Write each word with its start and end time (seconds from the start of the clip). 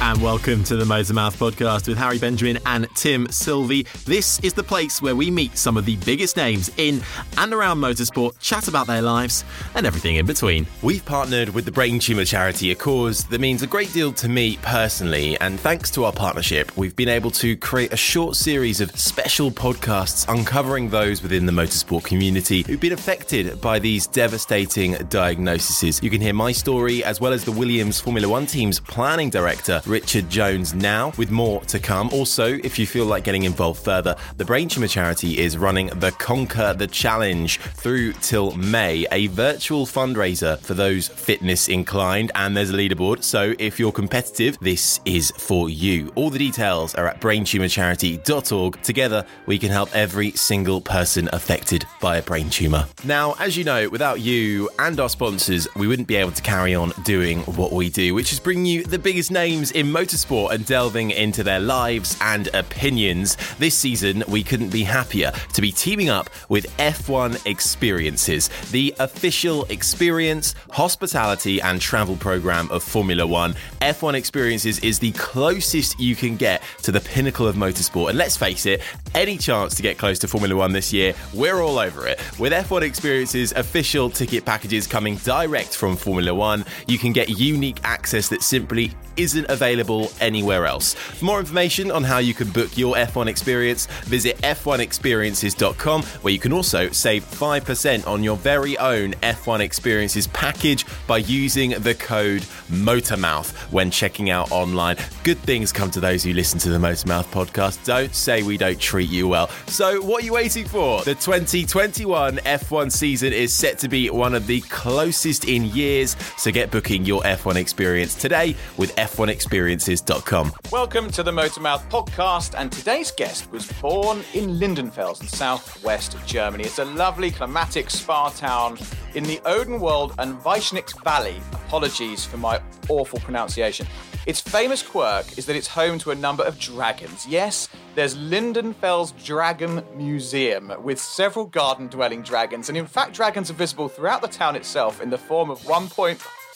and 0.00 0.22
welcome 0.22 0.62
to 0.62 0.76
the 0.76 0.84
Motormouth 0.84 1.36
podcast 1.36 1.88
with 1.88 1.98
Harry 1.98 2.18
Benjamin 2.18 2.58
and 2.66 2.88
Tim 2.94 3.28
Sylvie. 3.30 3.84
This 4.04 4.38
is 4.40 4.54
the 4.54 4.62
place 4.62 5.02
where 5.02 5.16
we 5.16 5.28
meet 5.28 5.58
some 5.58 5.76
of 5.76 5.84
the 5.84 5.96
biggest 5.96 6.36
names 6.36 6.70
in 6.76 7.02
and 7.36 7.52
around 7.52 7.78
motorsport, 7.78 8.38
chat 8.38 8.68
about 8.68 8.86
their 8.86 9.02
lives, 9.02 9.44
and 9.74 9.86
everything 9.86 10.16
in 10.16 10.24
between. 10.24 10.66
We've 10.82 11.04
partnered 11.04 11.48
with 11.48 11.64
the 11.64 11.72
Brain 11.72 11.98
Tumour 11.98 12.24
Charity, 12.24 12.70
a 12.70 12.76
cause 12.76 13.24
that 13.24 13.40
means 13.40 13.62
a 13.62 13.66
great 13.66 13.92
deal 13.92 14.12
to 14.12 14.28
me 14.28 14.58
personally. 14.62 15.38
And 15.40 15.58
thanks 15.58 15.90
to 15.92 16.04
our 16.04 16.12
partnership, 16.12 16.76
we've 16.76 16.94
been 16.94 17.08
able 17.08 17.32
to 17.32 17.56
create 17.56 17.92
a 17.92 17.96
short 17.96 18.36
series 18.36 18.80
of 18.80 18.90
special 18.98 19.50
podcasts 19.50 20.32
uncovering 20.32 20.90
those 20.90 21.22
within 21.22 21.44
the 21.44 21.52
motorsport 21.52 22.04
community 22.04 22.62
who've 22.62 22.80
been 22.80 22.92
affected 22.92 23.60
by 23.60 23.80
these 23.80 24.06
devastating 24.06 24.92
diagnoses. 25.08 26.00
You 26.02 26.10
can 26.10 26.20
hear 26.20 26.34
my 26.34 26.52
story 26.52 27.02
as 27.02 27.20
well 27.20 27.32
as 27.32 27.44
the 27.44 27.52
Williams 27.52 28.00
Formula 28.00 28.28
One 28.28 28.46
team's 28.46 28.78
planning 28.78 29.28
director, 29.28 29.82
Richard 29.88 30.28
Jones, 30.28 30.74
now, 30.74 31.12
with 31.16 31.30
more 31.30 31.62
to 31.62 31.78
come. 31.78 32.10
Also, 32.12 32.58
if 32.62 32.78
you 32.78 32.86
feel 32.86 33.06
like 33.06 33.24
getting 33.24 33.44
involved 33.44 33.82
further, 33.82 34.14
the 34.36 34.44
Brain 34.44 34.68
Tumour 34.68 34.88
Charity 34.88 35.38
is 35.38 35.56
running 35.56 35.86
the 35.86 36.12
Conquer 36.12 36.74
the 36.74 36.86
Challenge 36.86 37.58
through 37.58 38.12
till 38.14 38.52
May, 38.56 39.06
a 39.10 39.28
virtual 39.28 39.86
fundraiser 39.86 40.58
for 40.60 40.74
those 40.74 41.08
fitness 41.08 41.68
inclined, 41.68 42.30
and 42.34 42.56
there's 42.56 42.70
a 42.70 42.74
leaderboard. 42.74 43.22
So 43.22 43.54
if 43.58 43.78
you're 43.80 43.92
competitive, 43.92 44.58
this 44.60 45.00
is 45.04 45.30
for 45.32 45.70
you. 45.70 46.12
All 46.14 46.30
the 46.30 46.38
details 46.38 46.94
are 46.94 47.06
at 47.06 47.20
braintumorcharity.org. 47.20 48.82
Together, 48.82 49.24
we 49.46 49.58
can 49.58 49.70
help 49.70 49.94
every 49.94 50.32
single 50.32 50.80
person 50.80 51.28
affected 51.32 51.86
by 52.00 52.18
a 52.18 52.22
brain 52.22 52.50
tumour. 52.50 52.86
Now, 53.04 53.34
as 53.38 53.56
you 53.56 53.64
know, 53.64 53.88
without 53.88 54.20
you 54.20 54.68
and 54.78 55.00
our 55.00 55.08
sponsors, 55.08 55.66
we 55.76 55.86
wouldn't 55.86 56.08
be 56.08 56.16
able 56.16 56.32
to 56.32 56.42
carry 56.42 56.74
on 56.74 56.92
doing 57.04 57.40
what 57.42 57.72
we 57.72 57.88
do, 57.88 58.14
which 58.14 58.32
is 58.32 58.40
bringing 58.40 58.66
you 58.66 58.84
the 58.84 58.98
biggest 58.98 59.30
names 59.30 59.70
in 59.78 59.86
motorsport 59.86 60.50
and 60.50 60.66
delving 60.66 61.12
into 61.12 61.44
their 61.44 61.60
lives 61.60 62.18
and 62.20 62.48
opinions. 62.52 63.36
This 63.60 63.78
season, 63.78 64.24
we 64.26 64.42
couldn't 64.42 64.70
be 64.70 64.82
happier 64.82 65.30
to 65.52 65.62
be 65.62 65.70
teaming 65.70 66.08
up 66.08 66.28
with 66.48 66.66
F1 66.78 67.46
Experiences, 67.46 68.48
the 68.72 68.92
official 68.98 69.66
experience, 69.66 70.56
hospitality, 70.72 71.60
and 71.60 71.80
travel 71.80 72.16
program 72.16 72.68
of 72.72 72.82
Formula 72.82 73.24
One. 73.24 73.54
F1 73.80 74.14
Experiences 74.14 74.80
is 74.80 74.98
the 74.98 75.12
closest 75.12 76.00
you 76.00 76.16
can 76.16 76.36
get 76.36 76.60
to 76.82 76.90
the 76.90 77.00
pinnacle 77.00 77.46
of 77.46 77.54
motorsport. 77.54 78.08
And 78.08 78.18
let's 78.18 78.36
face 78.36 78.66
it, 78.66 78.82
any 79.14 79.38
chance 79.38 79.76
to 79.76 79.82
get 79.82 79.96
close 79.96 80.18
to 80.18 80.28
Formula 80.28 80.56
One 80.56 80.72
this 80.72 80.92
year, 80.92 81.14
we're 81.32 81.62
all 81.62 81.78
over 81.78 82.04
it. 82.08 82.18
With 82.36 82.52
F1 82.52 82.82
Experiences 82.82 83.52
official 83.52 84.10
ticket 84.10 84.44
packages 84.44 84.88
coming 84.88 85.18
direct 85.18 85.76
from 85.76 85.94
Formula 85.94 86.34
One, 86.34 86.64
you 86.88 86.98
can 86.98 87.12
get 87.12 87.28
unique 87.28 87.78
access 87.84 88.28
that 88.30 88.42
simply 88.42 88.92
isn't 89.18 89.46
available 89.50 90.10
anywhere 90.20 90.64
else. 90.64 90.94
For 90.94 91.24
more 91.24 91.40
information 91.40 91.90
on 91.90 92.04
how 92.04 92.18
you 92.18 92.32
can 92.32 92.50
book 92.50 92.78
your 92.78 92.94
F1 92.94 93.26
experience, 93.26 93.86
visit 94.04 94.38
f1experiences.com, 94.38 96.02
where 96.02 96.32
you 96.32 96.38
can 96.38 96.52
also 96.52 96.88
save 96.90 97.24
5% 97.24 98.06
on 98.06 98.22
your 98.22 98.36
very 98.36 98.78
own 98.78 99.12
F1 99.14 99.60
experiences 99.60 100.26
package 100.28 100.86
by 101.06 101.18
using 101.18 101.70
the 101.70 101.94
code 101.94 102.44
MOTORMOUTH 102.70 103.50
when 103.72 103.90
checking 103.90 104.30
out 104.30 104.50
online. 104.50 104.96
Good 105.24 105.38
things 105.38 105.72
come 105.72 105.90
to 105.90 106.00
those 106.00 106.22
who 106.22 106.32
listen 106.32 106.58
to 106.60 106.70
the 106.70 106.78
Motormouth 106.78 107.26
podcast. 107.26 107.84
Don't 107.84 108.14
say 108.14 108.42
we 108.42 108.56
don't 108.56 108.78
treat 108.78 109.10
you 109.10 109.28
well. 109.28 109.48
So, 109.66 110.00
what 110.00 110.22
are 110.22 110.26
you 110.26 110.34
waiting 110.34 110.64
for? 110.64 111.02
The 111.02 111.14
2021 111.14 112.36
F1 112.38 112.92
season 112.92 113.32
is 113.32 113.52
set 113.52 113.78
to 113.78 113.88
be 113.88 114.10
one 114.10 114.34
of 114.34 114.46
the 114.46 114.60
closest 114.62 115.46
in 115.46 115.64
years, 115.66 116.16
so 116.36 116.50
get 116.50 116.70
booking 116.70 117.04
your 117.04 117.22
F1 117.22 117.56
experience 117.56 118.14
today 118.14 118.56
with 118.76 118.94
f1experiences.com. 119.08 120.52
Welcome 120.70 121.10
to 121.12 121.22
the 121.22 121.30
Motormouth 121.30 121.88
podcast, 121.90 122.54
and 122.56 122.70
today's 122.70 123.10
guest 123.10 123.50
was 123.50 123.70
born 123.80 124.22
in 124.34 124.58
Lindenfels 124.58 125.20
in 125.20 125.28
southwest 125.28 126.16
Germany. 126.26 126.64
It's 126.64 126.78
a 126.78 126.84
lovely 126.84 127.30
climatic 127.30 127.90
spa 127.90 128.30
town 128.30 128.78
in 129.14 129.24
the 129.24 129.38
Odenwald 129.38 130.14
and 130.18 130.38
Weschnitz 130.40 131.02
Valley. 131.04 131.40
Apologies 131.52 132.24
for 132.24 132.36
my 132.36 132.60
awful 132.88 133.18
pronunciation. 133.20 133.86
Its 134.26 134.40
famous 134.40 134.82
quirk 134.82 135.38
is 135.38 135.46
that 135.46 135.56
it's 135.56 135.68
home 135.68 135.98
to 136.00 136.10
a 136.10 136.14
number 136.14 136.44
of 136.44 136.58
dragons. 136.58 137.26
Yes, 137.26 137.68
there's 137.94 138.14
Lindenfels 138.14 139.24
Dragon 139.24 139.82
Museum 139.96 140.70
with 140.82 141.00
several 141.00 141.46
garden 141.46 141.86
dwelling 141.88 142.22
dragons, 142.22 142.68
and 142.68 142.76
in 142.76 142.86
fact, 142.86 143.14
dragons 143.14 143.50
are 143.50 143.54
visible 143.54 143.88
throughout 143.88 144.20
the 144.20 144.28
town 144.28 144.54
itself 144.54 145.00
in 145.00 145.08
the 145.08 145.16
form 145.16 145.50
of 145.50 145.64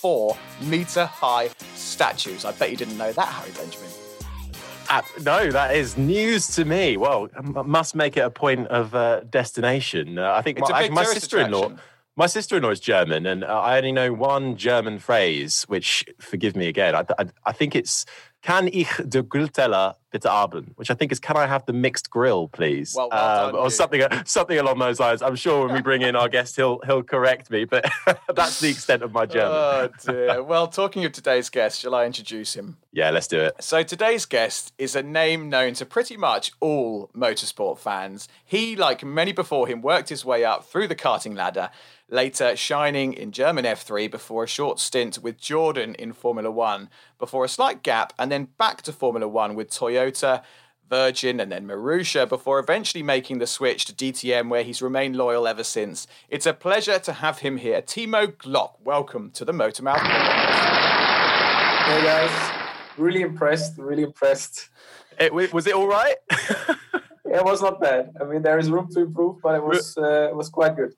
1.4 0.02 0.36
meter 0.68 1.04
high 1.06 1.48
statues. 1.74 2.44
I 2.44 2.52
bet 2.52 2.70
you 2.70 2.76
didn't 2.76 2.98
know 2.98 3.12
that, 3.12 3.26
Harry 3.28 3.50
Benjamin. 3.52 3.88
Uh, 4.90 5.02
no, 5.22 5.50
that 5.50 5.74
is 5.74 5.96
news 5.96 6.48
to 6.56 6.64
me. 6.64 6.96
Well, 6.96 7.28
I 7.36 7.62
must 7.62 7.94
make 7.94 8.16
it 8.16 8.20
a 8.20 8.30
point 8.30 8.66
of 8.68 8.94
uh, 8.94 9.20
destination. 9.20 10.18
Uh, 10.18 10.32
I 10.32 10.42
think 10.42 10.58
It's 10.58 10.68
my, 10.70 10.88
my 10.90 11.04
sister-in-law. 11.04 11.58
attraction. 11.64 11.80
My 12.14 12.26
sister-in-law 12.26 12.70
is 12.70 12.80
German, 12.80 13.24
and 13.24 13.42
uh, 13.42 13.46
I 13.60 13.78
only 13.78 13.92
know 13.92 14.12
one 14.12 14.56
German 14.58 14.98
phrase, 14.98 15.62
which 15.62 16.04
forgive 16.20 16.54
me 16.54 16.68
again. 16.68 16.94
I, 16.94 17.06
I, 17.18 17.24
I 17.46 17.52
think 17.52 17.74
it's 17.74 18.04
"Kann 18.42 18.68
ich 18.68 18.88
de 19.08 19.22
Grillteller 19.22 19.94
bitte 20.12 20.24
haben?" 20.24 20.72
which 20.76 20.90
I 20.90 20.94
think 20.94 21.12
is 21.12 21.18
"Can 21.18 21.36
I 21.36 21.46
have 21.46 21.66
the 21.66 21.72
mixed 21.72 22.10
grill, 22.10 22.48
please?" 22.48 22.94
Well, 22.96 23.08
well 23.10 23.46
um, 23.46 23.52
done, 23.52 23.60
or 23.62 23.70
something 23.70 24.02
something 24.24 24.58
along 24.58 24.78
those 24.78 25.00
lines. 25.00 25.22
I'm 25.22 25.36
sure 25.36 25.66
when 25.66 25.74
we 25.74 25.82
bring 25.82 26.02
in 26.02 26.14
our 26.14 26.28
guest, 26.28 26.56
he'll 26.56 26.80
he'll 26.86 27.02
correct 27.02 27.50
me, 27.50 27.64
but 27.64 27.90
that's 28.34 28.60
the 28.60 28.70
extent 28.70 29.02
of 29.02 29.12
my 29.12 29.22
oh, 29.22 29.26
German. 29.26 29.52
Oh 29.52 29.88
dear. 30.04 30.42
well, 30.42 30.68
talking 30.68 31.04
of 31.04 31.12
today's 31.12 31.48
guest, 31.48 31.80
shall 31.80 31.94
I 31.94 32.06
introduce 32.06 32.54
him? 32.54 32.76
yeah, 32.94 33.10
let's 33.10 33.26
do 33.26 33.40
it. 33.40 33.54
So 33.60 33.82
today's 33.82 34.26
guest 34.26 34.74
is 34.76 34.94
a 34.94 35.02
name 35.02 35.48
known 35.48 35.72
to 35.74 35.86
pretty 35.86 36.18
much 36.18 36.52
all 36.60 37.10
motorsport 37.16 37.78
fans. 37.78 38.28
He, 38.44 38.76
like 38.76 39.02
many 39.02 39.32
before 39.32 39.66
him, 39.66 39.80
worked 39.80 40.10
his 40.10 40.26
way 40.26 40.44
up 40.44 40.66
through 40.66 40.88
the 40.88 40.94
karting 40.94 41.34
ladder, 41.34 41.70
later 42.10 42.54
shining 42.54 43.14
in 43.14 43.32
German 43.32 43.64
F3 43.64 44.10
before 44.10 44.44
a 44.44 44.48
short 44.48 44.78
stint 44.78 45.18
with 45.22 45.40
Jordan 45.40 45.94
in 45.94 46.12
Formula 46.12 46.50
One, 46.50 46.90
before 47.18 47.46
a 47.46 47.48
slight 47.48 47.82
gap, 47.82 48.12
and 48.18 48.30
then 48.30 48.48
back 48.58 48.82
to 48.82 48.92
Formula 48.92 49.26
One 49.26 49.54
with 49.54 49.70
Toyota. 49.70 50.01
Virgin 50.88 51.40
and 51.40 51.50
then 51.50 51.66
Marussia 51.66 52.28
before 52.28 52.58
eventually 52.58 53.02
making 53.02 53.38
the 53.38 53.46
switch 53.46 53.84
to 53.86 53.92
DTM 53.92 54.50
where 54.50 54.62
he's 54.62 54.82
remained 54.82 55.16
loyal 55.16 55.46
ever 55.46 55.64
since. 55.64 56.06
It's 56.28 56.44
a 56.44 56.52
pleasure 56.52 56.98
to 56.98 57.12
have 57.14 57.38
him 57.38 57.56
here. 57.56 57.80
Timo 57.80 58.26
Glock, 58.26 58.72
welcome 58.84 59.30
to 59.30 59.44
the 59.44 59.52
Motormouth 59.52 59.96
podcast. 59.96 61.84
Hey 61.86 62.02
guys, 62.02 62.68
really 62.98 63.22
impressed, 63.22 63.78
really 63.78 64.02
impressed. 64.02 64.68
it 65.18 65.32
was 65.32 65.66
it 65.66 65.74
all 65.74 65.88
right? 65.88 66.16
It 67.32 67.42
was 67.42 67.62
not 67.62 67.80
bad. 67.80 68.10
I 68.20 68.24
mean, 68.24 68.42
there 68.42 68.58
is 68.58 68.70
room 68.70 68.88
to 68.92 69.00
improve, 69.00 69.40
but 69.42 69.54
it 69.54 69.64
was 69.64 69.96
uh, 69.96 70.28
it 70.28 70.36
was 70.36 70.50
quite 70.50 70.76
good. 70.76 70.92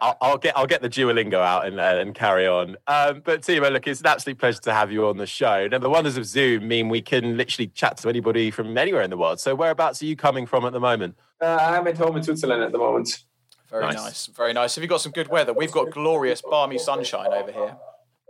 I'll, 0.00 0.16
I'll 0.20 0.38
get 0.38 0.56
I'll 0.56 0.66
get 0.66 0.82
the 0.82 0.88
Duolingo 0.88 1.34
out 1.34 1.66
and, 1.66 1.80
uh, 1.80 1.96
and 1.98 2.14
carry 2.14 2.46
on. 2.46 2.76
Um, 2.86 3.22
but 3.24 3.42
Timo, 3.42 3.72
look, 3.72 3.86
it's 3.86 4.00
an 4.00 4.06
absolute 4.06 4.38
pleasure 4.38 4.60
to 4.62 4.72
have 4.74 4.92
you 4.92 5.06
on 5.06 5.16
the 5.16 5.26
show. 5.26 5.66
Now, 5.68 5.78
the 5.78 5.88
wonders 5.90 6.16
of 6.16 6.26
Zoom 6.26 6.68
mean 6.68 6.88
we 6.88 7.00
can 7.02 7.36
literally 7.36 7.68
chat 7.68 7.96
to 7.98 8.08
anybody 8.08 8.50
from 8.50 8.76
anywhere 8.76 9.02
in 9.02 9.10
the 9.10 9.16
world. 9.16 9.40
So, 9.40 9.54
whereabouts 9.54 10.02
are 10.02 10.06
you 10.06 10.16
coming 10.16 10.46
from 10.46 10.64
at 10.64 10.72
the 10.72 10.80
moment? 10.80 11.16
Uh, 11.40 11.58
I'm 11.60 11.86
at 11.86 11.96
home 11.96 12.16
in 12.16 12.22
Switzerland 12.22 12.62
at 12.62 12.72
the 12.72 12.78
moment. 12.78 13.24
Very 13.70 13.84
Nice. 13.86 13.94
nice. 13.96 14.26
very 14.26 14.52
nice. 14.52 14.74
Have 14.74 14.82
you 14.82 14.88
got 14.88 15.00
some 15.00 15.12
good 15.12 15.28
weather? 15.28 15.52
We've 15.54 15.72
got 15.72 15.90
glorious, 15.90 16.42
balmy 16.42 16.76
sunshine 16.78 17.32
over 17.32 17.50
here. 17.50 17.76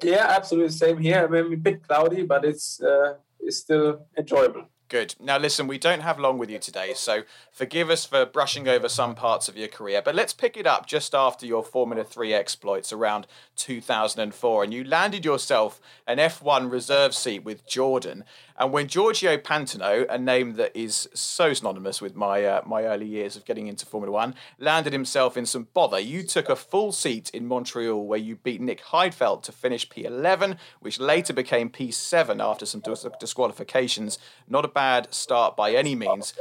Yeah, 0.03 0.27
absolutely 0.29 0.71
same 0.71 0.99
here. 0.99 1.25
I 1.25 1.27
mean, 1.43 1.53
a 1.53 1.57
bit 1.57 1.87
cloudy, 1.87 2.23
but 2.23 2.45
it's 2.45 2.81
uh, 2.81 3.15
it's 3.41 3.57
still 3.59 4.07
enjoyable. 4.17 4.67
Good. 4.93 5.15
Now, 5.19 5.39
listen, 5.39 5.69
we 5.69 5.79
don't 5.79 6.03
have 6.03 6.19
long 6.19 6.37
with 6.37 6.51
you 6.51 6.59
today, 6.59 6.93
so 6.93 7.23
forgive 7.51 7.89
us 7.89 8.05
for 8.05 8.27
brushing 8.27 8.69
over 8.69 8.91
some 8.91 9.15
parts 9.15 9.49
of 9.49 9.57
your 9.57 9.69
career, 9.69 10.03
but 10.05 10.15
let's 10.15 10.35
pick 10.35 10.55
it 10.55 10.67
up 10.67 10.87
just 10.87 11.15
after 11.15 11.47
your 11.47 11.65
Formula 11.65 12.05
3 12.05 12.35
exploits 12.35 12.93
around 12.93 13.27
2004. 13.57 14.63
And 14.63 14.75
you 14.75 14.85
landed 14.85 15.25
yourself 15.25 15.81
an 16.07 16.19
F1 16.19 16.71
reserve 16.71 17.15
seat 17.15 17.43
with 17.43 17.67
Jordan. 17.67 18.25
And 18.63 18.73
when 18.73 18.87
Giorgio 18.87 19.39
Pantano, 19.39 20.07
a 20.09 20.17
name 20.17 20.55
that 20.55 20.71
is 20.73 21.09
so 21.15 21.53
synonymous 21.53 22.01
with 22.01 22.15
my, 22.15 22.45
uh, 22.45 22.63
my 22.65 22.85
early 22.85 23.07
years 23.07 23.35
of 23.35 23.45
getting 23.45 23.67
into 23.67 23.85
Formula 23.85 24.13
1, 24.13 24.37
landed 24.61 24.93
himself 24.93 25.37
in 25.37 25.47
some 25.47 25.67
bother, 25.75 25.99
you 25.99 26.23
took 26.23 26.49
a 26.49 26.55
full 26.55 26.93
seat 26.93 27.29
in 27.31 27.49
Montreal 27.49 28.07
where 28.07 28.21
you 28.21 28.37
beat 28.37 28.61
Nick 28.61 28.81
Heidfeld 28.81 29.43
to 29.43 29.51
finish 29.51 29.89
P11, 29.89 30.59
which 30.79 31.01
later 31.01 31.33
became 31.33 31.71
P7 31.71 32.41
after 32.41 32.65
some 32.65 32.81
dis- 32.83 33.05
disqualifications. 33.19 34.21
Not 34.49 34.65
a 34.65 34.69
bad 34.69 35.13
start 35.13 35.57
by 35.57 35.73
any 35.73 35.97
means. 35.97 36.33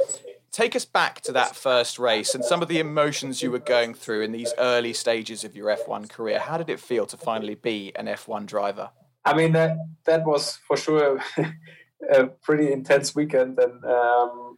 Take 0.52 0.76
us 0.76 0.84
back 0.84 1.22
to 1.22 1.32
that 1.32 1.56
first 1.56 1.98
race 1.98 2.36
and 2.36 2.44
some 2.44 2.62
of 2.62 2.68
the 2.68 2.78
emotions 2.78 3.42
you 3.42 3.50
were 3.50 3.58
going 3.58 3.94
through 3.94 4.22
in 4.22 4.30
these 4.30 4.54
early 4.58 4.92
stages 4.92 5.42
of 5.42 5.56
your 5.56 5.76
F1 5.76 6.08
career. 6.08 6.38
How 6.38 6.56
did 6.56 6.70
it 6.70 6.78
feel 6.78 7.04
to 7.06 7.16
finally 7.16 7.56
be 7.56 7.90
an 7.96 8.06
F1 8.06 8.46
driver? 8.46 8.90
I 9.24 9.34
mean, 9.34 9.52
that 9.52 9.76
that 10.04 10.24
was 10.24 10.58
for 10.66 10.76
sure 10.76 11.20
a 12.10 12.26
pretty 12.26 12.72
intense 12.72 13.14
weekend, 13.14 13.58
and 13.58 13.84
um, 13.84 14.56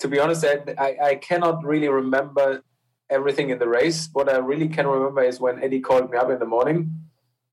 to 0.00 0.08
be 0.08 0.18
honest, 0.18 0.44
I, 0.44 0.96
I 1.02 1.14
cannot 1.16 1.64
really 1.64 1.88
remember 1.88 2.62
everything 3.10 3.50
in 3.50 3.58
the 3.58 3.68
race. 3.68 4.08
What 4.12 4.32
I 4.32 4.38
really 4.38 4.68
can 4.68 4.86
remember 4.86 5.22
is 5.22 5.40
when 5.40 5.62
Eddie 5.62 5.80
called 5.80 6.10
me 6.10 6.16
up 6.18 6.30
in 6.30 6.38
the 6.38 6.46
morning 6.46 6.90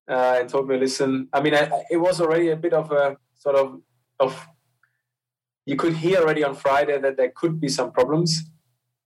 uh, 0.10 0.38
and 0.40 0.50
told 0.50 0.68
me, 0.68 0.78
"Listen, 0.78 1.30
I 1.34 1.42
mean, 1.42 1.56
I- 1.56 1.84
it 1.90 1.98
was 1.98 2.20
already 2.22 2.50
a 2.50 2.56
bit 2.56 2.74
of 2.74 2.92
a 2.92 3.18
sort 3.36 3.56
of 3.56 3.82
of 4.20 4.48
you 5.66 5.76
could 5.76 5.94
hear 5.94 6.20
already 6.20 6.44
on 6.44 6.56
Friday 6.56 7.00
that 7.00 7.16
there 7.18 7.32
could 7.36 7.60
be 7.60 7.70
some 7.70 7.92
problems. 7.92 8.44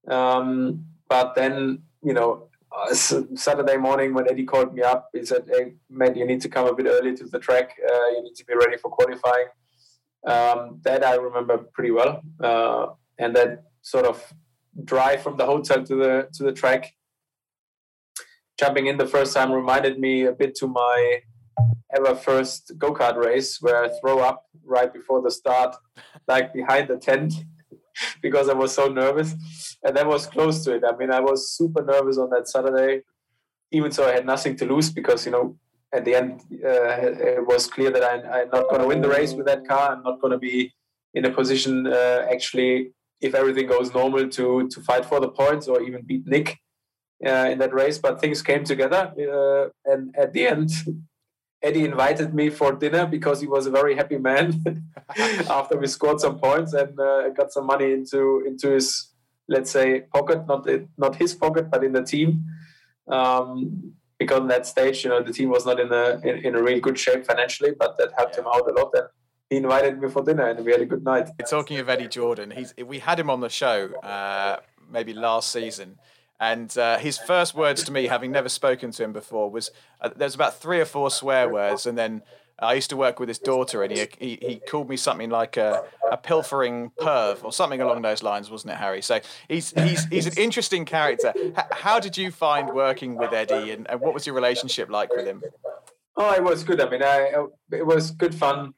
Um, 0.08 0.86
but 1.08 1.36
then, 1.36 1.84
you 2.04 2.14
know, 2.14 2.50
uh, 2.76 2.94
Saturday 2.94 3.78
morning 3.78 4.14
when 4.14 4.28
Eddie 4.30 4.44
called 4.46 4.74
me 4.74 4.82
up, 4.82 5.10
he 5.14 5.24
said, 5.26 5.44
"Hey, 5.48 5.74
man, 5.90 6.16
you 6.16 6.26
need 6.26 6.42
to 6.42 6.50
come 6.50 6.68
a 6.68 6.74
bit 6.74 6.88
early 6.88 7.16
to 7.16 7.26
the 7.26 7.40
track. 7.40 7.76
Uh, 7.90 8.08
you 8.14 8.24
need 8.24 8.36
to 8.36 8.46
be 8.46 8.56
ready 8.56 8.78
for 8.78 8.90
qualifying." 8.90 9.48
Um, 10.28 10.82
that 10.84 11.06
I 11.06 11.16
remember 11.16 11.58
pretty 11.58 11.92
well, 11.92 12.22
uh, 12.44 12.88
and 13.18 13.34
that 13.36 13.64
sort 13.82 14.06
of 14.06 14.22
drive 14.84 15.24
from 15.24 15.38
the 15.38 15.46
hotel 15.46 15.84
to 15.86 15.96
the 15.96 16.28
to 16.34 16.44
the 16.44 16.52
track, 16.52 16.94
jumping 18.60 18.88
in 18.88 18.98
the 18.98 19.08
first 19.08 19.34
time 19.34 19.52
reminded 19.52 20.00
me 20.00 20.26
a 20.26 20.34
bit 20.34 20.54
to 20.56 20.68
my 20.68 21.22
ever 21.96 22.16
first 22.16 22.74
go 22.78 22.94
kart 22.94 23.16
race 23.16 23.62
where 23.62 23.84
I 23.84 23.90
throw 24.00 24.20
up 24.20 24.46
right 24.66 24.94
before 24.94 25.22
the 25.22 25.32
start, 25.32 25.76
like 26.28 26.54
behind 26.54 26.90
the 26.90 26.98
tent, 26.98 27.34
because 28.22 28.50
I 28.50 28.54
was 28.54 28.74
so 28.74 28.88
nervous. 28.88 29.36
And 29.84 29.96
that 29.96 30.08
was 30.08 30.26
close 30.26 30.64
to 30.66 30.76
it. 30.76 30.84
I 30.88 30.96
mean, 30.98 31.12
I 31.12 31.20
was 31.20 31.52
super 31.52 31.84
nervous 31.84 32.18
on 32.18 32.30
that 32.32 32.50
Saturday, 32.50 33.02
even 33.72 33.92
so 33.92 34.08
I 34.08 34.14
had 34.14 34.26
nothing 34.26 34.56
to 34.58 34.66
lose 34.66 34.92
because, 34.92 35.26
you 35.26 35.32
know, 35.32 35.58
at 35.94 36.06
the 36.06 36.16
end, 36.16 36.42
uh, 36.54 37.38
it 37.38 37.46
was 37.46 37.68
clear 37.68 37.92
that 37.92 38.04
I, 38.04 38.42
am 38.42 38.50
not 38.50 38.70
going 38.70 38.82
to 38.82 38.88
win 38.88 39.02
the 39.02 39.10
race 39.10 39.34
with 39.34 39.46
that 39.46 39.68
car. 39.68 39.94
I'm 39.94 40.04
not 40.04 40.20
going 40.22 40.32
to 40.32 40.38
be 40.38 40.74
in 41.14 41.26
a 41.26 41.32
position, 41.32 41.88
uh, 41.88 42.26
actually, 42.30 42.92
if 43.22 43.34
everything 43.34 43.68
goes 43.68 43.94
normal, 43.94 44.28
to 44.30 44.68
to 44.68 44.82
fight 44.82 45.06
for 45.06 45.20
the 45.20 45.30
points 45.30 45.68
or 45.68 45.82
even 45.82 46.06
beat 46.06 46.28
Nick 46.28 46.58
uh, 47.26 47.48
in 47.52 47.58
that 47.60 47.74
race. 47.74 47.98
But 47.98 48.20
things 48.20 48.42
came 48.42 48.64
together, 48.64 49.14
uh, 49.18 49.92
and 49.92 50.14
at 50.18 50.34
the 50.34 50.48
end, 50.48 50.72
Eddie 51.64 51.86
invited 51.86 52.34
me 52.34 52.50
for 52.50 52.74
dinner 52.74 53.06
because 53.08 53.42
he 53.42 53.48
was 53.48 53.66
a 53.66 53.72
very 53.72 53.96
happy 53.96 54.18
man 54.18 54.64
after 55.50 55.78
we 55.78 55.88
scored 55.88 56.20
some 56.20 56.38
points 56.38 56.74
and 56.74 57.00
uh, 57.00 57.30
got 57.30 57.52
some 57.52 57.66
money 57.66 57.94
into 57.94 58.44
into 58.46 58.70
his 58.72 59.14
let's 59.48 59.72
say 59.72 60.02
pocket, 60.02 60.46
not 60.48 60.68
not 60.98 61.16
his 61.16 61.34
pocket, 61.34 61.72
but 61.72 61.84
in 61.84 61.94
the 61.94 62.04
team. 62.04 62.46
Um, 63.08 63.94
because 64.20 64.40
in 64.40 64.48
that 64.48 64.66
stage, 64.66 65.04
you 65.04 65.10
know, 65.10 65.22
the 65.22 65.34
team 65.34 65.50
was 65.50 65.66
not 65.66 65.80
in 65.80 65.92
a 65.92 66.20
in, 66.24 66.46
in 66.46 66.56
a 66.56 66.62
real 66.62 66.80
good 66.80 66.98
shape 66.98 67.26
financially, 67.26 67.72
but 67.78 67.98
that 67.98 68.10
helped 68.18 68.36
yeah. 68.36 68.42
him 68.42 68.48
out 68.48 68.70
a 68.70 68.74
lot. 68.74 68.92
And 68.94 69.08
he 69.50 69.58
invited 69.58 70.00
me 70.02 70.10
for 70.10 70.24
dinner, 70.24 70.48
and 70.48 70.66
we 70.66 70.72
had 70.72 70.82
a 70.82 70.86
good 70.86 71.04
night. 71.04 71.30
Talking 71.50 71.80
of 71.80 71.90
Eddie 71.90 72.08
Jordan, 72.08 72.52
he's 72.52 72.74
we 72.86 73.00
had 73.00 73.20
him 73.20 73.30
on 73.30 73.42
the 73.42 73.50
show 73.50 73.94
uh, 74.02 74.60
maybe 74.92 75.14
last 75.14 75.52
season 75.52 75.98
and 76.40 76.76
uh, 76.78 76.98
his 76.98 77.18
first 77.18 77.56
words 77.56 77.84
to 77.86 77.92
me, 77.92 78.06
having 78.06 78.32
never 78.32 78.50
spoken 78.50 78.92
to 78.92 79.04
him 79.04 79.12
before, 79.12 79.50
was 79.50 79.72
uh, 80.02 80.10
there's 80.16 80.36
about 80.36 80.60
three 80.60 80.80
or 80.80 80.86
four 80.86 81.10
swear 81.10 81.50
words, 81.50 81.86
and 81.86 81.98
then 81.98 82.22
I 82.60 82.74
used 82.74 82.90
to 82.90 82.98
work 82.98 83.20
with 83.20 83.30
his 83.30 83.40
daughter, 83.40 83.84
and 83.84 83.92
he 83.92 84.08
he, 84.20 84.40
he 84.42 84.62
called 84.68 84.90
me 84.90 84.98
something 84.98 85.30
like 85.30 85.58
a, 85.58 85.84
a 86.12 86.18
pilfering 86.18 86.92
perv 87.00 87.44
or 87.44 87.54
something 87.54 87.82
along 87.82 88.02
those 88.02 88.24
lines, 88.24 88.50
wasn't 88.50 88.74
it, 88.74 88.78
Harry? 88.78 89.02
So 89.02 89.20
he's 89.48 89.72
he's 89.72 90.06
he's 90.06 90.26
an 90.26 90.34
interesting 90.38 90.86
character. 90.86 91.34
How 91.72 92.00
did 92.00 92.18
you 92.18 92.32
find 92.32 92.74
working 92.74 93.16
with 93.16 93.34
Eddie, 93.34 93.72
and, 93.72 93.90
and 93.90 94.02
what 94.02 94.14
was 94.14 94.26
your 94.26 94.36
relationship 94.36 94.90
like 94.90 95.16
with 95.16 95.28
him? 95.28 95.44
Oh, 96.16 96.34
it 96.34 96.44
was 96.44 96.64
good. 96.64 96.82
I 96.82 96.90
mean, 96.90 97.04
I 97.04 97.32
it 97.72 97.86
was 97.86 98.12
good 98.12 98.34
fun. 98.34 98.74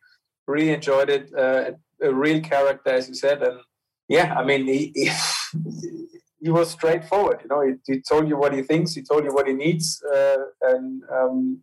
Really 0.46 0.72
enjoyed 0.72 1.10
it. 1.10 1.34
Uh, 1.34 1.72
a 2.02 2.14
real 2.14 2.42
character, 2.42 2.92
as 2.92 3.08
you 3.08 3.14
said, 3.14 3.42
and 3.44 3.60
yeah, 4.08 4.34
I 4.36 4.44
mean, 4.44 4.66
he, 4.66 4.92
he 4.96 5.10
he 6.42 6.50
was 6.50 6.72
straightforward. 6.72 7.42
You 7.44 7.50
know, 7.50 7.62
he, 7.62 7.94
he, 7.94 8.02
told 8.02 8.28
you 8.28 8.38
what 8.38 8.54
he 8.54 8.62
thinks, 8.64 8.94
he 8.94 9.04
told 9.04 9.24
you 9.24 9.34
what 9.34 9.48
he 9.48 9.54
needs, 9.54 10.02
uh, 10.04 10.38
and 10.64 11.04
um, 11.12 11.62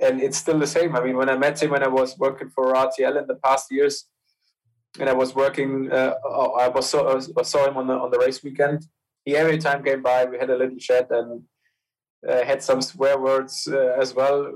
and 0.00 0.20
it's 0.20 0.38
still 0.38 0.58
the 0.58 0.66
same. 0.66 0.96
I 0.96 1.02
mean, 1.02 1.16
when 1.16 1.28
I 1.28 1.36
met 1.36 1.62
him 1.62 1.70
when 1.70 1.82
I 1.82 1.88
was 1.88 2.18
working 2.18 2.50
for 2.50 2.74
RTL 2.74 3.20
in 3.20 3.26
the 3.26 3.36
past 3.36 3.70
years, 3.70 4.06
and 4.98 5.08
I 5.08 5.12
was 5.12 5.34
working, 5.34 5.90
uh, 5.92 6.14
I 6.58 6.68
was 6.68 6.88
saw, 6.88 7.20
I 7.38 7.42
saw 7.42 7.68
him 7.68 7.76
on 7.76 7.86
the 7.86 7.94
on 7.94 8.10
the 8.10 8.18
race 8.18 8.42
weekend. 8.42 8.86
He 9.24 9.36
every 9.36 9.58
time 9.58 9.84
came 9.84 10.02
by, 10.02 10.24
we 10.24 10.38
had 10.38 10.50
a 10.50 10.56
little 10.56 10.78
chat, 10.78 11.10
and 11.10 11.42
uh, 12.28 12.44
had 12.44 12.62
some 12.62 12.82
swear 12.82 13.18
words 13.18 13.68
uh, 13.70 13.96
as 13.98 14.14
well, 14.14 14.52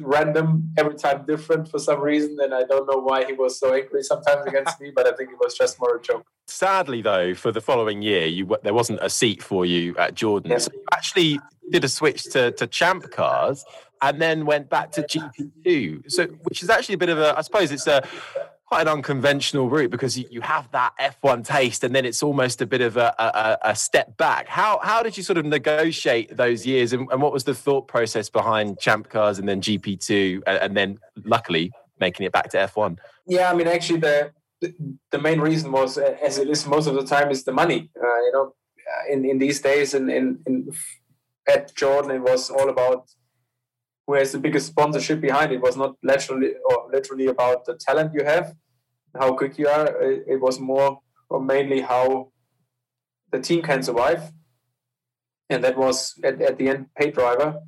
random, 0.00 0.72
every 0.78 0.94
time 0.94 1.24
different 1.26 1.68
for 1.68 1.78
some 1.78 2.00
reason. 2.00 2.36
And 2.40 2.54
I 2.54 2.62
don't 2.62 2.86
know 2.86 2.98
why 2.98 3.24
he 3.24 3.32
was 3.32 3.58
so 3.58 3.74
angry 3.74 4.02
sometimes 4.02 4.46
against 4.46 4.80
me, 4.80 4.92
but 4.94 5.06
I 5.06 5.12
think 5.12 5.30
it 5.30 5.38
was 5.38 5.54
just 5.54 5.78
more 5.80 5.96
a 5.96 6.02
joke. 6.02 6.26
Sadly, 6.46 7.02
though, 7.02 7.34
for 7.34 7.52
the 7.52 7.60
following 7.60 8.02
year, 8.02 8.26
you 8.26 8.56
there 8.62 8.74
wasn't 8.74 9.00
a 9.02 9.10
seat 9.10 9.42
for 9.42 9.66
you 9.66 9.96
at 9.96 10.14
Jordan. 10.14 10.50
Yes. 10.50 10.64
So 10.64 10.72
you 10.74 10.84
actually 10.92 11.40
did 11.70 11.84
a 11.84 11.88
switch 11.88 12.24
to, 12.24 12.52
to 12.52 12.66
Champ 12.66 13.10
cars 13.10 13.64
and 14.02 14.20
then 14.20 14.44
went 14.44 14.68
back 14.68 14.90
to 14.92 15.02
GP2. 15.02 16.10
So, 16.10 16.26
which 16.42 16.62
is 16.62 16.70
actually 16.70 16.96
a 16.96 16.98
bit 16.98 17.08
of 17.08 17.18
a, 17.18 17.36
I 17.36 17.42
suppose 17.42 17.72
it's 17.72 17.86
a 17.86 18.02
quite 18.66 18.82
an 18.82 18.88
unconventional 18.88 19.68
route 19.68 19.90
because 19.90 20.18
you, 20.18 20.24
you 20.30 20.40
have 20.40 20.70
that 20.72 20.92
F1 20.98 21.44
taste 21.44 21.84
and 21.84 21.94
then 21.94 22.04
it's 22.04 22.22
almost 22.22 22.62
a 22.62 22.66
bit 22.66 22.80
of 22.80 22.96
a, 22.96 23.14
a, 23.18 23.70
a 23.70 23.76
step 23.76 24.16
back. 24.16 24.48
How, 24.48 24.80
how 24.82 25.02
did 25.02 25.16
you 25.16 25.22
sort 25.22 25.38
of 25.38 25.44
negotiate 25.44 26.36
those 26.36 26.66
years 26.66 26.92
and, 26.92 27.08
and, 27.12 27.20
what 27.20 27.32
was 27.32 27.44
the 27.44 27.54
thought 27.54 27.88
process 27.88 28.30
behind 28.30 28.78
Champ 28.78 29.08
Cars 29.08 29.38
and 29.38 29.48
then 29.48 29.60
GP2 29.60 30.42
and, 30.46 30.58
and 30.58 30.76
then 30.76 30.98
luckily 31.24 31.72
making 32.00 32.26
it 32.26 32.32
back 32.32 32.50
to 32.50 32.56
F1? 32.56 32.98
Yeah, 33.26 33.50
I 33.50 33.54
mean, 33.54 33.68
actually, 33.68 34.00
the, 34.00 34.32
the 35.10 35.18
main 35.18 35.40
reason 35.40 35.70
was, 35.70 35.98
as 35.98 36.38
it 36.38 36.48
is 36.48 36.66
most 36.66 36.86
of 36.86 36.94
the 36.94 37.04
time, 37.04 37.30
is 37.30 37.44
the 37.44 37.52
money. 37.52 37.90
Uh, 37.96 38.06
you 38.06 38.32
know, 38.32 38.54
in, 39.10 39.24
in 39.24 39.38
these 39.38 39.60
days 39.60 39.94
in, 39.94 40.10
in, 40.10 40.38
in 40.46 40.70
at 41.46 41.74
Jordan, 41.74 42.10
it 42.10 42.22
was 42.22 42.50
all 42.50 42.68
about 42.68 43.10
who 44.06 44.14
has 44.14 44.32
the 44.32 44.38
biggest 44.38 44.66
sponsorship 44.66 45.20
behind 45.20 45.52
it. 45.52 45.60
was 45.60 45.76
not 45.76 45.96
literally 46.02 46.52
or 46.68 46.90
literally 46.92 47.26
about 47.26 47.64
the 47.64 47.74
talent 47.86 48.12
you 48.12 48.24
have 48.24 48.54
how 49.18 49.32
quick 49.34 49.58
you 49.58 49.68
are. 49.68 49.86
It 50.02 50.40
was 50.40 50.60
more 50.60 51.00
or 51.28 51.40
mainly 51.40 51.80
how 51.80 52.32
the 53.30 53.40
team 53.40 53.62
can 53.62 53.82
survive, 53.82 54.32
and 55.48 55.62
that 55.64 55.76
was 55.76 56.14
at, 56.22 56.40
at 56.42 56.58
the 56.58 56.68
end 56.68 56.86
pay 56.96 57.10
driver. 57.10 57.60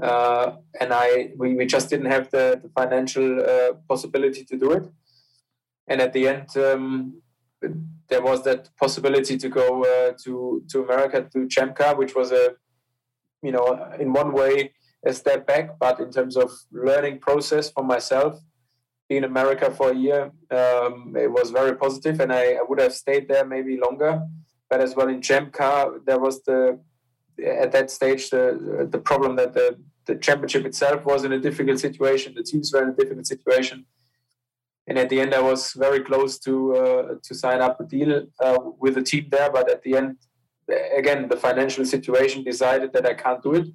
Uh, 0.00 0.56
and 0.80 0.92
I 0.92 1.30
we, 1.36 1.54
we 1.54 1.66
just 1.66 1.88
didn't 1.88 2.10
have 2.10 2.30
the, 2.30 2.60
the 2.62 2.68
financial 2.68 3.40
uh, 3.40 3.72
possibility 3.88 4.44
to 4.44 4.56
do 4.56 4.72
it. 4.72 4.84
And 5.88 6.00
at 6.00 6.12
the 6.12 6.28
end, 6.28 6.56
um, 6.56 7.22
there 8.08 8.22
was 8.22 8.42
that 8.44 8.68
possibility 8.76 9.36
to 9.38 9.48
go 9.48 9.84
uh, 9.84 10.12
to 10.24 10.62
to 10.70 10.82
America 10.82 11.26
to 11.32 11.48
Champ 11.48 11.76
Car, 11.76 11.96
which 11.96 12.14
was 12.14 12.32
a 12.32 12.54
you 13.42 13.52
know 13.52 13.92
in 13.98 14.12
one 14.12 14.32
way 14.32 14.72
a 15.04 15.12
step 15.12 15.46
back, 15.46 15.78
but 15.78 16.00
in 16.00 16.10
terms 16.10 16.36
of 16.36 16.50
learning 16.72 17.18
process 17.18 17.70
for 17.70 17.84
myself 17.84 18.40
being 19.08 19.22
in 19.22 19.30
America 19.30 19.70
for 19.70 19.90
a 19.90 19.94
year. 19.94 20.32
Um, 20.50 21.14
it 21.16 21.30
was 21.30 21.50
very 21.50 21.76
positive, 21.76 22.20
and 22.20 22.32
I, 22.32 22.54
I, 22.54 22.62
would 22.68 22.80
have 22.80 22.92
stayed 22.92 23.28
there 23.28 23.44
maybe 23.44 23.76
longer. 23.76 24.22
But 24.68 24.80
as 24.80 24.96
well 24.96 25.08
in 25.08 25.22
Champ 25.22 25.52
Car, 25.52 26.00
there 26.04 26.18
was 26.18 26.42
the 26.42 26.80
at 27.44 27.70
that 27.72 27.90
stage 27.90 28.30
the 28.30 28.88
the 28.90 28.98
problem 28.98 29.36
that 29.36 29.54
the 29.54 29.78
the 30.06 30.16
championship 30.16 30.64
itself 30.64 31.04
was 31.04 31.24
in 31.24 31.32
a 31.32 31.38
difficult 31.38 31.78
situation. 31.78 32.34
The 32.34 32.42
teams 32.42 32.72
were 32.72 32.82
in 32.82 32.90
a 32.90 32.94
difficult 32.94 33.26
situation, 33.26 33.86
and 34.88 34.98
at 34.98 35.08
the 35.08 35.20
end, 35.20 35.34
I 35.34 35.40
was 35.40 35.72
very 35.72 36.00
close 36.00 36.38
to 36.40 36.76
uh, 36.76 37.14
to 37.22 37.34
sign 37.34 37.60
up 37.60 37.80
a 37.80 37.84
deal 37.84 38.26
uh, 38.40 38.58
with 38.80 38.94
the 38.96 39.02
team 39.02 39.28
there. 39.30 39.50
But 39.52 39.70
at 39.70 39.82
the 39.82 39.96
end, 39.96 40.16
again, 40.96 41.28
the 41.28 41.36
financial 41.36 41.84
situation 41.84 42.42
decided 42.42 42.92
that 42.92 43.06
I 43.06 43.14
can't 43.14 43.42
do 43.42 43.54
it. 43.54 43.68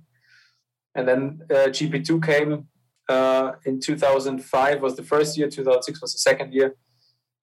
And 0.95 1.07
then 1.07 1.41
uh, 1.49 1.69
GP2 1.69 2.25
came 2.25 2.67
uh, 3.09 3.53
in 3.65 3.79
2005 3.79 4.81
was 4.81 4.95
the 4.95 5.03
first 5.03 5.37
year, 5.37 5.49
2006 5.49 6.01
was 6.01 6.13
the 6.13 6.19
second 6.19 6.53
year, 6.53 6.75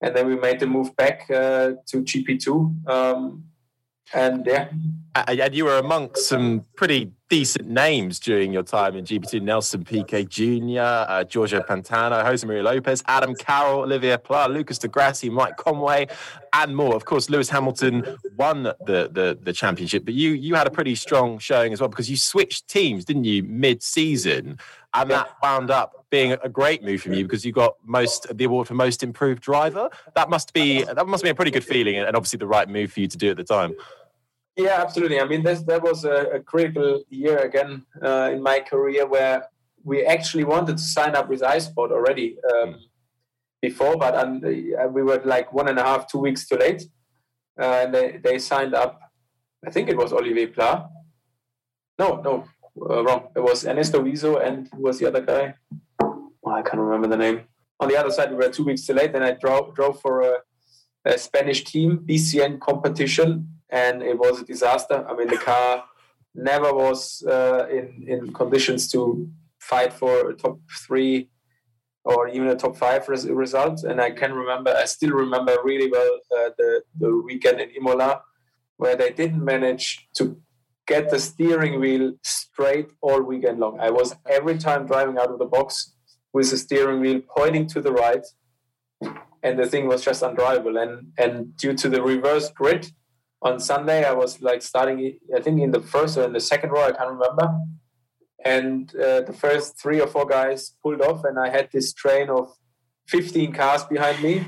and 0.01 0.15
then 0.15 0.27
we 0.27 0.35
made 0.35 0.59
the 0.59 0.67
move 0.67 0.95
back 0.95 1.29
uh, 1.29 1.73
to 1.87 2.03
GP2. 2.03 2.89
Um, 2.89 3.45
and 4.13 4.45
yeah, 4.45 4.69
and 5.15 5.53
you 5.53 5.65
were 5.65 5.77
amongst 5.77 6.27
some 6.27 6.65
pretty 6.75 7.11
decent 7.29 7.67
names 7.67 8.19
during 8.19 8.51
your 8.51 8.63
time 8.63 8.95
in 8.95 9.05
GP2. 9.05 9.41
Nelson 9.41 9.83
Piquet 9.83 10.25
Jr., 10.25 10.79
uh, 10.79 11.23
Giorgio 11.23 11.61
Pantano, 11.61 12.23
Jose 12.23 12.45
Maria 12.45 12.63
Lopez, 12.63 13.03
Adam 13.07 13.35
Carroll, 13.35 13.81
Olivier 13.81 14.17
Pla, 14.17 14.47
Lucas 14.47 14.79
di 14.79 14.87
Grassi, 14.87 15.29
Mike 15.29 15.55
Conway, 15.55 16.07
and 16.53 16.75
more. 16.75 16.95
Of 16.95 17.05
course, 17.05 17.29
Lewis 17.29 17.49
Hamilton 17.49 18.17
won 18.35 18.63
the, 18.63 19.09
the, 19.11 19.37
the 19.41 19.53
championship, 19.53 20.05
but 20.05 20.15
you 20.15 20.31
you 20.31 20.55
had 20.55 20.67
a 20.67 20.71
pretty 20.71 20.95
strong 20.95 21.37
showing 21.37 21.71
as 21.71 21.79
well 21.79 21.89
because 21.89 22.09
you 22.09 22.17
switched 22.17 22.67
teams, 22.67 23.05
didn't 23.05 23.25
you, 23.25 23.43
mid-season? 23.43 24.57
And 24.95 25.11
that 25.11 25.35
wound 25.43 25.69
up 25.69 26.07
being 26.09 26.31
a 26.43 26.49
great 26.49 26.83
move 26.83 27.01
from 27.01 27.13
you 27.13 27.23
because 27.23 27.45
you 27.45 27.51
got 27.51 27.75
most 27.85 28.35
the 28.35 28.43
award 28.45 28.67
for 28.67 28.73
most 28.73 29.03
improved 29.03 29.43
driver. 29.43 29.87
That 30.15 30.31
must 30.31 30.51
be 30.51 30.83
that 30.83 31.05
must 31.05 31.23
be 31.23 31.29
a 31.29 31.35
pretty 31.35 31.51
good 31.51 31.63
feeling, 31.63 31.97
and 31.97 32.15
obviously 32.15 32.37
the 32.37 32.47
right 32.47 32.67
move 32.67 32.91
for 32.91 33.01
you 33.01 33.07
to 33.07 33.17
do 33.17 33.29
at 33.29 33.37
the 33.37 33.43
time. 33.43 33.75
Yeah, 34.59 34.81
absolutely. 34.81 35.21
I 35.21 35.25
mean, 35.25 35.41
this, 35.41 35.61
that 35.63 35.81
was 35.81 36.03
a, 36.03 36.17
a 36.37 36.39
critical 36.41 37.01
year 37.09 37.37
again 37.37 37.85
uh, 38.03 38.29
in 38.33 38.43
my 38.43 38.59
career 38.59 39.07
where 39.07 39.47
we 39.85 40.03
actually 40.03 40.43
wanted 40.43 40.75
to 40.75 40.83
sign 40.83 41.15
up 41.15 41.29
with 41.29 41.39
iSport 41.39 41.91
already 41.91 42.35
um, 42.51 42.75
before, 43.61 43.95
but 43.95 44.15
um, 44.15 44.41
we 44.41 45.01
were 45.01 45.21
like 45.23 45.53
one 45.53 45.69
and 45.69 45.79
a 45.79 45.83
half, 45.83 46.11
two 46.11 46.17
weeks 46.17 46.45
too 46.45 46.57
late. 46.57 46.83
Uh, 47.57 47.83
and 47.83 47.95
they, 47.95 48.19
they 48.21 48.37
signed 48.37 48.73
up, 48.73 48.99
I 49.65 49.69
think 49.71 49.87
it 49.87 49.95
was 49.95 50.11
Olivier 50.11 50.47
Pla. 50.47 50.89
No, 51.97 52.19
no, 52.21 52.43
uh, 52.81 53.01
wrong. 53.05 53.29
It 53.37 53.39
was 53.39 53.65
Ernesto 53.65 54.03
Viso 54.03 54.45
and 54.45 54.67
who 54.73 54.81
was 54.81 54.99
the 54.99 55.07
other 55.07 55.21
guy? 55.21 55.53
Oh, 56.03 56.51
I 56.51 56.63
can't 56.63 56.79
remember 56.79 57.07
the 57.07 57.15
name. 57.15 57.43
on 57.79 57.87
the 57.87 57.95
other 57.95 58.11
side, 58.11 58.29
we 58.29 58.35
were 58.35 58.49
two 58.49 58.65
weeks 58.65 58.85
too 58.85 58.93
late. 58.93 59.13
Then 59.13 59.23
I 59.23 59.31
drove 59.31 59.73
drove 59.73 60.01
for 60.01 60.21
a, 60.21 60.39
a 61.05 61.17
Spanish 61.17 61.63
team 61.63 61.99
BCN 62.05 62.59
competition, 62.59 63.58
and 63.71 64.01
it 64.01 64.17
was 64.17 64.41
a 64.41 64.45
disaster. 64.45 65.05
I 65.07 65.15
mean, 65.15 65.27
the 65.27 65.37
car 65.37 65.83
never 66.35 66.73
was 66.73 67.23
uh, 67.27 67.67
in 67.69 68.05
in 68.07 68.33
conditions 68.33 68.89
to 68.91 69.29
fight 69.59 69.93
for 69.93 70.29
a 70.29 70.35
top 70.35 70.59
three 70.85 71.29
or 72.05 72.27
even 72.27 72.47
a 72.47 72.55
top 72.55 72.75
five 72.75 73.07
res- 73.09 73.27
result. 73.27 73.83
And 73.83 74.01
I 74.01 74.11
can 74.11 74.33
remember, 74.33 74.73
I 74.75 74.85
still 74.85 75.11
remember 75.11 75.57
really 75.63 75.89
well 75.91 76.19
uh, 76.37 76.49
the 76.57 76.81
the 76.97 77.15
weekend 77.17 77.59
in 77.61 77.69
Imola 77.71 78.21
where 78.77 78.95
they 78.95 79.11
didn't 79.11 79.43
manage 79.43 80.07
to 80.15 80.41
get 80.87 81.09
the 81.09 81.19
steering 81.19 81.79
wheel 81.79 82.13
straight 82.23 82.89
all 83.01 83.21
weekend 83.21 83.59
long. 83.59 83.79
I 83.79 83.89
was 83.91 84.15
every 84.27 84.57
time 84.57 84.87
driving 84.87 85.17
out 85.17 85.29
of 85.29 85.37
the 85.37 85.45
box 85.45 85.93
with 86.33 86.49
the 86.49 86.57
steering 86.57 87.01
wheel 87.01 87.21
pointing 87.37 87.67
to 87.67 87.81
the 87.81 87.91
right, 87.91 88.25
and 89.43 89.59
the 89.59 89.67
thing 89.67 89.87
was 89.87 90.03
just 90.03 90.23
undrivable. 90.23 90.81
And 90.81 91.11
and 91.17 91.55
due 91.57 91.73
to 91.81 91.89
the 91.89 92.01
reverse 92.01 92.49
grid 92.51 92.91
on 93.41 93.59
Sunday, 93.59 94.03
I 94.03 94.13
was 94.13 94.41
like 94.41 94.61
starting, 94.61 95.17
I 95.35 95.41
think 95.41 95.61
in 95.61 95.71
the 95.71 95.81
first 95.81 96.17
or 96.17 96.23
in 96.23 96.33
the 96.33 96.39
second 96.39 96.71
row, 96.71 96.83
I 96.83 96.91
can't 96.91 97.11
remember. 97.11 97.59
And 98.43 98.93
uh, 98.95 99.21
the 99.21 99.33
first 99.33 99.79
three 99.79 99.99
or 100.01 100.07
four 100.07 100.25
guys 100.25 100.75
pulled 100.81 101.01
off, 101.01 101.23
and 101.23 101.37
I 101.39 101.49
had 101.49 101.69
this 101.71 101.93
train 101.93 102.29
of 102.29 102.53
15 103.07 103.53
cars 103.53 103.83
behind 103.85 104.21
me 104.21 104.45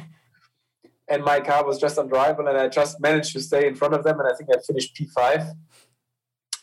and 1.12 1.24
my 1.26 1.42
car 1.42 1.66
was 1.66 1.78
just 1.78 1.98
undrivable, 1.98 2.48
and 2.48 2.58
I 2.58 2.70
just 2.70 3.02
managed 3.02 3.34
to 3.34 3.42
stay 3.42 3.68
in 3.68 3.76
front 3.76 3.94
of 3.94 4.04
them, 4.06 4.18
and 4.20 4.30
I 4.30 4.34
think 4.34 4.50
I 4.50 4.58
finished 4.66 4.96
P5. 4.96 5.52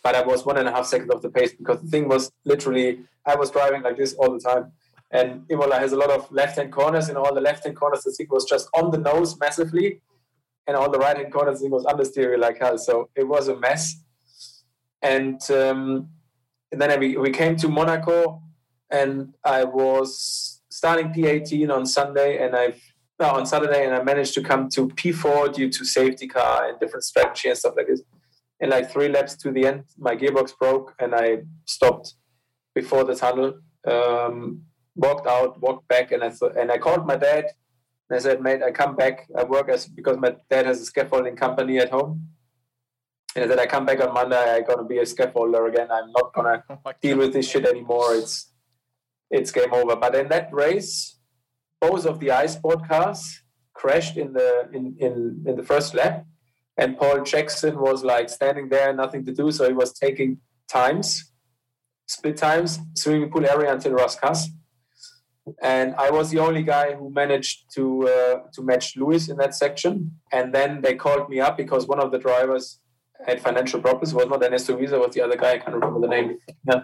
But 0.03 0.15
I 0.15 0.23
was 0.23 0.47
one 0.47 0.57
and 0.57 0.67
a 0.67 0.73
half 0.73 0.87
seconds 0.87 1.11
off 1.11 1.21
the 1.21 1.29
pace 1.29 1.53
because 1.53 1.83
the 1.83 1.89
thing 1.89 2.09
was 2.09 2.33
literally 2.47 3.01
I 3.27 3.35
was 3.35 3.51
driving 3.51 3.83
like 3.83 3.99
this 3.99 4.15
all 4.15 4.33
the 4.33 4.41
time. 4.41 4.73
And 5.11 5.45
Imola 5.51 5.79
has 5.79 5.93
a 5.93 5.97
lot 5.97 6.11
of 6.11 6.31
left-hand 6.33 6.73
corners, 6.73 7.09
and 7.09 7.19
all 7.19 7.35
the 7.35 7.43
left-hand 7.43 7.77
corners 7.77 8.05
the 8.05 8.13
thing 8.13 8.29
was 8.31 8.47
just 8.47 8.69
on 8.75 8.91
the 8.91 8.99
nose 8.99 9.39
massively, 9.39 10.01
and 10.69 10.77
all 10.77 10.91
the 10.91 10.99
right-hand 10.99 11.33
corners 11.33 11.59
the 11.59 11.65
thing 11.65 11.73
was 11.73 11.85
understeer 11.87 12.39
like 12.39 12.59
hell. 12.59 12.79
So 12.79 13.09
it 13.17 13.27
was 13.27 13.49
a 13.49 13.57
mess. 13.59 13.97
And 15.03 15.41
um, 15.51 16.11
and 16.71 16.81
then 16.81 17.01
we, 17.01 17.17
we 17.17 17.31
came 17.31 17.57
to 17.57 17.69
Monaco, 17.69 18.43
and 18.91 19.33
I 19.43 19.65
was 19.65 20.61
starting 20.69 21.09
P18 21.09 21.75
on 21.75 21.87
Sunday, 21.87 22.45
and 22.45 22.55
I've 22.55 22.81
no, 23.19 23.31
on 23.31 23.47
Saturday, 23.47 23.85
and 23.85 23.95
I 23.95 24.03
managed 24.03 24.35
to 24.35 24.43
come 24.43 24.69
to 24.71 24.89
P4 24.89 25.53
due 25.53 25.71
to 25.71 25.85
safety 25.85 26.29
car 26.29 26.69
and 26.69 26.79
different 26.79 27.05
strategy 27.05 27.49
and 27.49 27.59
stuff 27.59 27.75
like 27.77 27.89
this. 27.89 28.03
And 28.61 28.71
like 28.71 28.91
three 28.91 29.09
laps 29.09 29.37
to 29.39 29.51
the 29.51 29.67
end, 29.67 29.85
my 29.97 30.15
gearbox 30.15 30.57
broke, 30.57 30.95
and 31.01 31.15
I 31.15 31.39
stopped 31.65 32.15
before 32.75 33.05
the 33.05 33.15
tunnel. 33.15 33.55
Um, 33.87 34.63
walked 34.95 35.27
out, 35.27 35.61
walked 35.61 35.89
back, 35.89 36.13
and 36.13 36.23
I 36.23 36.29
th- 36.29 36.53
and 36.57 36.71
I 36.71 36.79
called 36.79 37.07
my 37.07 37.17
dad. 37.17 37.47
And 38.09 38.17
I 38.19 38.23
said, 38.23 38.41
"Mate, 38.41 38.63
I 38.63 38.71
come 38.71 38.97
back. 38.97 39.29
I 39.37 39.45
work 39.45 39.69
as 39.69 39.87
because 39.87 40.17
my 40.17 40.37
dad 40.51 40.67
has 40.67 40.81
a 40.81 40.85
scaffolding 40.85 41.37
company 41.37 41.79
at 41.79 41.91
home." 41.91 42.29
And 43.35 43.45
I 43.45 43.49
said, 43.49 43.59
"I 43.59 43.67
come 43.67 43.87
back 43.87 44.01
on 44.01 44.15
Monday. 44.15 44.57
I'm 44.57 44.65
gonna 44.65 44.85
be 44.85 44.99
a 44.99 45.03
scaffolder 45.03 45.69
again. 45.69 45.89
I'm 45.91 46.11
not 46.13 46.33
gonna 46.33 46.65
oh 46.71 46.93
deal 47.01 47.19
with 47.19 47.33
this 47.33 47.49
shit 47.49 47.67
anymore. 47.67 48.15
It's 48.15 48.53
it's 49.31 49.51
game 49.51 49.73
over." 49.73 49.97
But 49.97 50.15
in 50.15 50.29
that 50.29 50.53
race, 50.53 51.19
both 51.81 52.07
of 52.07 52.19
the 52.21 52.29
iSport 52.29 52.89
cars 52.89 53.43
crashed 53.75 54.17
in 54.17 54.33
the 54.33 54.69
in, 54.73 54.97
in, 54.99 55.45
in 55.47 55.57
the 55.57 55.63
first 55.63 55.95
lap, 55.95 56.25
and 56.77 56.97
Paul 56.97 57.23
Jackson 57.23 57.79
was 57.79 58.05
like 58.05 58.29
standing 58.29 58.69
there, 58.69 58.93
nothing 58.93 59.25
to 59.27 59.33
do, 59.33 59.51
so 59.51 59.67
he 59.67 59.75
was 59.75 59.93
taking 59.93 60.39
times, 60.69 61.33
split 62.07 62.37
times, 62.37 62.79
swimming 62.95 63.31
pool 63.31 63.47
area 63.47 63.73
until 63.73 63.93
Rascasse. 63.93 64.47
And 65.63 65.95
I 65.97 66.11
was 66.11 66.31
the 66.31 66.39
only 66.39 66.63
guy 66.63 66.95
who 66.95 67.11
managed 67.11 67.75
to 67.75 68.09
uh, 68.09 68.37
to 68.55 68.63
match 68.63 68.97
Lewis 68.97 69.29
in 69.29 69.37
that 69.39 69.55
section. 69.55 70.13
And 70.33 70.55
then 70.55 70.81
they 70.83 70.95
called 70.95 71.29
me 71.29 71.41
up 71.41 71.57
because 71.57 71.87
one 71.87 72.01
of 72.01 72.11
the 72.13 72.19
drivers 72.19 72.81
had 73.27 73.41
financial 73.41 73.81
problems. 73.81 74.13
It 74.13 74.17
was 74.17 74.29
not 74.29 74.43
Ernesto 74.43 74.77
Viso, 74.77 74.99
was 75.01 75.15
the 75.15 75.23
other 75.23 75.37
guy. 75.37 75.53
I 75.55 75.59
can't 75.59 75.75
remember 75.75 76.01
the 76.01 76.09
name. 76.09 76.39
Yeah. 76.69 76.83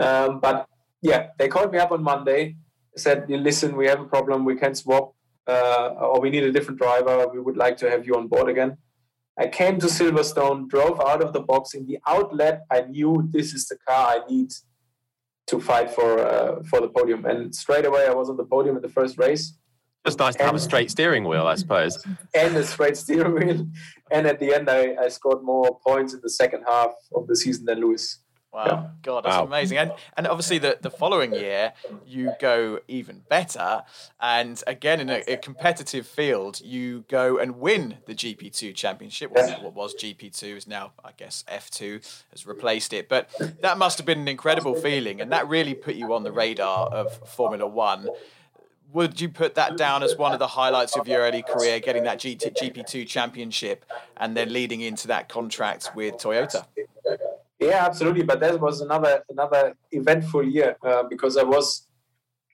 Um, 0.00 0.38
but 0.40 0.68
yeah, 1.02 1.28
they 1.38 1.48
called 1.48 1.72
me 1.72 1.78
up 1.78 1.90
on 1.90 2.02
Monday 2.02 2.56
said, 2.98 3.28
listen, 3.28 3.76
we 3.76 3.86
have 3.86 4.00
a 4.00 4.04
problem, 4.04 4.44
we 4.44 4.56
can 4.56 4.74
swap, 4.74 5.14
uh, 5.46 5.94
or 6.00 6.20
we 6.20 6.30
need 6.30 6.44
a 6.44 6.52
different 6.52 6.78
driver, 6.78 7.28
we 7.28 7.40
would 7.40 7.56
like 7.56 7.76
to 7.78 7.90
have 7.90 8.06
you 8.06 8.14
on 8.16 8.28
board 8.28 8.48
again. 8.48 8.76
I 9.38 9.46
came 9.46 9.78
to 9.78 9.86
Silverstone, 9.86 10.68
drove 10.68 11.00
out 11.00 11.22
of 11.22 11.32
the 11.32 11.40
box 11.40 11.74
in 11.74 11.86
the 11.86 11.98
outlet. 12.06 12.62
I 12.70 12.82
knew 12.82 13.28
this 13.30 13.54
is 13.54 13.68
the 13.68 13.76
car 13.86 14.16
I 14.16 14.20
need 14.28 14.52
to 15.48 15.60
fight 15.60 15.90
for 15.90 16.18
uh, 16.18 16.62
for 16.64 16.80
the 16.80 16.88
podium, 16.88 17.24
and 17.24 17.54
straight 17.54 17.86
away 17.86 18.06
I 18.06 18.12
was 18.12 18.28
on 18.30 18.36
the 18.36 18.44
podium 18.44 18.76
in 18.76 18.82
the 18.82 18.88
first 18.88 19.18
race. 19.18 19.56
Just 20.06 20.18
nice 20.20 20.34
to 20.36 20.42
and, 20.42 20.46
have 20.46 20.54
a 20.54 20.60
straight 20.60 20.90
steering 20.90 21.24
wheel, 21.24 21.46
I 21.46 21.56
suppose. 21.56 22.02
And 22.34 22.56
a 22.56 22.64
straight 22.64 22.96
steering 22.96 23.34
wheel, 23.34 23.66
and 24.10 24.26
at 24.26 24.38
the 24.38 24.54
end 24.54 24.70
I, 24.70 24.94
I 24.94 25.08
scored 25.08 25.42
more 25.42 25.78
points 25.86 26.14
in 26.14 26.20
the 26.22 26.30
second 26.30 26.62
half 26.66 26.92
of 27.14 27.26
the 27.26 27.36
season 27.36 27.64
than 27.64 27.80
Lewis. 27.80 28.20
Wow, 28.52 28.64
yeah. 28.66 28.88
God, 29.02 29.24
that's 29.24 29.36
wow. 29.36 29.44
amazing. 29.44 29.76
And 29.78 29.92
and 30.16 30.26
obviously 30.26 30.58
the, 30.58 30.78
the 30.80 30.90
following 30.90 31.34
year 31.34 31.74
you 32.06 32.32
go 32.40 32.80
even 32.88 33.22
better, 33.28 33.82
and 34.20 34.62
again 34.66 35.00
in 35.00 35.10
a, 35.10 35.22
a 35.28 35.36
competitive 35.36 36.06
field 36.06 36.60
you 36.62 37.04
go 37.08 37.38
and 37.38 37.58
win 37.58 37.98
the 38.06 38.14
GP 38.14 38.56
two 38.56 38.72
championship. 38.72 39.30
What, 39.32 39.62
what 39.62 39.74
was 39.74 39.94
GP 39.94 40.36
two 40.38 40.56
is 40.56 40.66
now 40.66 40.92
I 41.04 41.12
guess 41.12 41.44
F 41.46 41.70
two 41.70 42.00
has 42.30 42.46
replaced 42.46 42.94
it, 42.94 43.08
but 43.08 43.28
that 43.60 43.76
must 43.76 43.98
have 43.98 44.06
been 44.06 44.20
an 44.20 44.28
incredible 44.28 44.74
feeling, 44.74 45.20
and 45.20 45.30
that 45.30 45.46
really 45.46 45.74
put 45.74 45.96
you 45.96 46.14
on 46.14 46.22
the 46.22 46.32
radar 46.32 46.88
of 46.88 47.12
Formula 47.28 47.66
One. 47.66 48.08
Would 48.94 49.20
you 49.20 49.28
put 49.28 49.56
that 49.56 49.76
down 49.76 50.02
as 50.02 50.16
one 50.16 50.32
of 50.32 50.38
the 50.38 50.46
highlights 50.46 50.96
of 50.96 51.06
your 51.06 51.20
early 51.20 51.42
career, 51.42 51.78
getting 51.78 52.04
that 52.04 52.18
GP2 52.20 53.06
championship 53.06 53.84
and 54.16 54.34
then 54.34 54.50
leading 54.50 54.80
into 54.80 55.08
that 55.08 55.28
contract 55.28 55.90
with 55.94 56.14
Toyota? 56.14 56.64
Yeah, 57.58 57.84
absolutely. 57.84 58.22
But 58.22 58.40
that 58.40 58.60
was 58.60 58.80
another 58.80 59.22
another 59.28 59.74
eventful 59.90 60.44
year 60.44 60.76
uh, 60.84 61.02
because 61.08 61.36
I 61.36 61.42
was 61.42 61.86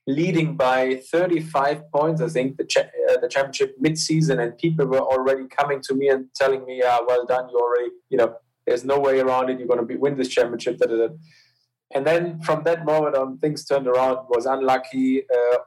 leading 0.07 0.55
by 0.55 1.01
35 1.11 1.91
points. 1.91 2.21
I 2.21 2.29
think 2.29 2.57
the 2.57 2.65
cha- 2.65 2.91
uh, 3.09 3.17
the 3.21 3.27
championship 3.27 3.75
mid 3.79 3.97
season, 3.97 4.39
and 4.39 4.57
people 4.57 4.85
were 4.85 5.01
already 5.01 5.47
coming 5.47 5.81
to 5.83 5.93
me 5.93 6.09
and 6.09 6.25
telling 6.35 6.65
me, 6.65 6.79
"Yeah, 6.81 6.99
well 7.07 7.25
done. 7.25 7.49
You 7.49 7.59
already, 7.59 7.89
you 8.09 8.17
know, 8.17 8.35
there's 8.65 8.83
no 8.83 8.99
way 8.99 9.19
around 9.19 9.49
it. 9.49 9.59
You're 9.59 9.67
going 9.67 9.79
to 9.79 9.85
be 9.85 9.95
win 9.95 10.17
this 10.17 10.29
championship." 10.29 10.77
Da, 10.79 10.87
da, 10.87 10.97
da. 10.97 11.07
And 11.93 12.05
then 12.05 12.41
from 12.41 12.63
that 12.63 12.83
moment 12.83 13.15
on, 13.15 13.37
things 13.37 13.63
turned 13.65 13.87
around. 13.87 14.17
Was 14.29 14.45
unlucky. 14.45 15.23
Uh, 15.29 15.57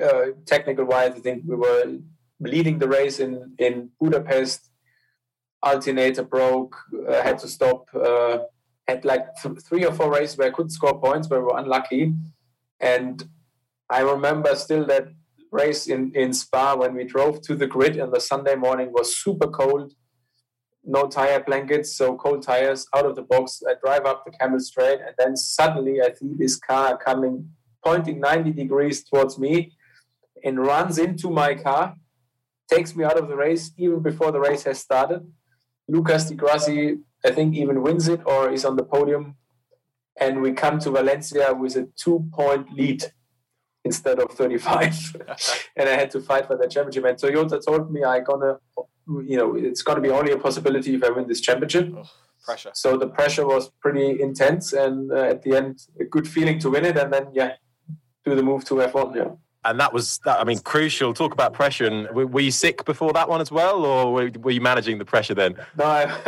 uh, 0.00 0.26
technical 0.44 0.84
wise, 0.84 1.12
I 1.16 1.20
think 1.20 1.44
we 1.46 1.56
were 1.56 1.98
leading 2.38 2.78
the 2.78 2.88
race 2.88 3.18
in 3.18 3.54
in 3.58 3.90
Budapest. 4.00 4.70
Alternator 5.62 6.22
broke. 6.22 6.76
Uh, 7.08 7.22
had 7.22 7.38
to 7.38 7.48
stop 7.48 7.88
uh, 7.94 8.38
had 8.88 9.04
like 9.04 9.34
th- 9.42 9.60
three 9.60 9.84
or 9.84 9.92
four 9.92 10.12
races 10.12 10.36
where 10.36 10.48
I 10.48 10.50
couldn't 10.50 10.70
score 10.70 11.00
points, 11.00 11.28
but 11.28 11.38
we 11.38 11.44
were 11.44 11.58
unlucky. 11.58 12.14
And 12.80 13.26
I 13.90 14.00
remember 14.00 14.54
still 14.54 14.84
that 14.86 15.08
race 15.50 15.86
in, 15.86 16.12
in 16.14 16.32
Spa 16.32 16.76
when 16.76 16.94
we 16.94 17.04
drove 17.04 17.40
to 17.42 17.54
the 17.54 17.66
grid 17.66 17.96
and 17.96 18.12
the 18.12 18.20
Sunday 18.20 18.54
morning 18.54 18.92
was 18.92 19.16
super 19.16 19.48
cold, 19.48 19.92
no 20.84 21.08
tire 21.08 21.42
blankets, 21.42 21.96
so 21.96 22.16
cold 22.16 22.42
tires 22.42 22.86
out 22.94 23.06
of 23.06 23.16
the 23.16 23.22
box. 23.22 23.62
I 23.68 23.74
drive 23.84 24.06
up 24.06 24.24
the 24.24 24.32
Kemmel 24.32 24.60
straight 24.60 25.00
and 25.00 25.14
then 25.18 25.36
suddenly 25.36 26.00
I 26.00 26.12
see 26.12 26.32
this 26.36 26.56
car 26.56 26.96
coming, 26.96 27.50
pointing 27.84 28.20
90 28.20 28.52
degrees 28.52 29.02
towards 29.04 29.38
me 29.38 29.72
and 30.44 30.58
runs 30.58 30.98
into 30.98 31.30
my 31.30 31.54
car, 31.54 31.96
takes 32.70 32.94
me 32.94 33.04
out 33.04 33.18
of 33.18 33.28
the 33.28 33.36
race 33.36 33.72
even 33.76 34.00
before 34.00 34.30
the 34.32 34.40
race 34.40 34.64
has 34.64 34.78
started. 34.78 35.20
Lucas 35.88 36.28
Di 36.28 36.34
Grassi 36.34 36.98
I 37.24 37.30
think 37.30 37.54
even 37.54 37.82
wins 37.82 38.08
it 38.08 38.20
or 38.24 38.50
is 38.50 38.64
on 38.64 38.76
the 38.76 38.84
podium. 38.84 39.36
And 40.18 40.40
we 40.40 40.52
come 40.52 40.78
to 40.80 40.90
Valencia 40.90 41.52
with 41.54 41.76
a 41.76 41.88
two 41.96 42.28
point 42.32 42.72
lead 42.72 43.04
instead 43.84 44.18
of 44.18 44.30
35. 44.32 45.16
and 45.76 45.88
I 45.88 45.92
had 45.92 46.10
to 46.12 46.20
fight 46.20 46.46
for 46.46 46.56
the 46.56 46.66
championship. 46.66 47.04
And 47.04 47.18
Toyota 47.18 47.64
told 47.64 47.92
me 47.92 48.02
I 48.02 48.20
gonna, 48.20 48.58
you 49.30 49.36
know, 49.36 49.54
it's 49.54 49.82
gonna 49.82 50.00
be 50.00 50.10
only 50.10 50.32
a 50.32 50.38
possibility 50.38 50.94
if 50.94 51.04
I 51.04 51.10
win 51.10 51.26
this 51.28 51.40
championship. 51.40 51.92
Oh, 51.96 52.08
pressure. 52.44 52.70
So 52.74 52.96
the 52.96 53.08
pressure 53.08 53.46
was 53.46 53.70
pretty 53.80 54.20
intense, 54.20 54.72
and 54.72 55.12
uh, 55.12 55.32
at 55.32 55.42
the 55.42 55.56
end, 55.56 55.80
a 56.00 56.04
good 56.04 56.26
feeling 56.28 56.58
to 56.60 56.70
win 56.70 56.84
it, 56.84 56.96
and 56.96 57.12
then 57.12 57.26
yeah, 57.32 57.52
do 58.24 58.34
the 58.34 58.42
move 58.42 58.64
to 58.66 58.74
F1. 58.74 59.16
Yeah 59.16 59.30
and 59.66 59.80
that 59.80 59.92
was 59.92 60.18
that. 60.24 60.40
I 60.40 60.44
mean, 60.44 60.58
crucial. 60.58 61.12
Talk 61.12 61.32
about 61.32 61.52
pressure. 61.52 61.86
And 61.86 62.08
were, 62.14 62.26
were 62.26 62.40
you 62.40 62.50
sick 62.50 62.84
before 62.84 63.12
that 63.12 63.28
one 63.28 63.40
as 63.40 63.50
well, 63.50 63.84
or 63.84 64.12
were, 64.12 64.30
were 64.40 64.50
you 64.50 64.60
managing 64.60 64.98
the 64.98 65.04
pressure 65.04 65.34
then? 65.34 65.56
No, 65.76 65.84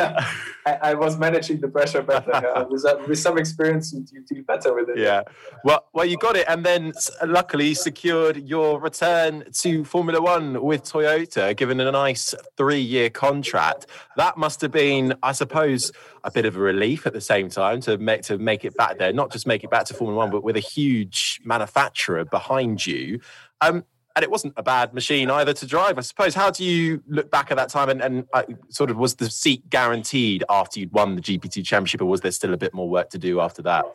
I, 0.66 0.78
I, 0.83 0.95
was 0.95 1.18
managing 1.18 1.61
the 1.61 1.68
pressure 1.68 2.02
better. 2.02 2.33
Uh, 2.49 2.64
with, 2.71 2.85
with 3.07 3.18
some 3.18 3.37
experience, 3.37 3.92
you, 3.92 4.04
you 4.12 4.23
deal 4.23 4.42
better 4.45 4.73
with 4.73 4.88
it. 4.88 4.99
Yeah. 4.99 5.23
Well, 5.64 5.85
well, 5.92 6.04
you 6.04 6.16
got 6.16 6.37
it, 6.37 6.47
and 6.49 6.64
then 6.64 6.92
luckily 7.26 7.75
secured 7.75 8.37
your 8.49 8.80
return 8.80 9.45
to 9.52 9.85
Formula 9.85 10.21
One 10.21 10.62
with 10.62 10.85
Toyota, 10.85 11.54
given 11.57 11.80
a 11.80 11.90
nice 11.90 12.35
three-year 12.57 13.11
contract. 13.11 13.87
That 14.16 14.38
must 14.38 14.61
have 14.62 14.71
been, 14.71 15.14
I 15.23 15.33
suppose, 15.33 15.92
a 16.28 16.30
bit 16.30 16.44
of 16.44 16.56
a 16.56 16.61
relief 16.61 17.06
at 17.06 17.14
the 17.14 17.20
same 17.20 17.49
time 17.49 17.80
to 17.80 17.97
make 17.97 18.23
to 18.23 18.37
make 18.38 18.64
it 18.64 18.76
back 18.76 18.99
there. 18.99 19.12
Not 19.12 19.32
just 19.32 19.47
make 19.47 19.64
it 19.64 19.70
back 19.70 19.87
to 19.87 19.94
Formula 19.94 20.16
One, 20.18 20.30
but 20.30 20.44
with 20.44 20.56
a 20.56 20.61
huge 20.61 21.40
manufacturer 21.42 22.25
behind 22.25 22.87
you. 22.87 23.20
Um, 23.62 23.85
and 24.14 24.23
it 24.23 24.30
wasn't 24.30 24.52
a 24.56 24.62
bad 24.62 24.92
machine 24.92 25.30
either 25.30 25.52
to 25.54 25.66
drive, 25.66 25.97
I 25.97 26.02
suppose. 26.02 26.35
How 26.35 26.50
do 26.50 26.64
you 26.64 27.02
look 27.06 27.30
back 27.30 27.50
at 27.50 27.56
that 27.56 27.68
time 27.68 27.88
and, 27.88 28.02
and 28.02 28.26
uh, 28.32 28.42
sort 28.68 28.90
of 28.90 28.97
was 28.97 29.14
the 29.14 29.30
seat 29.30 29.70
guaranteed 29.70 30.44
after 30.50 30.80
you'd 30.80 30.92
won 30.92 31.14
the 31.14 31.23
GP2 31.23 31.64
championship, 31.64 32.02
or 32.02 32.06
was 32.06 32.20
there 32.20 32.32
still 32.32 32.52
a 32.52 32.56
bit 32.56 32.75
more 32.75 32.88
work 32.90 33.11
to 33.11 33.18
do 33.18 33.40
after 33.40 33.62
that? 33.62 33.87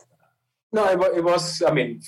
No, 0.72 0.88
it, 0.88 1.18
it 1.18 1.24
was. 1.24 1.62
I 1.62 1.72
mean, 1.72 2.02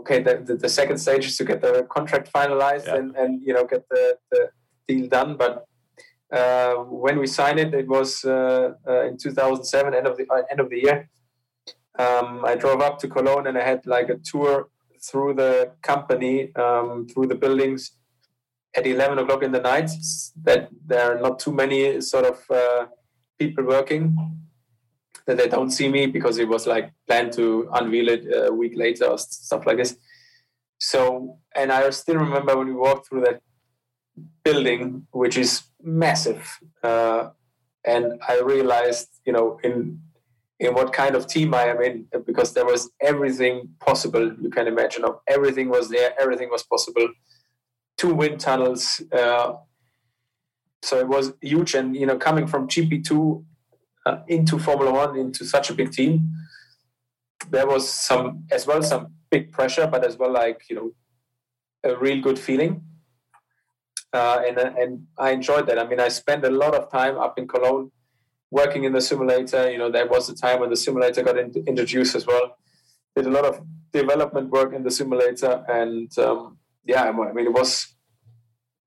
okay. 0.00 0.22
The, 0.22 0.42
the, 0.44 0.54
the, 0.54 0.68
second 0.68 0.96
stage 0.96 1.26
is 1.26 1.36
to 1.36 1.44
get 1.44 1.60
the 1.60 1.86
contract 1.90 2.32
finalized 2.32 2.86
yeah. 2.86 2.96
and, 2.96 3.14
and 3.16 3.42
you 3.42 3.52
know 3.52 3.66
get 3.66 3.86
the, 3.90 4.16
the 4.30 4.48
deal 4.86 5.08
done. 5.08 5.36
But 5.36 5.66
uh, 6.32 6.74
when 6.74 7.18
we 7.18 7.26
signed 7.26 7.58
it, 7.58 7.72
it 7.74 7.88
was 7.88 8.24
uh, 8.24 8.72
uh, 8.86 9.06
in 9.06 9.16
2007, 9.16 9.94
end 9.94 10.06
of 10.06 10.16
the 10.16 10.26
uh, 10.30 10.42
end 10.50 10.60
of 10.60 10.68
the 10.70 10.80
year. 10.80 11.08
Um, 11.98 12.44
I 12.44 12.54
drove 12.54 12.80
up 12.80 12.98
to 13.00 13.08
Cologne 13.08 13.46
and 13.46 13.58
I 13.58 13.64
had 13.64 13.86
like 13.86 14.08
a 14.08 14.18
tour 14.18 14.68
through 15.02 15.34
the 15.34 15.72
company, 15.82 16.54
um, 16.54 17.06
through 17.08 17.26
the 17.26 17.34
buildings 17.34 17.92
at 18.76 18.86
11 18.86 19.18
o'clock 19.18 19.42
in 19.42 19.52
the 19.52 19.60
night. 19.60 19.90
That 20.42 20.68
there 20.86 21.12
are 21.16 21.20
not 21.20 21.38
too 21.38 21.52
many 21.52 22.00
sort 22.00 22.26
of 22.26 22.38
uh, 22.50 22.86
people 23.38 23.64
working 23.64 24.16
that 25.26 25.36
they 25.36 25.48
don't 25.48 25.70
see 25.70 25.88
me 25.88 26.06
because 26.06 26.38
it 26.38 26.48
was 26.48 26.66
like 26.66 26.90
planned 27.06 27.32
to 27.34 27.68
unveil 27.74 28.08
it 28.08 28.26
a 28.34 28.52
week 28.52 28.72
later 28.76 29.04
or 29.04 29.18
stuff 29.18 29.66
like 29.66 29.76
this. 29.76 29.96
So, 30.78 31.38
and 31.54 31.70
I 31.70 31.90
still 31.90 32.16
remember 32.16 32.56
when 32.56 32.68
we 32.68 32.72
walked 32.72 33.08
through 33.08 33.22
that 33.22 33.42
building, 34.44 35.06
which 35.12 35.36
is 35.36 35.62
massive, 35.82 36.58
uh, 36.82 37.30
and 37.84 38.20
I 38.28 38.40
realized, 38.40 39.08
you 39.24 39.32
know, 39.32 39.58
in 39.62 40.00
in 40.60 40.74
what 40.74 40.92
kind 40.92 41.14
of 41.14 41.26
team 41.28 41.54
I 41.54 41.66
am 41.66 41.80
in, 41.80 42.06
because 42.26 42.52
there 42.52 42.64
was 42.66 42.90
everything 43.00 43.68
possible 43.78 44.34
you 44.42 44.50
can 44.50 44.66
imagine. 44.66 45.04
Of 45.04 45.20
everything 45.28 45.68
was 45.68 45.88
there, 45.88 46.14
everything 46.20 46.50
was 46.50 46.64
possible. 46.64 47.08
Two 47.96 48.12
wind 48.14 48.40
tunnels. 48.40 49.00
Uh, 49.12 49.54
so 50.82 50.98
it 50.98 51.08
was 51.08 51.32
huge, 51.40 51.74
and 51.74 51.96
you 51.96 52.06
know, 52.06 52.18
coming 52.18 52.46
from 52.46 52.68
GP 52.68 53.04
two 53.04 53.44
uh, 54.06 54.18
into 54.28 54.58
Formula 54.58 54.92
One, 54.92 55.16
into 55.16 55.44
such 55.44 55.70
a 55.70 55.74
big 55.74 55.92
team, 55.92 56.30
there 57.50 57.66
was 57.66 57.88
some 57.88 58.44
as 58.50 58.66
well 58.66 58.82
some 58.82 59.14
big 59.30 59.52
pressure, 59.52 59.86
but 59.86 60.04
as 60.04 60.16
well 60.16 60.32
like 60.32 60.62
you 60.68 60.76
know 60.76 60.92
a 61.84 61.96
real 61.96 62.20
good 62.20 62.38
feeling. 62.38 62.82
Uh, 64.12 64.40
and 64.46 64.58
and 64.58 65.06
I 65.18 65.30
enjoyed 65.30 65.66
that. 65.66 65.78
I 65.78 65.86
mean, 65.86 66.00
I 66.00 66.08
spent 66.08 66.44
a 66.44 66.50
lot 66.50 66.74
of 66.74 66.90
time 66.90 67.18
up 67.18 67.38
in 67.38 67.46
Cologne 67.46 67.90
working 68.50 68.84
in 68.84 68.92
the 68.92 69.00
simulator. 69.00 69.70
You 69.70 69.78
know, 69.78 69.90
there 69.90 70.06
was 70.06 70.28
a 70.28 70.34
time 70.34 70.60
when 70.60 70.70
the 70.70 70.76
simulator 70.76 71.22
got 71.22 71.38
in, 71.38 71.52
introduced 71.66 72.14
as 72.14 72.26
well. 72.26 72.56
Did 73.14 73.26
a 73.26 73.30
lot 73.30 73.44
of 73.44 73.60
development 73.92 74.50
work 74.50 74.72
in 74.72 74.82
the 74.82 74.90
simulator, 74.90 75.64
and 75.68 76.16
um, 76.18 76.58
yeah, 76.84 77.04
I 77.04 77.12
mean, 77.12 77.46
it 77.46 77.52
was 77.52 77.94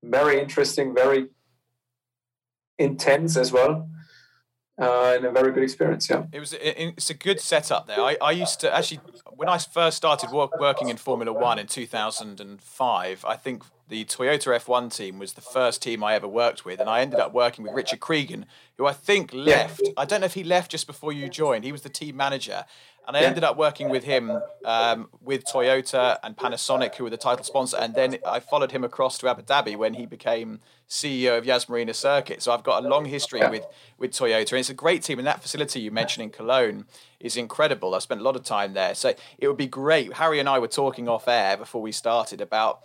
very 0.02 0.40
interesting, 0.40 0.94
very 0.94 1.28
intense 2.78 3.36
as 3.36 3.52
well 3.52 3.88
uh, 4.82 5.14
and 5.16 5.24
a 5.24 5.30
very 5.30 5.52
good 5.52 5.62
experience. 5.62 6.08
Yeah, 6.10 6.24
it 6.32 6.40
was. 6.40 6.54
It's 6.60 7.10
a 7.10 7.14
good 7.14 7.40
setup 7.40 7.86
there. 7.86 8.00
I, 8.00 8.16
I 8.20 8.32
used 8.32 8.60
to 8.60 8.74
actually 8.74 9.00
when 9.36 9.48
I 9.48 9.58
first 9.58 9.96
started 9.96 10.30
work, 10.30 10.58
working 10.60 10.88
in 10.88 10.96
Formula 10.96 11.32
One 11.32 11.58
in 11.58 11.66
two 11.66 11.86
thousand 11.86 12.40
and 12.40 12.60
five. 12.60 13.24
I 13.26 13.36
think 13.36 13.64
the 13.92 14.06
Toyota 14.06 14.58
F1 14.58 14.94
team 14.96 15.18
was 15.18 15.34
the 15.34 15.42
first 15.42 15.82
team 15.82 16.02
I 16.02 16.14
ever 16.14 16.26
worked 16.26 16.64
with, 16.64 16.80
and 16.80 16.88
I 16.88 17.02
ended 17.02 17.20
up 17.20 17.34
working 17.34 17.62
with 17.62 17.74
Richard 17.74 18.00
Cregan, 18.00 18.46
who 18.78 18.86
I 18.86 18.94
think 18.94 19.34
left. 19.34 19.82
Yeah. 19.84 19.92
I 19.98 20.06
don't 20.06 20.20
know 20.20 20.24
if 20.24 20.32
he 20.32 20.44
left 20.44 20.70
just 20.70 20.86
before 20.86 21.12
you 21.12 21.28
joined. 21.28 21.64
He 21.64 21.72
was 21.72 21.82
the 21.82 21.90
team 21.90 22.16
manager, 22.16 22.64
and 23.06 23.16
I 23.16 23.20
yeah. 23.20 23.26
ended 23.26 23.44
up 23.44 23.56
working 23.56 23.88
with 23.88 24.04
him 24.04 24.30
um, 24.64 25.08
with 25.20 25.44
Toyota 25.44 26.18
and 26.22 26.36
Panasonic, 26.36 26.94
who 26.94 27.04
were 27.04 27.10
the 27.10 27.16
title 27.16 27.44
sponsor. 27.44 27.76
And 27.76 27.94
then 27.94 28.18
I 28.26 28.38
followed 28.38 28.70
him 28.70 28.84
across 28.84 29.18
to 29.18 29.28
Abu 29.28 29.42
Dhabi 29.42 29.76
when 29.76 29.94
he 29.94 30.06
became 30.06 30.60
CEO 30.88 31.36
of 31.36 31.44
Yas 31.44 31.68
Marina 31.68 31.94
Circuit. 31.94 32.42
So 32.42 32.52
I've 32.52 32.62
got 32.62 32.84
a 32.84 32.88
long 32.88 33.06
history 33.06 33.40
yeah. 33.40 33.50
with, 33.50 33.66
with 33.98 34.12
Toyota. 34.12 34.52
And 34.52 34.60
it's 34.60 34.70
a 34.70 34.74
great 34.74 35.02
team. 35.02 35.18
And 35.18 35.26
that 35.26 35.42
facility 35.42 35.80
you 35.80 35.90
mentioned 35.90 36.22
in 36.22 36.30
Cologne 36.30 36.84
is 37.18 37.36
incredible. 37.36 37.94
I 37.94 37.98
spent 37.98 38.20
a 38.20 38.24
lot 38.24 38.36
of 38.36 38.44
time 38.44 38.74
there. 38.74 38.94
So 38.94 39.14
it 39.38 39.48
would 39.48 39.56
be 39.56 39.66
great. 39.66 40.12
Harry 40.14 40.38
and 40.38 40.48
I 40.48 40.60
were 40.60 40.68
talking 40.68 41.08
off 41.08 41.26
air 41.26 41.56
before 41.56 41.82
we 41.82 41.90
started 41.90 42.40
about 42.40 42.84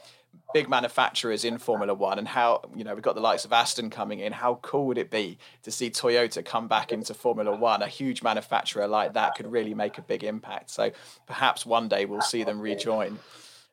big 0.53 0.69
manufacturers 0.69 1.43
in 1.45 1.57
Formula 1.57 1.93
One 1.93 2.19
and 2.19 2.27
how, 2.27 2.61
you 2.75 2.83
know, 2.83 2.93
we've 2.93 3.03
got 3.03 3.15
the 3.15 3.21
likes 3.21 3.45
of 3.45 3.53
Aston 3.53 3.89
coming 3.89 4.19
in. 4.19 4.31
How 4.31 4.59
cool 4.61 4.87
would 4.87 4.97
it 4.97 5.11
be 5.11 5.37
to 5.63 5.71
see 5.71 5.89
Toyota 5.89 6.43
come 6.43 6.67
back 6.67 6.91
into 6.91 7.13
Formula 7.13 7.55
One? 7.55 7.81
A 7.81 7.87
huge 7.87 8.23
manufacturer 8.23 8.87
like 8.87 9.13
that 9.13 9.35
could 9.35 9.51
really 9.51 9.73
make 9.73 9.97
a 9.97 10.01
big 10.01 10.23
impact. 10.23 10.69
So 10.69 10.91
perhaps 11.25 11.65
one 11.65 11.87
day 11.87 12.05
we'll 12.05 12.21
see 12.21 12.43
them 12.43 12.59
rejoin. 12.59 13.19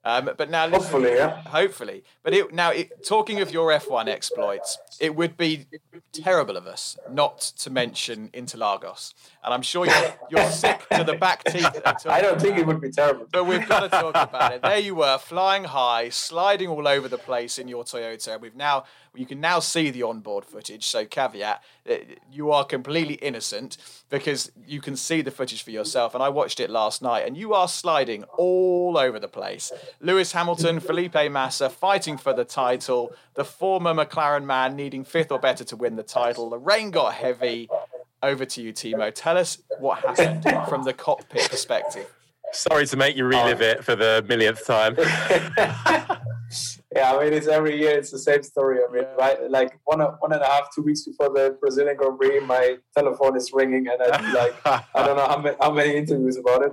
Um, 0.04 0.30
but 0.36 0.50
now, 0.50 0.68
hopefully, 0.68 1.14
yeah. 1.14 1.40
hopefully. 1.42 2.04
But 2.22 2.34
it, 2.34 2.52
now, 2.52 2.70
it, 2.70 3.04
talking 3.04 3.40
of 3.40 3.50
your 3.50 3.70
F1 3.70 4.06
exploits, 4.06 4.78
it 5.00 5.16
would 5.16 5.36
be 5.36 5.66
terrible 6.12 6.56
of 6.58 6.66
us 6.66 6.98
not 7.10 7.40
to 7.40 7.70
mention 7.70 8.28
Interlagos, 8.34 9.14
and 9.42 9.54
I'm 9.54 9.62
sure 9.62 9.86
you're, 9.86 10.14
you're 10.30 10.50
sick 10.50 10.86
to 10.92 11.04
the 11.04 11.14
back 11.14 11.44
teeth. 11.44 11.80
I 12.06 12.20
don't 12.20 12.40
think 12.40 12.58
it 12.58 12.66
would 12.66 12.82
be 12.82 12.90
terrible, 12.90 13.26
but 13.32 13.44
we've 13.44 13.66
got 13.66 13.80
to 13.80 13.88
talk 13.88 14.14
about 14.14 14.52
it. 14.52 14.62
There 14.62 14.78
you 14.78 14.94
were, 14.94 15.16
flying 15.22 15.64
high, 15.64 16.10
sliding 16.10 16.68
all 16.68 16.86
over 16.86 17.08
the 17.08 17.18
place 17.18 17.58
in 17.58 17.66
your 17.66 17.84
Toyota. 17.84 18.34
and 18.34 18.42
We've 18.42 18.54
now 18.54 18.84
you 19.14 19.26
can 19.26 19.40
now 19.40 19.60
see 19.60 19.90
the 19.90 20.02
onboard 20.02 20.44
footage. 20.44 20.86
So 20.86 21.04
caveat, 21.04 21.62
uh, 21.88 21.94
you 22.30 22.50
are 22.50 22.64
completely 22.64 23.14
innocent 23.14 23.76
because 24.10 24.50
you 24.66 24.80
can 24.80 24.96
see 24.96 25.22
the 25.22 25.30
footage 25.30 25.62
for 25.62 25.70
yourself. 25.70 26.14
And 26.14 26.22
I 26.22 26.28
watched 26.28 26.60
it 26.60 26.70
last 26.70 27.02
night, 27.02 27.26
and 27.26 27.36
you 27.36 27.54
are 27.54 27.68
sliding 27.68 28.24
all 28.36 28.96
over 28.98 29.18
the 29.18 29.28
place. 29.28 29.72
Lewis 30.00 30.32
Hamilton, 30.32 30.80
Felipe 30.80 31.30
Massa 31.30 31.70
fighting 31.70 32.16
for 32.16 32.32
the 32.32 32.44
title. 32.44 33.12
The 33.34 33.44
former 33.44 33.94
McLaren 33.94 34.44
man 34.44 34.76
needing 34.76 35.04
fifth 35.04 35.32
or 35.32 35.38
better 35.38 35.64
to 35.64 35.76
win 35.76 35.96
the 35.96 36.02
title. 36.02 36.50
The 36.50 36.58
rain 36.58 36.90
got 36.90 37.14
heavy. 37.14 37.68
Over 38.22 38.46
to 38.46 38.62
you, 38.62 38.72
Timo. 38.72 39.12
Tell 39.14 39.36
us 39.36 39.58
what 39.80 39.98
happened 39.98 40.44
from 40.66 40.84
the 40.84 40.94
cockpit 40.94 41.50
perspective. 41.50 42.10
Sorry 42.52 42.86
to 42.86 42.96
make 42.96 43.16
you 43.16 43.26
relive 43.26 43.60
oh. 43.60 43.64
it 43.64 43.84
for 43.84 43.94
the 43.94 44.24
millionth 44.26 44.64
time. 44.66 44.96
yeah, 46.94 47.12
I 47.12 47.24
mean, 47.24 47.32
it's 47.32 47.48
every 47.48 47.78
year, 47.80 47.98
it's 47.98 48.10
the 48.10 48.18
same 48.18 48.42
story. 48.42 48.78
I 48.78 48.92
mean, 48.92 49.04
right, 49.18 49.50
like 49.50 49.80
one, 49.84 50.00
one 50.00 50.32
and 50.32 50.42
a 50.42 50.46
half, 50.46 50.72
two 50.74 50.82
weeks 50.82 51.04
before 51.04 51.30
the 51.30 51.56
Brazilian 51.60 51.96
Grand 51.96 52.18
Prix, 52.18 52.38
my 52.40 52.76
telephone 52.96 53.36
is 53.36 53.50
ringing, 53.52 53.88
and 53.88 54.00
I 54.00 54.32
like, 54.32 54.54
I 54.94 55.06
don't 55.06 55.16
know 55.16 55.26
how 55.26 55.38
many, 55.38 55.56
how 55.60 55.72
many 55.72 55.96
interviews 55.96 56.36
about 56.36 56.62
it. 56.62 56.72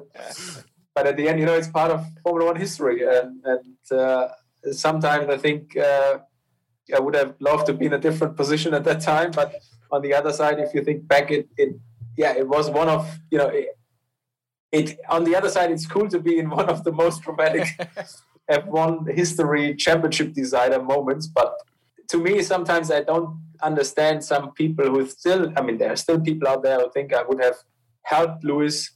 But 0.94 1.08
at 1.08 1.18
the 1.18 1.28
end, 1.28 1.40
you 1.40 1.46
know, 1.46 1.56
it's 1.56 1.70
part 1.70 1.90
of 1.90 2.06
Formula 2.22 2.52
One 2.52 2.60
history, 2.60 3.04
and, 3.04 3.42
and 3.46 4.00
uh, 4.00 4.28
sometimes 4.72 5.28
I 5.30 5.38
think 5.38 5.76
uh, 5.76 6.20
I 6.96 7.00
would 7.00 7.16
have 7.16 7.36
loved 7.40 7.66
to 7.68 7.74
be 7.74 7.88
in 7.88 7.94
a 7.94 8.00
different 8.00 8.38
position 8.38 8.76
at 8.76 8.84
that 8.84 9.02
time. 9.02 9.32
But 9.32 9.56
on 9.92 10.04
the 10.04 10.14
other 10.14 10.34
side, 10.34 10.60
if 10.60 10.74
you 10.76 10.84
think 10.84 11.08
back, 11.08 11.32
it, 11.32 11.50
it 11.58 11.76
yeah, 12.16 12.34
it 12.38 12.48
was 12.48 12.70
one 12.70 12.90
of 12.90 13.20
you 13.32 13.40
know. 13.40 13.48
It, 13.48 13.70
it 14.72 15.00
on 15.10 15.24
the 15.24 15.36
other 15.36 15.50
side, 15.50 15.72
it's 15.72 15.88
cool 15.88 16.08
to 16.10 16.20
be 16.20 16.38
in 16.38 16.50
one 16.50 16.70
of 16.70 16.84
the 16.84 16.92
most 16.92 17.24
dramatic 17.24 17.68
F1 18.52 19.14
history 19.14 19.76
championship 19.76 20.34
designer 20.34 20.82
moments. 20.82 21.28
But 21.28 21.54
to 22.10 22.18
me, 22.18 22.42
sometimes 22.42 22.92
I 22.92 23.02
don't 23.02 23.40
understand 23.64 24.24
some 24.24 24.52
people 24.54 24.86
who 24.86 25.08
still, 25.08 25.52
I 25.56 25.62
mean, 25.62 25.78
there 25.78 25.92
are 25.92 25.96
still 25.96 26.20
people 26.20 26.48
out 26.48 26.64
there 26.64 26.80
who 26.80 26.92
think 26.92 27.14
I 27.14 27.24
would 27.24 27.42
have 27.42 27.56
helped 28.04 28.44
Lewis. 28.44 28.92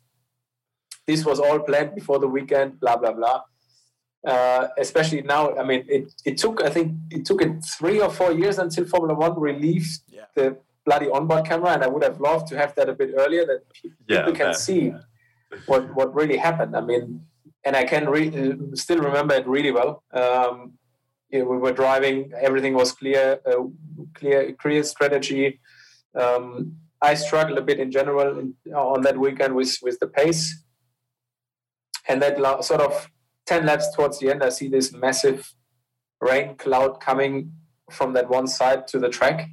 This 1.08 1.24
was 1.24 1.39
all 1.39 1.60
planned 1.60 1.96
before 1.96 2.20
the 2.20 2.28
weekend, 2.28 2.80
blah, 2.80 2.98
blah, 2.98 3.13
blah. 3.13 3.41
Uh, 4.26 4.70
especially 4.80 5.22
now, 5.22 5.56
I 5.56 5.63
mean, 5.63 5.86
it, 5.88 6.12
it 6.26 6.38
took, 6.38 6.63
I 6.63 6.70
think, 6.70 6.94
it 7.12 7.26
took 7.26 7.41
it 7.44 7.63
three 7.63 8.02
or 8.02 8.10
four 8.10 8.32
years 8.32 8.58
until 8.58 8.86
Formula 8.86 9.13
One 9.13 9.39
released 9.39 10.04
yeah. 10.10 10.26
the 10.36 10.58
bloody 10.84 11.10
onboard 11.10 11.46
camera, 11.46 11.74
and 11.74 11.84
I 11.84 11.88
would 11.88 12.04
have 12.04 12.20
loved 12.20 12.48
to 12.48 12.58
have 12.58 12.74
that 12.76 12.89
a 12.89 12.94
bit 12.94 13.12
earlier 13.15 13.46
that 13.46 13.62
people 13.72 13.98
yeah, 14.10 14.26
can 14.32 14.48
yeah. 14.48 14.52
see 14.54 14.94
what, 15.68 15.94
what 15.96 16.13
really 16.15 16.38
happened. 16.38 16.76
I 16.76 16.82
mean, 16.82 17.22
and 17.63 17.75
I 17.75 17.84
can 17.84 18.08
re- 18.10 18.58
still 18.73 18.99
remember 18.99 19.36
it 19.36 19.47
really 19.47 19.71
well. 19.71 20.03
Um, 20.12 20.73
you 21.29 21.39
know, 21.39 21.45
we 21.45 21.58
were 21.58 21.73
driving; 21.73 22.31
everything 22.39 22.73
was 22.73 22.91
clear, 22.91 23.39
uh, 23.45 23.63
clear, 24.13 24.53
clear 24.53 24.84
strategy. 24.84 25.60
Um, 26.13 26.77
I 27.01 27.13
struggled 27.15 27.58
a 27.58 27.62
bit 27.62 27.79
in 27.79 27.91
general 27.91 28.39
in, 28.39 28.55
on 28.73 29.01
that 29.01 29.17
weekend 29.17 29.55
with 29.55 29.77
with 29.81 29.99
the 29.99 30.08
pace, 30.08 30.63
and 32.08 32.21
that 32.21 32.38
sort 32.63 32.81
of 32.81 33.10
ten 33.45 33.65
laps 33.65 33.93
towards 33.95 34.19
the 34.19 34.29
end, 34.29 34.43
I 34.43 34.49
see 34.49 34.67
this 34.67 34.93
massive 34.93 35.53
rain 36.21 36.55
cloud 36.55 36.99
coming 37.01 37.51
from 37.91 38.13
that 38.13 38.29
one 38.29 38.47
side 38.47 38.88
to 38.88 38.99
the 38.99 39.10
track, 39.10 39.47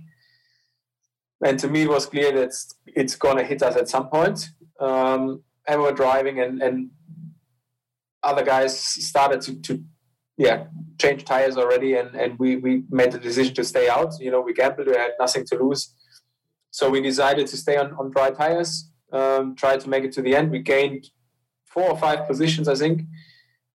and 1.45 1.59
to 1.59 1.69
me 1.69 1.83
it 1.83 1.89
was 1.89 2.07
clear 2.07 2.33
that 2.33 2.43
it's, 2.43 2.75
it's 2.87 3.17
going 3.17 3.37
to 3.37 3.45
hit 3.45 3.63
us 3.63 3.77
at 3.77 3.89
some 3.89 4.09
point. 4.09 4.49
Um, 4.81 5.43
and 5.69 5.81
we're 5.81 5.93
driving, 5.93 6.41
and, 6.41 6.61
and 6.61 6.91
other 8.23 8.45
guys 8.45 8.79
started 8.79 9.41
to, 9.41 9.55
to 9.61 9.83
yeah 10.39 10.65
change 10.99 11.25
tires 11.25 11.57
already 11.57 11.95
and, 11.97 12.15
and 12.15 12.39
we, 12.39 12.57
we 12.57 12.85
made 12.91 13.13
the 13.13 13.19
decision 13.19 13.55
to 13.55 13.65
stay 13.65 13.89
out 13.89 14.13
you 14.21 14.31
know 14.31 14.41
we 14.41 14.53
gambled 14.55 14.87
we 14.87 14.97
had 14.97 15.13
nothing 15.21 15.45
to 15.45 15.57
lose 15.57 15.95
so 16.71 16.89
we 16.89 17.01
decided 17.01 17.47
to 17.47 17.57
stay 17.57 17.77
on, 17.77 17.93
on 17.95 18.11
dry 18.11 18.31
tires 18.31 18.91
um, 19.13 19.55
try 19.57 19.77
to 19.77 19.89
make 19.89 20.05
it 20.05 20.13
to 20.13 20.23
the 20.23 20.35
end 20.35 20.51
we 20.51 20.61
gained 20.61 21.07
four 21.67 21.85
or 21.91 21.99
five 21.99 22.27
positions 22.27 22.69
i 22.69 22.75
think 22.75 23.03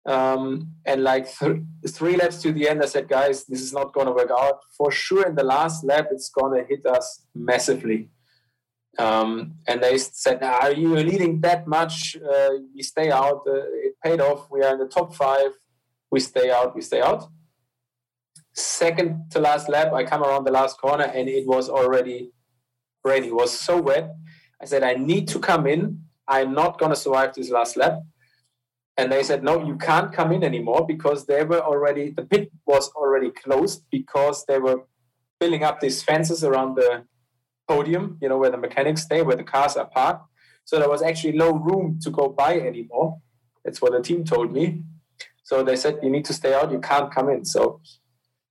Um, 0.07 0.71
and 0.85 1.03
like 1.03 1.27
th- 1.39 1.63
three 1.89 2.17
laps 2.17 2.41
to 2.43 2.53
the 2.53 2.69
end, 2.69 2.81
I 2.83 2.87
said, 2.87 3.09
guys, 3.09 3.45
this 3.45 3.61
is 3.61 3.73
not 3.73 3.93
going 3.93 4.07
to 4.07 4.13
work 4.13 4.31
out. 4.31 4.61
For 4.79 4.93
sure, 4.93 5.27
in 5.27 5.35
the 5.35 5.43
last 5.43 5.85
lap, 5.85 6.07
it's 6.13 6.31
going 6.31 6.53
to 6.57 6.65
hit 6.71 6.87
us 6.87 7.07
massively. 7.35 8.09
Um, 8.99 9.57
and 9.67 9.83
they 9.83 9.99
said, 9.99 10.43
Are 10.43 10.73
you 10.73 10.95
leading 10.95 11.41
that 11.41 11.67
much? 11.67 12.17
Uh, 12.17 12.51
we 12.75 12.83
stay 12.83 13.11
out. 13.11 13.43
Uh, 13.47 13.55
it 13.87 13.95
paid 14.03 14.21
off. 14.21 14.49
We 14.51 14.63
are 14.63 14.73
in 14.73 14.79
the 14.79 14.87
top 14.89 15.15
five. 15.15 15.51
We 16.11 16.21
stay 16.21 16.51
out. 16.51 16.75
We 16.75 16.83
stay 16.83 17.01
out. 17.01 17.29
Second 18.55 19.31
to 19.33 19.39
last 19.39 19.69
lap, 19.69 19.93
I 19.93 20.05
come 20.05 20.23
around 20.23 20.45
the 20.45 20.51
last 20.51 20.79
corner 20.81 21.05
and 21.05 21.29
it 21.29 21.47
was 21.47 21.69
already 21.69 22.31
ready. 23.05 23.29
It 23.29 23.35
was 23.35 23.59
so 23.59 23.81
wet. 23.81 24.15
I 24.61 24.65
said, 24.65 24.83
I 24.83 24.95
need 24.95 25.29
to 25.29 25.39
come 25.39 25.67
in. 25.67 26.05
I'm 26.27 26.55
not 26.55 26.79
going 26.79 26.91
to 26.91 26.97
survive 26.97 27.35
this 27.35 27.51
last 27.51 27.77
lap. 27.77 28.01
And 28.97 29.13
they 29.13 29.23
said, 29.23 29.45
no, 29.45 29.65
you 29.65 29.77
can't 29.77 30.11
come 30.13 30.33
in 30.33 30.43
anymore 30.43 30.87
because 30.87 31.27
they 31.27 31.45
were 31.45 31.61
already, 31.61 32.11
the 32.11 32.25
pit 32.25 32.51
was 32.65 32.89
already 32.97 33.31
closed 33.31 33.85
because 33.91 34.45
they 34.47 34.59
were 34.59 34.85
filling 35.39 35.63
up 35.63 35.81
these 35.81 36.03
fences 36.03 36.43
around 36.43 36.77
the 36.77 37.05
podium, 37.69 38.19
you 38.21 38.29
know, 38.29 38.39
where 38.39 38.51
the 38.51 38.57
mechanics 38.57 39.03
stay, 39.03 39.23
where 39.23 39.37
the 39.37 39.45
cars 39.45 39.77
are 39.77 39.87
parked. 39.87 40.25
So 40.65 40.79
there 40.79 40.89
was 40.89 41.03
actually 41.03 41.33
no 41.33 41.53
room 41.53 41.99
to 42.03 42.11
go 42.11 42.29
by 42.29 42.59
anymore. 42.59 43.19
That's 43.65 43.81
what 43.81 43.93
the 43.93 44.01
team 44.01 44.25
told 44.25 44.53
me. 44.53 44.83
So 45.43 45.63
they 45.63 45.77
said, 45.77 46.01
you 46.03 46.11
need 46.11 46.25
to 46.27 46.33
stay 46.33 46.55
out, 46.55 46.73
you 46.73 46.81
can't 46.81 47.13
come 47.15 47.29
in. 47.29 47.45
So 47.45 47.81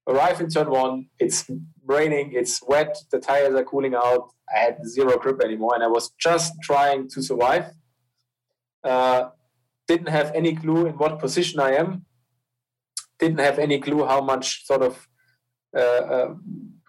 arrive 0.08 0.40
in 0.40 0.50
turn 0.50 0.70
one, 0.70 1.08
it's 1.20 1.50
raining, 1.86 2.32
it's 2.34 2.62
wet, 2.68 2.96
the 3.12 3.20
tires 3.20 3.54
are 3.54 3.64
cooling 3.64 3.96
out. 3.96 4.30
I 4.54 4.60
had 4.60 4.88
zero 4.88 5.18
grip 5.18 5.42
anymore, 5.44 5.74
and 5.76 5.84
I 5.84 5.88
was 5.88 6.12
just 6.20 6.54
trying 6.62 7.10
to 7.10 7.22
survive. 7.22 7.72
Uh, 8.84 9.30
didn't 9.88 10.10
have 10.10 10.32
any 10.34 10.56
clue 10.56 10.86
in 10.86 10.94
what 10.98 11.20
position 11.20 11.60
I 11.60 11.72
am. 11.74 12.06
Didn't 13.20 13.40
have 13.40 13.60
any 13.60 13.80
clue 13.80 14.06
how 14.06 14.22
much 14.22 14.66
sort 14.66 14.84
of 14.84 15.08
uh, 15.76 16.04
uh, 16.16 16.36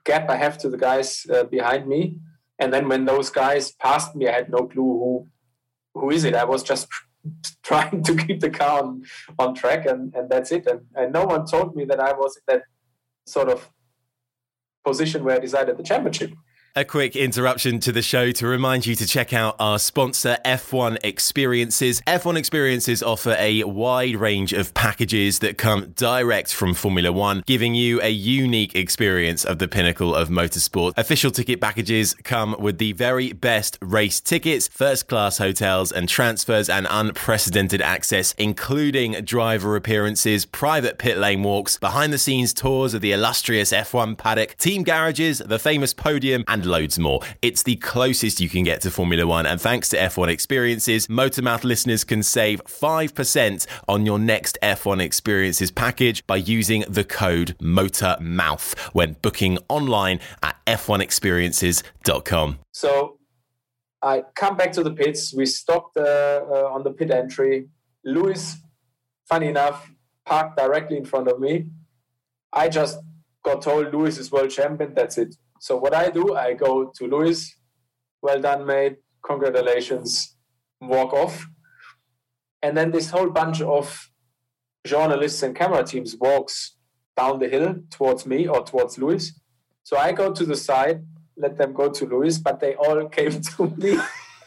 gap 0.06 0.30
I 0.30 0.36
have 0.36 0.56
to 0.58 0.70
the 0.70 0.78
guys 0.78 1.26
uh, 1.34 1.44
behind 1.44 1.86
me. 1.86 2.18
And 2.58 2.72
then 2.72 2.88
when 2.88 3.04
those 3.04 3.28
guys 3.28 3.72
passed 3.72 4.16
me, 4.16 4.28
I 4.28 4.32
had 4.32 4.50
no 4.50 4.66
clue 4.72 4.92
who 5.02 5.26
who 5.96 6.10
is 6.10 6.24
it. 6.24 6.34
I 6.34 6.44
was 6.44 6.62
just 6.62 6.86
trying 7.62 8.02
to 8.02 8.16
keep 8.16 8.40
the 8.40 8.50
car 8.50 8.82
on, 8.82 9.02
on 9.38 9.54
track, 9.54 9.86
and, 9.86 10.14
and 10.14 10.28
that's 10.30 10.52
it. 10.52 10.66
And, 10.66 10.80
and 10.94 11.12
no 11.12 11.24
one 11.24 11.46
told 11.46 11.74
me 11.74 11.84
that 11.86 12.00
I 12.00 12.12
was 12.12 12.36
in 12.36 12.42
that 12.48 12.62
sort 13.26 13.48
of 13.48 13.70
position 14.84 15.24
where 15.24 15.36
I 15.36 15.40
decided 15.40 15.76
the 15.76 15.82
championship. 15.82 16.32
A 16.78 16.84
quick 16.84 17.16
interruption 17.16 17.80
to 17.80 17.90
the 17.90 18.02
show 18.02 18.32
to 18.32 18.46
remind 18.46 18.84
you 18.84 18.94
to 18.96 19.06
check 19.06 19.32
out 19.32 19.56
our 19.58 19.78
sponsor, 19.78 20.36
F1 20.44 20.98
Experiences. 21.02 22.02
F1 22.02 22.36
Experiences 22.36 23.02
offer 23.02 23.34
a 23.38 23.64
wide 23.64 24.16
range 24.16 24.52
of 24.52 24.74
packages 24.74 25.38
that 25.38 25.56
come 25.56 25.92
direct 25.96 26.52
from 26.52 26.74
Formula 26.74 27.10
One, 27.10 27.42
giving 27.46 27.74
you 27.74 28.02
a 28.02 28.10
unique 28.10 28.74
experience 28.74 29.42
of 29.42 29.58
the 29.58 29.66
pinnacle 29.66 30.14
of 30.14 30.28
motorsport. 30.28 30.92
Official 30.98 31.30
ticket 31.30 31.62
packages 31.62 32.12
come 32.24 32.54
with 32.58 32.76
the 32.76 32.92
very 32.92 33.32
best 33.32 33.78
race 33.80 34.20
tickets, 34.20 34.68
first 34.68 35.08
class 35.08 35.38
hotels 35.38 35.90
and 35.90 36.10
transfers, 36.10 36.68
and 36.68 36.86
unprecedented 36.90 37.80
access, 37.80 38.34
including 38.36 39.12
driver 39.24 39.76
appearances, 39.76 40.44
private 40.44 40.98
pit 40.98 41.16
lane 41.16 41.42
walks, 41.42 41.78
behind 41.78 42.12
the 42.12 42.18
scenes 42.18 42.52
tours 42.52 42.92
of 42.92 43.00
the 43.00 43.12
illustrious 43.12 43.72
F1 43.72 44.18
paddock, 44.18 44.58
team 44.58 44.82
garages, 44.82 45.38
the 45.38 45.58
famous 45.58 45.94
podium, 45.94 46.44
and 46.46 46.65
loads 46.66 46.98
more. 46.98 47.20
It's 47.40 47.62
the 47.62 47.76
closest 47.76 48.40
you 48.40 48.48
can 48.48 48.64
get 48.64 48.80
to 48.82 48.90
Formula 48.90 49.26
One, 49.26 49.46
and 49.46 49.60
thanks 49.60 49.88
to 49.90 49.96
F1 49.96 50.28
Experiences, 50.28 51.06
Motormouth 51.06 51.64
listeners 51.64 52.04
can 52.04 52.22
save 52.22 52.62
5% 52.64 53.66
on 53.88 54.04
your 54.04 54.18
next 54.18 54.58
F1 54.62 55.00
Experiences 55.00 55.70
package 55.70 56.26
by 56.26 56.36
using 56.36 56.84
the 56.88 57.04
code 57.04 57.56
MOTORMOUTH 57.60 58.78
when 58.92 59.16
booking 59.22 59.58
online 59.68 60.20
at 60.42 60.56
f1experiences.com. 60.66 62.58
So 62.72 63.18
I 64.02 64.24
come 64.34 64.56
back 64.56 64.72
to 64.72 64.82
the 64.82 64.92
pits. 64.92 65.32
We 65.34 65.46
stopped 65.46 65.96
uh, 65.96 66.00
uh, 66.48 66.70
on 66.72 66.82
the 66.82 66.90
pit 66.90 67.10
entry. 67.10 67.68
Lewis, 68.04 68.56
funny 69.28 69.48
enough, 69.48 69.90
parked 70.24 70.56
directly 70.56 70.96
in 70.96 71.04
front 71.04 71.28
of 71.28 71.40
me. 71.40 71.66
I 72.52 72.68
just 72.68 72.98
got 73.42 73.62
told 73.62 73.92
Lewis 73.92 74.18
is 74.18 74.30
world 74.30 74.50
champion. 74.50 74.94
That's 74.94 75.18
it. 75.18 75.36
So 75.66 75.76
what 75.76 75.94
I 75.94 76.10
do, 76.10 76.36
I 76.36 76.52
go 76.52 76.92
to 76.94 77.08
Lewis, 77.08 77.52
well 78.22 78.40
done, 78.40 78.64
mate, 78.64 78.98
congratulations, 79.20 80.36
walk 80.80 81.12
off. 81.12 81.44
And 82.62 82.76
then 82.76 82.92
this 82.92 83.10
whole 83.10 83.30
bunch 83.30 83.60
of 83.62 84.08
journalists 84.86 85.42
and 85.42 85.56
camera 85.56 85.82
teams 85.82 86.14
walks 86.20 86.76
down 87.16 87.40
the 87.40 87.48
hill 87.48 87.74
towards 87.90 88.26
me 88.26 88.46
or 88.46 88.62
towards 88.62 88.96
Lewis. 88.96 89.40
So 89.82 89.96
I 89.96 90.12
go 90.12 90.32
to 90.32 90.44
the 90.46 90.54
side, 90.54 91.04
let 91.36 91.58
them 91.58 91.72
go 91.72 91.90
to 91.90 92.06
Lewis, 92.06 92.38
but 92.38 92.60
they 92.60 92.76
all 92.76 93.08
came 93.18 93.40
to 93.40 93.66
me. 93.76 93.98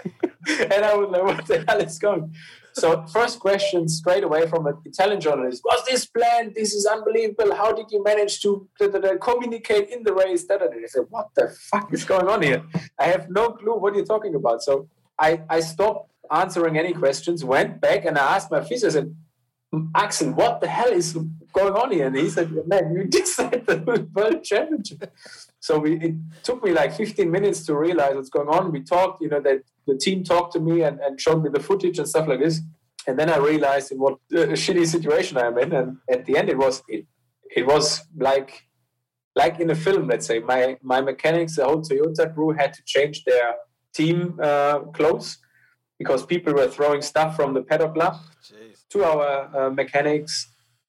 and 0.72 0.86
I 0.86 0.96
was 0.96 1.10
like, 1.10 1.24
what 1.24 1.46
the 1.46 1.66
hell 1.68 1.82
is 1.82 2.00
going 2.00 2.34
so 2.74 3.06
first 3.08 3.40
question 3.40 3.88
straight 3.88 4.24
away 4.24 4.48
from 4.48 4.68
an 4.68 4.76
Italian 4.86 5.20
journalist: 5.20 5.62
Was 5.66 5.86
this 5.86 6.06
planned? 6.06 6.56
This 6.56 6.74
is 6.74 6.86
unbelievable. 6.86 7.56
How 7.56 7.72
did 7.72 7.88
you 7.92 8.04
manage 8.04 8.42
to 8.42 8.68
communicate 9.22 9.90
in 9.90 10.04
the 10.04 10.14
race? 10.14 10.44
Da, 10.46 10.58
da, 10.58 10.68
da. 10.68 10.78
I 10.78 10.88
said, 10.88 11.06
"What 11.10 11.30
the 11.36 11.50
fuck 11.50 11.94
is 11.94 12.04
going 12.04 12.28
on 12.28 12.42
here? 12.42 12.64
I 13.00 13.06
have 13.06 13.30
no 13.30 13.52
clue 13.52 13.78
what 13.78 13.96
you're 13.96 14.06
talking 14.06 14.36
about." 14.36 14.62
So 14.62 14.88
I 15.18 15.42
I 15.50 15.60
stopped 15.60 16.12
answering 16.32 16.78
any 16.78 16.94
questions, 16.94 17.44
went 17.44 17.82
back, 17.82 18.06
and 18.06 18.18
I 18.18 18.36
asked 18.36 18.52
my 18.52 18.64
physio. 18.64 18.90
I 18.90 18.94
said, 18.94 19.16
Axel, 19.96 20.32
what 20.34 20.62
the 20.62 20.68
hell 20.68 20.92
is 20.92 21.14
going 21.54 21.74
on 21.74 21.92
here? 21.92 22.08
And 22.08 22.16
he 22.16 22.30
said, 22.30 22.52
Man, 22.66 22.94
you 22.96 23.08
just 23.08 23.36
said 23.36 23.66
the 23.66 24.08
world 24.14 24.44
championship. 24.44 25.14
So 25.60 25.78
we, 25.80 26.00
it 26.00 26.16
took 26.44 26.64
me 26.64 26.72
like 26.72 26.94
15 26.94 27.30
minutes 27.30 27.66
to 27.66 27.76
realize 27.76 28.16
what's 28.16 28.30
going 28.30 28.48
on. 28.48 28.72
We 28.72 28.82
talked, 28.82 29.22
you 29.22 29.30
know, 29.30 29.42
that 29.42 29.64
the 29.88 29.98
team 29.98 30.24
talked 30.24 30.54
to 30.54 30.60
me 30.60 30.84
and, 30.84 31.00
and 31.00 31.20
showed 31.20 31.44
me 31.44 31.50
the 31.50 31.60
footage 31.60 32.00
and 32.00 32.08
stuff 32.08 32.28
like 32.28 32.40
this. 32.40 32.62
And 33.08 33.18
then 33.18 33.30
I 33.30 33.38
realized 33.38 33.92
in 33.92 34.00
what 34.00 34.14
uh, 34.34 34.56
shitty 34.64 34.86
situation 34.88 35.38
I'm 35.38 35.58
in. 35.58 35.74
And 35.74 35.98
at 36.10 36.26
the 36.26 36.38
end, 36.38 36.50
it 36.50 36.58
was 36.58 36.82
it, 36.88 37.06
it 37.56 37.66
was 37.66 38.04
like 38.16 38.64
like 39.36 39.60
in 39.60 39.70
a 39.70 39.76
film. 39.76 40.08
Let's 40.08 40.28
say 40.28 40.40
my 40.40 40.78
my 40.82 41.02
mechanics, 41.02 41.56
the 41.56 41.66
whole 41.66 41.82
Toyota 41.82 42.34
crew 42.34 42.52
had 42.52 42.74
to 42.74 42.82
change 42.86 43.24
their 43.24 43.56
team 43.94 44.40
uh, 44.42 44.80
clothes 44.98 45.38
because 45.98 46.26
people 46.26 46.54
were 46.54 46.68
throwing 46.68 47.02
stuff 47.02 47.36
from 47.36 47.54
the 47.54 47.62
paddock 47.62 47.96
lab 47.96 48.16
to 48.90 49.04
our 49.04 49.28
uh, 49.58 49.70
mechanics. 49.70 50.34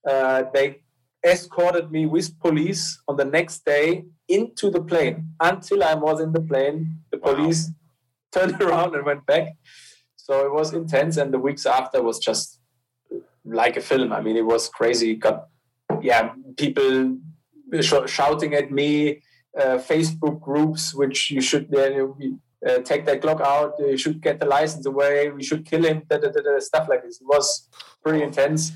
Uh, 0.08 0.44
they 0.54 0.80
escorted 1.24 1.90
me 1.90 2.06
with 2.06 2.38
police 2.40 3.00
on 3.08 3.16
the 3.16 3.24
next 3.24 3.64
day 3.64 4.04
into 4.28 4.70
the 4.70 4.80
plane 4.80 5.34
until 5.40 5.82
I 5.82 5.94
was 5.94 6.20
in 6.20 6.32
the 6.32 6.40
plane. 6.40 7.00
The 7.10 7.18
police 7.18 7.68
wow. 7.68 7.74
turned 8.40 8.62
around 8.62 8.94
and 8.94 9.04
went 9.04 9.26
back. 9.26 9.56
So 10.16 10.46
it 10.46 10.52
was 10.52 10.72
intense, 10.72 11.16
and 11.16 11.32
the 11.34 11.38
weeks 11.38 11.66
after 11.66 12.02
was 12.02 12.18
just 12.18 12.60
like 13.44 13.76
a 13.76 13.80
film. 13.80 14.12
I 14.12 14.20
mean, 14.20 14.36
it 14.36 14.46
was 14.46 14.68
crazy. 14.68 15.16
Got 15.16 15.48
yeah, 16.02 16.32
people 16.56 17.16
sh- 17.80 18.06
shouting 18.06 18.54
at 18.54 18.70
me. 18.70 19.22
Uh, 19.58 19.78
Facebook 19.78 20.40
groups, 20.40 20.94
which 20.94 21.28
you 21.32 21.40
should 21.40 21.74
uh, 21.74 22.78
take 22.84 23.04
that 23.06 23.20
Glock 23.20 23.40
out. 23.40 23.74
You 23.80 23.96
should 23.96 24.20
get 24.20 24.38
the 24.38 24.46
license 24.46 24.86
away. 24.86 25.28
We 25.30 25.42
should 25.42 25.66
kill 25.66 25.84
him. 25.84 26.04
Da, 26.08 26.18
da, 26.18 26.28
da, 26.30 26.60
stuff 26.60 26.88
like 26.88 27.02
this. 27.02 27.20
It 27.20 27.26
was 27.26 27.68
pretty 28.00 28.22
intense. 28.22 28.70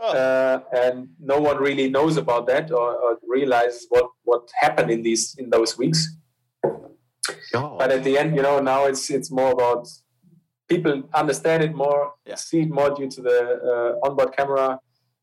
Oh. 0.00 0.12
Uh, 0.12 0.60
and 0.72 1.08
no 1.18 1.40
one 1.40 1.56
really 1.58 1.90
knows 1.90 2.16
about 2.16 2.46
that 2.46 2.70
or, 2.70 2.94
or, 2.94 3.18
realizes 3.26 3.86
what 3.88 4.06
what 4.22 4.48
happened 4.60 4.90
in 4.92 5.02
these 5.02 5.34
in 5.38 5.50
those 5.50 5.76
weeks. 5.76 6.00
Oh. 7.54 7.76
But 7.78 7.90
at 7.90 8.04
the 8.04 8.16
end, 8.16 8.36
you 8.36 8.42
know, 8.42 8.60
now 8.60 8.84
it's 8.84 9.10
it's 9.10 9.30
more 9.30 9.50
about 9.50 9.88
people 10.68 11.02
understand 11.14 11.64
it 11.64 11.74
more, 11.74 12.12
yeah. 12.26 12.36
see 12.36 12.60
it 12.60 12.70
more 12.70 12.90
due 12.94 13.10
to 13.10 13.22
the 13.22 13.38
uh, 13.70 14.06
onboard 14.06 14.36
camera, 14.36 14.78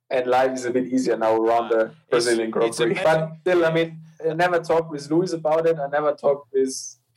and 0.09 0.27
life 0.27 0.51
is 0.51 0.65
a 0.65 0.71
bit 0.71 0.87
easier 0.87 1.15
now 1.15 1.35
around 1.35 1.69
the 1.69 1.91
Brazilian 2.09 2.51
Grand 2.51 2.75
Prix. 2.75 2.99
But 3.01 3.31
still, 3.41 3.65
I 3.65 3.71
mean, 3.71 3.99
I 4.29 4.33
never 4.33 4.59
talked 4.59 4.91
with 4.91 5.09
Lewis 5.09 5.33
about 5.33 5.65
it. 5.67 5.77
I 5.79 5.87
never 5.87 6.13
talked 6.13 6.51
with 6.51 6.73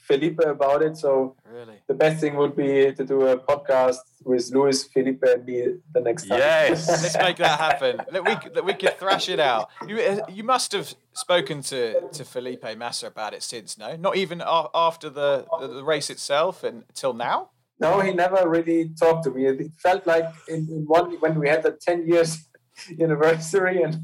Felipe 0.08 0.40
about 0.40 0.82
it. 0.82 0.96
So 0.96 1.36
really? 1.44 1.76
the 1.86 1.94
best 1.94 2.20
thing 2.20 2.34
would 2.36 2.56
be 2.56 2.92
to 2.98 3.04
do 3.04 3.26
a 3.26 3.36
podcast 3.36 3.98
with 4.24 4.50
Lewis, 4.54 4.84
Felipe, 4.84 5.22
and 5.22 5.44
me 5.44 5.58
the 5.92 6.00
next 6.00 6.26
time. 6.26 6.38
Yes, 6.38 6.88
let's 7.02 7.18
make 7.18 7.36
that 7.36 7.60
happen. 7.60 8.00
That 8.10 8.24
we 8.24 8.34
that 8.54 8.64
we 8.64 8.72
could 8.72 8.98
thrash 8.98 9.28
it 9.28 9.38
out. 9.38 9.68
You 9.86 10.22
you 10.28 10.44
must 10.44 10.72
have 10.72 10.94
spoken 11.12 11.62
to 11.64 12.08
to 12.16 12.24
Felipe 12.24 12.66
Massa 12.76 13.06
about 13.08 13.34
it 13.34 13.42
since, 13.42 13.76
no? 13.76 13.96
Not 13.96 14.16
even 14.16 14.42
after 14.88 15.10
the 15.10 15.46
the 15.60 15.84
race 15.84 16.08
itself 16.08 16.64
and 16.64 16.84
till 16.94 17.12
now. 17.12 17.50
No, 17.80 18.00
he 18.00 18.12
never 18.12 18.48
really 18.48 18.90
talked 18.98 19.22
to 19.24 19.30
me. 19.30 19.46
It 19.46 19.72
felt 19.86 20.06
like 20.06 20.28
in, 20.48 20.66
in 20.74 20.84
one 20.86 21.12
when 21.20 21.38
we 21.38 21.48
had 21.48 21.62
the 21.62 21.72
ten 21.72 22.06
years 22.08 22.30
anniversary 23.00 23.82
and 23.82 23.94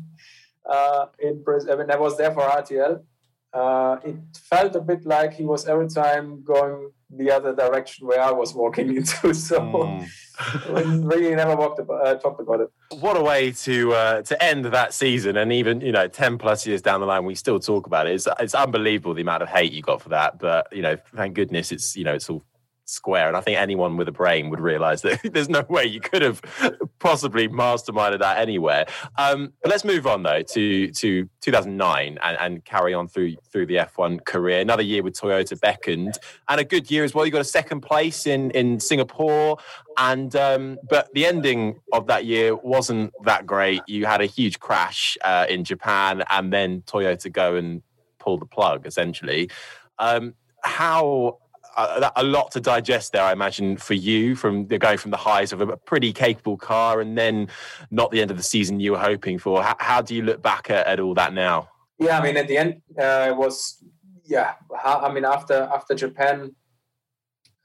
uh, 0.69 1.07
in 1.19 1.43
Brazil, 1.43 1.79
when 1.79 1.91
I 1.91 1.97
was 1.97 2.17
there 2.17 2.33
for 2.33 2.43
RTL 2.43 3.03
uh, 3.55 3.99
it 4.05 4.17
felt 4.35 4.75
a 4.75 4.81
bit 4.81 5.07
like 5.07 5.33
he 5.35 5.45
was 5.45 5.67
every 5.67 5.89
time 5.89 6.43
going 6.43 6.91
the 7.17 7.31
other 7.31 7.55
direction 7.55 8.07
where 8.07 8.21
I 8.21 8.33
was 8.33 8.53
walking 8.55 8.89
into. 8.97 9.33
So 9.33 9.61
mm. 10.39 11.11
really 11.11 11.35
never 11.35 11.55
walked 11.55 11.79
about, 11.79 12.07
uh, 12.07 12.15
talked 12.17 12.41
about 12.41 12.61
it. 12.61 12.71
What 12.99 13.17
a 13.17 13.23
way 13.23 13.53
to 13.53 13.93
uh, 13.93 14.23
to 14.23 14.43
end 14.43 14.65
that 14.67 14.93
season, 14.93 15.37
and 15.37 15.53
even 15.53 15.81
you 15.81 15.93
know, 15.93 16.09
ten 16.09 16.39
plus 16.39 16.67
years 16.67 16.83
down 16.83 17.01
the 17.01 17.07
line, 17.07 17.25
we 17.25 17.35
still 17.35 17.61
talk 17.61 17.87
about 17.87 18.07
it. 18.07 18.15
It's, 18.15 18.29
it's 18.41 18.55
unbelievable 18.55 19.15
the 19.15 19.23
amount 19.23 19.43
of 19.43 19.49
hate 19.49 19.73
you 19.73 19.83
got 19.83 20.03
for 20.03 20.09
that, 20.11 20.39
but 20.39 20.73
you 20.73 20.83
know, 20.83 20.97
thank 21.15 21.35
goodness 21.35 21.71
it's 21.73 21.97
you 21.97 22.05
know 22.05 22.15
it's 22.15 22.29
all 22.29 22.45
square. 22.85 23.29
And 23.29 23.37
I 23.37 23.41
think 23.41 23.59
anyone 23.59 23.97
with 23.97 24.09
a 24.09 24.13
brain 24.13 24.51
would 24.51 24.61
realize 24.61 25.03
that 25.03 25.21
there's 25.33 25.49
no 25.49 25.65
way 25.69 25.85
you 25.85 26.01
could 26.01 26.23
have 26.23 26.41
possibly 26.99 27.49
masterminded 27.49 28.21
that 28.21 28.39
anywhere. 28.39 28.87
Um, 29.17 29.53
but 29.63 29.71
let's 29.71 29.85
move 29.85 30.07
on 30.07 30.23
though 30.23 30.43
to 30.43 30.91
to 30.91 31.29
2009 31.41 32.19
and, 32.23 32.39
and, 32.41 32.65
carry 32.65 32.95
on 32.95 33.09
through 33.09 33.37
through 33.53 33.67
the 33.67 33.77
F1 33.77 34.25
career. 34.25 34.61
Another 34.61 34.83
year 34.83 35.03
with 35.03 35.15
Toyota 35.15 35.59
beckoned, 35.61 36.19
and 36.49 36.61
a 36.61 36.65
good 36.65 36.91
year 36.91 37.05
as 37.05 37.15
well. 37.15 37.27
You 37.27 37.33
got 37.33 37.41
a 37.41 37.45
second 37.45 37.81
place 37.81 38.27
in 38.27 38.51
in 38.53 38.81
Singapore, 38.81 39.59
and 39.99 40.35
um, 40.37 40.79
but 40.89 41.13
the 41.15 41.27
ending 41.27 41.81
of 41.93 42.07
that 42.07 42.25
year 42.25 42.55
wasn't 42.55 43.13
that 43.25 43.47
great. 43.47 43.83
You 43.87 44.07
had 44.07 44.21
a 44.21 44.27
huge 44.27 44.61
crash 44.61 45.17
uh, 45.25 45.47
in 45.49 45.65
Japan, 45.65 46.25
and 46.31 46.53
then 46.53 46.83
Toyota 46.83 47.31
go 47.33 47.57
and 47.57 47.83
pull 48.19 48.39
the 48.39 48.47
plug 48.47 48.87
essentially. 48.87 49.51
Um, 49.99 50.35
how 50.63 51.39
a, 51.77 52.13
a, 52.17 52.23
lot 52.23 52.51
to 52.53 52.61
digest 52.61 53.13
there, 53.13 53.23
I 53.23 53.33
imagine, 53.33 53.77
for 53.77 53.95
you 53.95 54.37
from 54.37 54.67
going 54.67 54.99
from 54.99 55.11
the 55.11 55.17
highs 55.17 55.53
of 55.53 55.61
a 55.61 55.77
pretty 55.77 56.13
capable 56.13 56.57
car 56.57 57.01
and 57.01 57.17
then 57.17 57.49
not 57.91 58.11
the 58.11 58.21
end 58.21 58.31
of 58.31 58.37
the 58.37 58.43
season 58.43 58.81
you 58.81 58.93
were 58.93 58.99
hoping 58.99 59.39
for. 59.39 59.63
How, 59.63 59.77
how 59.79 60.03
do 60.03 60.15
you 60.15 60.23
look 60.23 60.43
back 60.43 60.71
at, 60.71 60.87
at, 60.87 61.01
all 61.01 61.15
that 61.15 61.33
now? 61.33 61.69
Yeah, 61.99 62.19
I 62.19 62.23
mean, 62.23 62.37
at 62.37 62.49
the 62.49 62.59
end, 62.59 62.83
uh, 62.99 63.29
it 63.31 63.37
was 63.37 63.83
yeah. 64.25 64.55
I 64.85 65.13
mean, 65.13 65.25
after 65.25 65.69
after 65.73 65.95
Japan, 65.95 66.55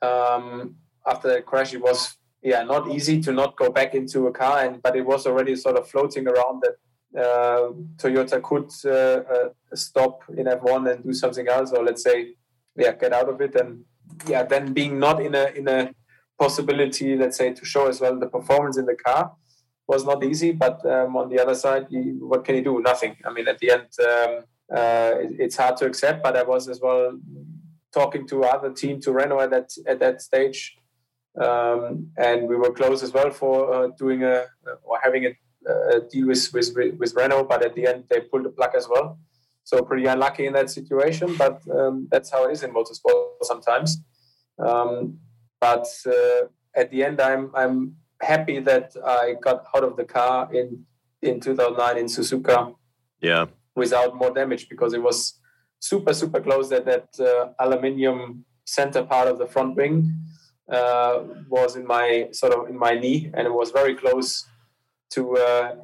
um, 0.01 0.75
after 1.07 1.33
the 1.35 1.41
crash, 1.41 1.73
it 1.73 1.81
was 1.81 2.15
yeah 2.41 2.63
not 2.63 2.89
easy 2.89 3.19
to 3.21 3.31
not 3.31 3.57
go 3.57 3.71
back 3.71 3.95
into 3.95 4.27
a 4.27 4.31
car, 4.31 4.65
and 4.65 4.81
but 4.81 4.95
it 4.95 5.05
was 5.05 5.25
already 5.25 5.55
sort 5.55 5.77
of 5.77 5.89
floating 5.89 6.27
around 6.27 6.61
that 6.61 6.75
uh, 7.17 7.71
Toyota 7.97 8.41
could 8.41 8.71
uh, 8.85 9.23
uh, 9.33 9.49
stop 9.73 10.21
in 10.37 10.45
F1 10.45 10.91
and 10.91 11.03
do 11.03 11.13
something 11.13 11.47
else, 11.47 11.71
or 11.71 11.83
let's 11.83 12.03
say, 12.03 12.33
yeah, 12.75 12.91
get 12.93 13.13
out 13.13 13.29
of 13.29 13.41
it. 13.41 13.55
And 13.55 13.83
yeah, 14.27 14.43
then 14.43 14.73
being 14.73 14.99
not 14.99 15.21
in 15.21 15.35
a 15.35 15.45
in 15.55 15.67
a 15.67 15.91
possibility, 16.37 17.15
let's 17.15 17.37
say, 17.37 17.53
to 17.53 17.65
show 17.65 17.87
as 17.87 17.99
well 18.01 18.17
the 18.17 18.27
performance 18.27 18.77
in 18.77 18.85
the 18.85 18.95
car 18.95 19.33
was 19.87 20.05
not 20.05 20.23
easy. 20.23 20.51
But 20.51 20.85
um, 20.85 21.15
on 21.17 21.29
the 21.29 21.39
other 21.39 21.55
side, 21.55 21.87
you, 21.89 22.17
what 22.27 22.45
can 22.45 22.55
you 22.55 22.63
do? 22.63 22.81
Nothing. 22.81 23.17
I 23.25 23.31
mean, 23.33 23.47
at 23.47 23.59
the 23.59 23.71
end, 23.71 23.87
um, 24.09 24.43
uh, 24.75 25.11
it, 25.23 25.31
it's 25.39 25.57
hard 25.57 25.77
to 25.77 25.85
accept. 25.85 26.23
But 26.23 26.37
I 26.37 26.43
was 26.43 26.67
as 26.69 26.79
well 26.81 27.19
talking 27.93 28.27
to 28.27 28.43
other 28.43 28.71
team, 28.71 29.01
to 29.01 29.11
Renault 29.11 29.41
at 29.41 29.49
that 29.51 29.69
at 29.87 29.99
that 29.99 30.21
stage, 30.21 30.77
um, 31.41 32.07
and 32.17 32.47
we 32.47 32.55
were 32.55 32.71
close 32.71 33.03
as 33.03 33.11
well 33.11 33.31
for 33.31 33.73
uh, 33.73 33.87
doing 33.97 34.23
a 34.23 34.45
or 34.83 34.99
having 35.03 35.25
a, 35.25 35.31
a 35.95 36.01
deal 36.11 36.27
with, 36.27 36.49
with 36.53 36.69
with 36.97 37.15
Renault. 37.15 37.45
But 37.45 37.65
at 37.65 37.75
the 37.75 37.87
end, 37.87 38.05
they 38.09 38.21
pulled 38.21 38.45
the 38.45 38.49
plug 38.49 38.75
as 38.75 38.87
well. 38.87 39.19
So 39.69 39.83
pretty 39.83 40.07
unlucky 40.07 40.47
in 40.47 40.53
that 40.53 40.71
situation, 40.71 41.35
but 41.37 41.61
um, 41.69 42.07
that's 42.09 42.31
how 42.31 42.45
it 42.45 42.53
is 42.53 42.63
in 42.63 42.73
motorsport 42.73 43.43
sometimes. 43.43 44.01
Um, 44.57 45.19
but 45.61 45.85
uh, 46.07 46.47
at 46.75 46.89
the 46.89 47.03
end, 47.03 47.21
I'm 47.21 47.51
I'm 47.53 47.95
happy 48.19 48.57
that 48.61 48.95
I 49.05 49.35
got 49.39 49.65
out 49.75 49.83
of 49.83 49.95
the 49.95 50.05
car 50.05 50.51
in 50.51 50.85
in 51.21 51.39
2009 51.39 51.97
in 51.99 52.07
Suzuka. 52.07 52.73
Yeah. 53.21 53.45
Without 53.75 54.15
more 54.15 54.31
damage 54.31 54.69
because 54.69 54.95
it 54.95 55.03
was 55.03 55.39
super 55.79 56.15
super 56.15 56.41
close 56.41 56.67
that 56.69 56.85
that 56.85 57.07
uh, 57.19 57.49
aluminium 57.63 58.45
center 58.65 59.03
part 59.03 59.27
of 59.27 59.37
the 59.37 59.45
front 59.45 59.75
wing 59.75 60.11
uh, 60.71 61.19
was 61.47 61.75
in 61.75 61.85
my 61.85 62.27
sort 62.31 62.53
of 62.53 62.69
in 62.69 62.77
my 62.87 62.95
knee 62.95 63.29
and 63.35 63.45
it 63.45 63.53
was 63.53 63.69
very 63.69 63.93
close 63.93 64.47
to 65.11 65.37
uh, 65.37 65.75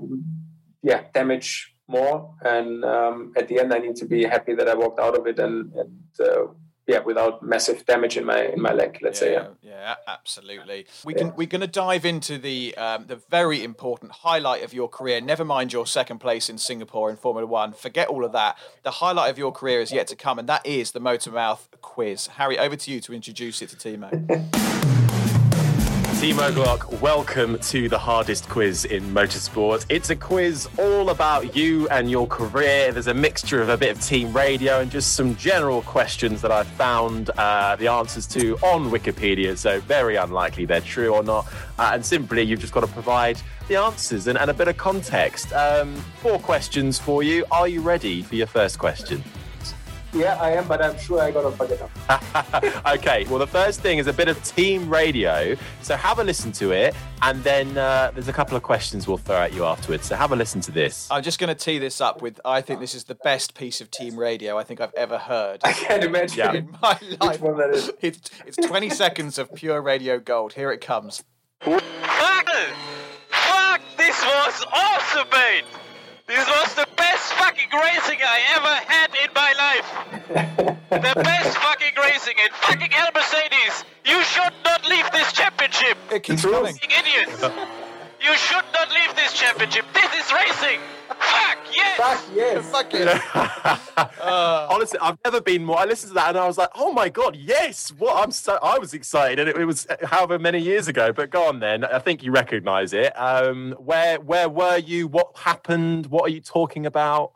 yeah 0.81 1.03
damage 1.13 1.74
more. 1.87 2.33
And 2.41 2.83
um, 2.83 3.33
at 3.37 3.47
the 3.47 3.59
end, 3.59 3.73
I 3.73 3.79
need 3.79 3.95
to 3.97 4.05
be 4.05 4.23
happy 4.23 4.53
that 4.55 4.67
I 4.67 4.75
walked 4.75 4.99
out 4.99 5.17
of 5.17 5.27
it 5.27 5.39
and, 5.39 5.71
and 5.73 6.01
uh, 6.19 6.47
yeah, 6.87 6.99
without 6.99 7.41
massive 7.41 7.83
damage 7.85 8.15
in 8.15 8.25
my 8.25 8.45
in 8.45 8.61
my 8.61 8.71
leg. 8.71 8.99
Let's 9.01 9.19
yeah, 9.19 9.27
say. 9.27 9.33
Yeah. 9.33 9.47
yeah, 9.61 9.95
absolutely. 10.07 10.85
We 11.03 11.15
can 11.15 11.35
we're 11.35 11.47
going 11.47 11.61
to 11.61 11.67
dive 11.67 12.05
into 12.05 12.37
the 12.37 12.75
um, 12.77 13.05
the 13.07 13.15
very 13.15 13.63
important 13.63 14.11
highlight 14.11 14.63
of 14.63 14.73
your 14.73 14.87
career. 14.87 15.19
Never 15.19 15.43
mind 15.43 15.73
your 15.73 15.87
second 15.87 16.19
place 16.19 16.47
in 16.47 16.59
Singapore 16.59 17.09
in 17.09 17.17
Formula 17.17 17.47
One. 17.47 17.73
Forget 17.73 18.07
all 18.07 18.23
of 18.23 18.33
that. 18.33 18.57
The 18.83 18.91
highlight 18.91 19.31
of 19.31 19.37
your 19.37 19.51
career 19.51 19.81
is 19.81 19.91
yet 19.91 20.07
to 20.07 20.15
come, 20.15 20.37
and 20.37 20.47
that 20.47 20.65
is 20.65 20.91
the 20.91 21.01
Motormouth 21.01 21.67
quiz. 21.81 22.27
Harry, 22.27 22.59
over 22.59 22.75
to 22.75 22.91
you 22.91 22.99
to 23.01 23.13
introduce 23.13 23.63
it 23.63 23.69
to 23.69 23.75
Timo. 23.75 25.01
Timo 26.15 26.49
Glock, 26.51 27.01
welcome 27.01 27.59
to 27.59 27.89
the 27.89 27.99
hardest 27.99 28.47
quiz 28.47 28.85
in 28.85 29.03
motorsport. 29.13 29.85
It's 29.89 30.09
a 30.09 30.15
quiz 30.15 30.67
all 30.79 31.09
about 31.09 31.57
you 31.57 31.89
and 31.89 32.09
your 32.09 32.25
career. 32.25 32.93
There's 32.93 33.07
a 33.07 33.13
mixture 33.13 33.61
of 33.61 33.67
a 33.67 33.75
bit 33.75 33.91
of 33.91 34.01
team 34.01 34.31
radio 34.31 34.79
and 34.79 34.89
just 34.89 35.15
some 35.15 35.35
general 35.35 35.81
questions 35.81 36.41
that 36.41 36.51
I 36.51 36.63
found 36.63 37.31
uh, 37.31 37.75
the 37.75 37.89
answers 37.89 38.25
to 38.27 38.55
on 38.63 38.89
Wikipedia. 38.91 39.57
So, 39.57 39.81
very 39.81 40.15
unlikely 40.15 40.63
they're 40.63 40.79
true 40.79 41.13
or 41.13 41.21
not. 41.21 41.47
Uh, 41.77 41.91
and 41.93 42.03
simply, 42.03 42.43
you've 42.43 42.61
just 42.61 42.73
got 42.73 42.81
to 42.81 42.87
provide 42.87 43.39
the 43.67 43.75
answers 43.75 44.27
and, 44.27 44.37
and 44.37 44.49
a 44.49 44.53
bit 44.53 44.69
of 44.69 44.77
context. 44.77 45.51
Um, 45.51 45.95
four 46.21 46.39
questions 46.39 46.97
for 46.97 47.23
you. 47.23 47.45
Are 47.51 47.67
you 47.67 47.81
ready 47.81 48.23
for 48.23 48.35
your 48.35 48.47
first 48.47 48.79
question? 48.79 49.21
Yeah, 50.15 50.35
I 50.41 50.51
am, 50.51 50.65
but 50.65 50.81
I'm 50.81 50.97
sure 50.97 51.21
I 51.21 51.29
gotta 51.29 51.51
fuck 51.51 51.69
it 51.69 51.81
up. 51.81 52.87
okay, 52.95 53.25
well, 53.25 53.37
the 53.37 53.47
first 53.47 53.81
thing 53.81 53.97
is 53.97 54.07
a 54.07 54.13
bit 54.13 54.29
of 54.29 54.41
team 54.45 54.89
radio. 54.89 55.57
So 55.81 55.97
have 55.97 56.19
a 56.19 56.23
listen 56.23 56.53
to 56.53 56.71
it, 56.71 56.95
and 57.21 57.43
then 57.43 57.77
uh, 57.77 58.11
there's 58.13 58.29
a 58.29 58.33
couple 58.33 58.55
of 58.55 58.63
questions 58.63 59.09
we'll 59.09 59.17
throw 59.17 59.35
at 59.35 59.53
you 59.53 59.65
afterwards. 59.65 60.05
So 60.05 60.15
have 60.15 60.31
a 60.31 60.35
listen 60.37 60.61
to 60.61 60.71
this. 60.71 61.09
I'm 61.11 61.21
just 61.21 61.37
going 61.37 61.49
to 61.49 61.55
tee 61.55 61.79
this 61.79 61.99
up 61.99 62.21
with 62.21 62.39
I 62.45 62.61
think 62.61 62.79
this 62.79 62.95
is 62.95 63.03
the 63.03 63.15
best 63.15 63.55
piece 63.55 63.81
of 63.81 63.91
team 63.91 64.17
radio 64.17 64.57
I 64.57 64.63
think 64.63 64.79
I've 64.79 64.93
ever 64.93 65.17
heard. 65.17 65.59
I 65.65 65.73
can't 65.73 66.05
imagine 66.05 66.37
yeah. 66.37 66.53
in 66.53 66.77
my 66.81 66.97
life. 67.19 67.31
Which 67.31 67.41
one 67.41 67.57
that 67.57 67.71
is. 67.71 67.91
It's, 67.99 68.29
it's 68.45 68.55
20 68.55 68.89
seconds 68.91 69.37
of 69.37 69.53
pure 69.53 69.81
radio 69.81 70.17
gold. 70.17 70.53
Here 70.53 70.71
it 70.71 70.79
comes. 70.79 71.25
Fuck! 71.59 71.83
Fuck! 73.29 73.81
This 73.97 74.21
was 74.23 74.65
awesome, 74.71 75.27
mate! 75.29 75.65
This 76.27 76.47
was 76.47 76.73
the 76.73 76.87
best 76.97 77.33
fucking 77.33 77.69
racing 77.71 78.19
I 78.25 78.39
ever 78.55 78.75
had 78.89 79.11
in 79.23 79.29
my 79.35 79.53
life. 79.61 80.79
the 80.89 81.21
best 81.23 81.55
fucking 81.57 81.93
racing 82.01 82.33
and 82.41 82.51
fucking 82.51 82.89
hell, 82.89 83.09
Mercedes. 83.13 83.85
You 84.05 84.23
should 84.23 84.53
not 84.63 84.87
leave 84.89 85.09
this 85.11 85.31
championship. 85.33 85.97
It 86.11 86.23
keeps 86.23 86.41
coming. 86.41 86.77
Idiot. 86.81 87.51
you 88.25 88.35
should 88.35 88.65
not 88.73 88.89
leave 88.91 89.15
this 89.15 89.33
championship. 89.33 89.85
This 89.93 90.11
is 90.15 90.33
racing. 90.33 90.79
Fuck 91.09 91.59
yes! 91.71 91.97
Fuck 91.97 92.23
yes! 92.33 92.65
Fuck 92.71 92.93
it. 92.93 93.07
uh, 93.97 94.67
Honestly, 94.69 94.99
I've 94.99 95.17
never 95.23 95.41
been 95.41 95.63
more. 95.63 95.77
I 95.77 95.85
listened 95.85 96.11
to 96.11 96.13
that 96.15 96.29
and 96.29 96.37
I 96.37 96.47
was 96.47 96.57
like, 96.57 96.69
"Oh 96.75 96.91
my 96.91 97.09
god, 97.09 97.35
yes!" 97.35 97.91
What 97.97 98.21
I'm 98.21 98.31
so 98.31 98.57
I 98.63 98.79
was 98.79 98.93
excited, 98.93 99.39
and 99.39 99.49
it, 99.49 99.57
it 99.57 99.65
was 99.65 99.85
however 100.03 100.39
many 100.39 100.59
years 100.59 100.87
ago. 100.87 101.13
But 101.13 101.29
go 101.29 101.47
on, 101.47 101.59
then. 101.59 101.85
I 101.85 101.99
think 101.99 102.23
you 102.23 102.31
recognise 102.31 102.93
it. 102.93 103.13
Um, 103.15 103.75
where 103.77 104.19
where 104.19 104.49
were 104.49 104.77
you? 104.77 105.07
What 105.07 105.37
happened? 105.37 106.07
What 106.07 106.23
are 106.25 106.33
you 106.33 106.41
talking 106.41 106.85
about? 106.85 107.33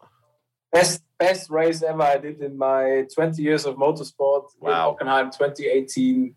Best 0.73 1.03
best 1.19 1.49
race 1.49 1.83
ever 1.83 2.01
I 2.01 2.17
did 2.17 2.41
in 2.41 2.57
my 2.57 3.05
20 3.13 3.41
years 3.41 3.65
of 3.65 3.75
motorsport 3.75 4.45
wow. 4.59 4.97
in 4.99 5.07
Hockenheim 5.07 5.37
2018 5.37 6.33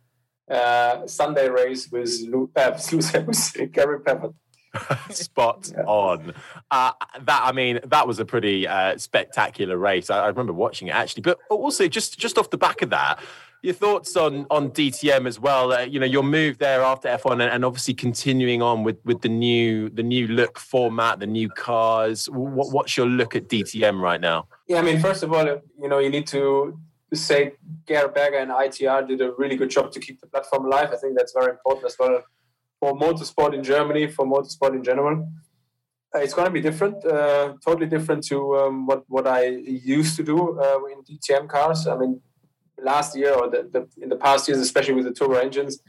uh, 0.50 1.06
Sunday 1.06 1.48
race 1.48 1.90
with 1.90 2.20
Lou, 2.28 2.50
uh, 2.56 2.78
with 2.92 3.72
Gary 3.72 4.00
Paffett. 4.00 4.34
spot 5.10 5.70
yeah. 5.70 5.82
on. 5.84 6.32
Uh, 6.70 6.92
that 7.20 7.42
I 7.44 7.52
mean, 7.52 7.80
that 7.84 8.06
was 8.06 8.18
a 8.18 8.24
pretty 8.24 8.66
uh, 8.66 8.96
spectacular 8.96 9.76
race. 9.76 10.10
I, 10.10 10.20
I, 10.20 10.28
remember 10.28 10.52
watching 10.52 10.88
it 10.88 10.92
actually, 10.92 11.22
but 11.22 11.38
also 11.50 11.88
just 11.88 12.18
just 12.18 12.38
off 12.38 12.50
the 12.50 12.56
back 12.56 12.80
of 12.80 12.90
that, 12.90 13.22
your 13.62 13.74
thoughts 13.74 14.16
on 14.16 14.46
on 14.50 14.70
DTM 14.70 15.26
as 15.26 15.38
well. 15.38 15.72
Uh, 15.72 15.80
you 15.80 16.00
know, 16.00 16.06
your 16.06 16.22
move 16.22 16.58
there 16.58 16.82
after 16.82 17.08
F1, 17.08 17.32
and, 17.32 17.42
and, 17.42 17.64
obviously 17.64 17.94
continuing 17.94 18.62
on 18.62 18.82
with 18.82 18.98
with 19.04 19.20
the 19.20 19.28
new 19.28 19.88
the 19.90 20.02
new 20.02 20.26
look 20.26 20.58
format, 20.58 21.20
the 21.20 21.26
new 21.26 21.48
cars. 21.48 22.26
What, 22.26 22.72
what's 22.72 22.96
your 22.96 23.06
look 23.06 23.36
at 23.36 23.48
DTM 23.48 24.00
right 24.00 24.20
now? 24.20 24.48
Yeah, 24.68 24.78
I 24.78 24.82
mean, 24.82 25.00
first 25.00 25.22
of 25.22 25.32
all, 25.32 25.44
you 25.46 25.88
know, 25.88 25.98
you 25.98 26.10
need 26.10 26.26
to 26.28 26.78
say 27.16 27.52
Gerhard 27.86 28.14
Berger 28.14 28.38
and 28.38 28.50
ITR 28.50 29.06
did 29.06 29.20
a 29.20 29.32
really 29.38 29.56
good 29.56 29.70
job 29.70 29.92
to 29.92 30.00
keep 30.00 30.20
the 30.20 30.26
platform 30.26 30.66
alive. 30.66 30.90
I 30.92 30.96
think 30.96 31.16
that's 31.16 31.32
very 31.32 31.50
important 31.50 31.86
as 31.86 31.96
well 31.98 32.22
for 32.80 32.94
motorsport 32.94 33.54
in 33.54 33.62
Germany, 33.62 34.08
for 34.08 34.26
motorsport 34.26 34.74
in 34.74 34.82
general. 34.82 35.28
Uh, 36.14 36.18
it's 36.18 36.34
going 36.34 36.46
to 36.46 36.52
be 36.52 36.60
different, 36.60 37.04
uh, 37.06 37.54
totally 37.64 37.86
different 37.86 38.24
to 38.24 38.56
um, 38.56 38.86
what 38.86 39.04
what 39.08 39.26
I 39.26 39.46
used 39.96 40.16
to 40.16 40.22
do 40.22 40.60
uh, 40.60 40.80
in 40.92 40.98
DTM 41.08 41.48
cars. 41.48 41.86
I 41.86 41.96
mean, 41.96 42.20
last 42.82 43.16
year 43.16 43.32
or 43.34 43.48
the, 43.48 43.68
the, 43.72 43.88
in 44.02 44.08
the 44.08 44.16
past 44.16 44.48
years, 44.48 44.58
especially 44.58 44.94
with 44.94 45.04
the 45.04 45.12
turbo 45.12 45.34
engines, 45.34 45.80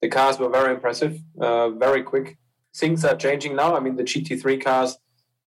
the 0.00 0.08
cars 0.08 0.38
were 0.38 0.48
very 0.48 0.74
impressive, 0.74 1.18
uh, 1.40 1.70
very 1.70 2.02
quick. 2.02 2.38
Things 2.74 3.04
are 3.04 3.16
changing 3.16 3.54
now. 3.54 3.76
I 3.76 3.80
mean, 3.80 3.96
the 3.96 4.04
GT3 4.04 4.64
cars 4.64 4.96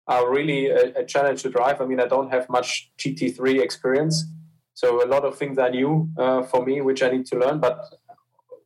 are 0.06 0.30
really 0.30 0.66
a, 0.66 1.00
a, 1.00 1.04
challenge 1.04 1.42
to 1.42 1.50
drive. 1.50 1.80
I 1.80 1.86
mean, 1.86 2.00
I 2.00 2.06
don't 2.06 2.30
have 2.30 2.48
much 2.50 2.90
GT3 2.98 3.60
experience, 3.62 4.24
So 4.74 5.04
a 5.04 5.08
lot 5.08 5.24
of 5.24 5.36
things 5.36 5.58
are 5.58 5.70
new 5.70 6.08
uh, 6.18 6.42
for 6.42 6.64
me, 6.64 6.80
which 6.80 7.02
I 7.02 7.10
need 7.10 7.26
to 7.26 7.38
learn. 7.38 7.60
But 7.60 7.78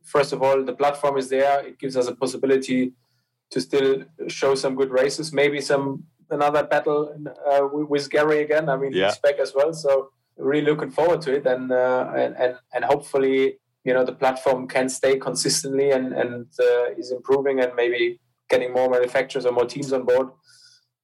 first 0.03 0.33
of 0.33 0.41
all, 0.41 0.63
the 0.63 0.73
platform 0.73 1.17
is 1.17 1.29
there. 1.29 1.65
It 1.65 1.79
gives 1.79 1.97
us 1.97 2.07
a 2.07 2.15
possibility 2.15 2.93
to 3.51 3.61
still 3.61 4.03
show 4.27 4.55
some 4.55 4.75
good 4.75 4.91
races. 4.91 5.33
Maybe 5.33 5.61
some 5.61 6.03
another 6.29 6.63
battle 6.63 7.13
uh, 7.49 7.67
with 7.71 8.09
Gary 8.09 8.41
again. 8.41 8.69
I 8.69 8.77
mean, 8.77 8.93
Yeah. 8.93 9.07
he's 9.07 9.19
back 9.19 9.39
as 9.39 9.53
well. 9.55 9.73
So 9.73 10.09
really 10.37 10.65
looking 10.65 10.91
forward 10.91 11.21
to 11.21 11.33
it, 11.35 11.45
and 11.45 11.71
uh, 11.71 12.11
and, 12.15 12.35
and 12.37 12.55
and 12.73 12.83
hopefully, 12.85 13.57
you 13.83 13.93
know, 13.93 14.03
the 14.03 14.13
platform 14.13 14.67
can 14.67 14.87
stay 14.89 15.17
consistently 15.17 15.91
and 15.91 16.13
and 16.13 16.45
uh, 16.59 16.91
is 16.97 17.11
improving 17.11 17.59
and 17.59 17.71
maybe 17.75 18.19
getting 18.49 18.71
more 18.71 18.89
manufacturers 18.89 19.45
or 19.45 19.51
more 19.51 19.65
teams 19.65 19.91
on 19.93 20.03
board. 20.05 20.29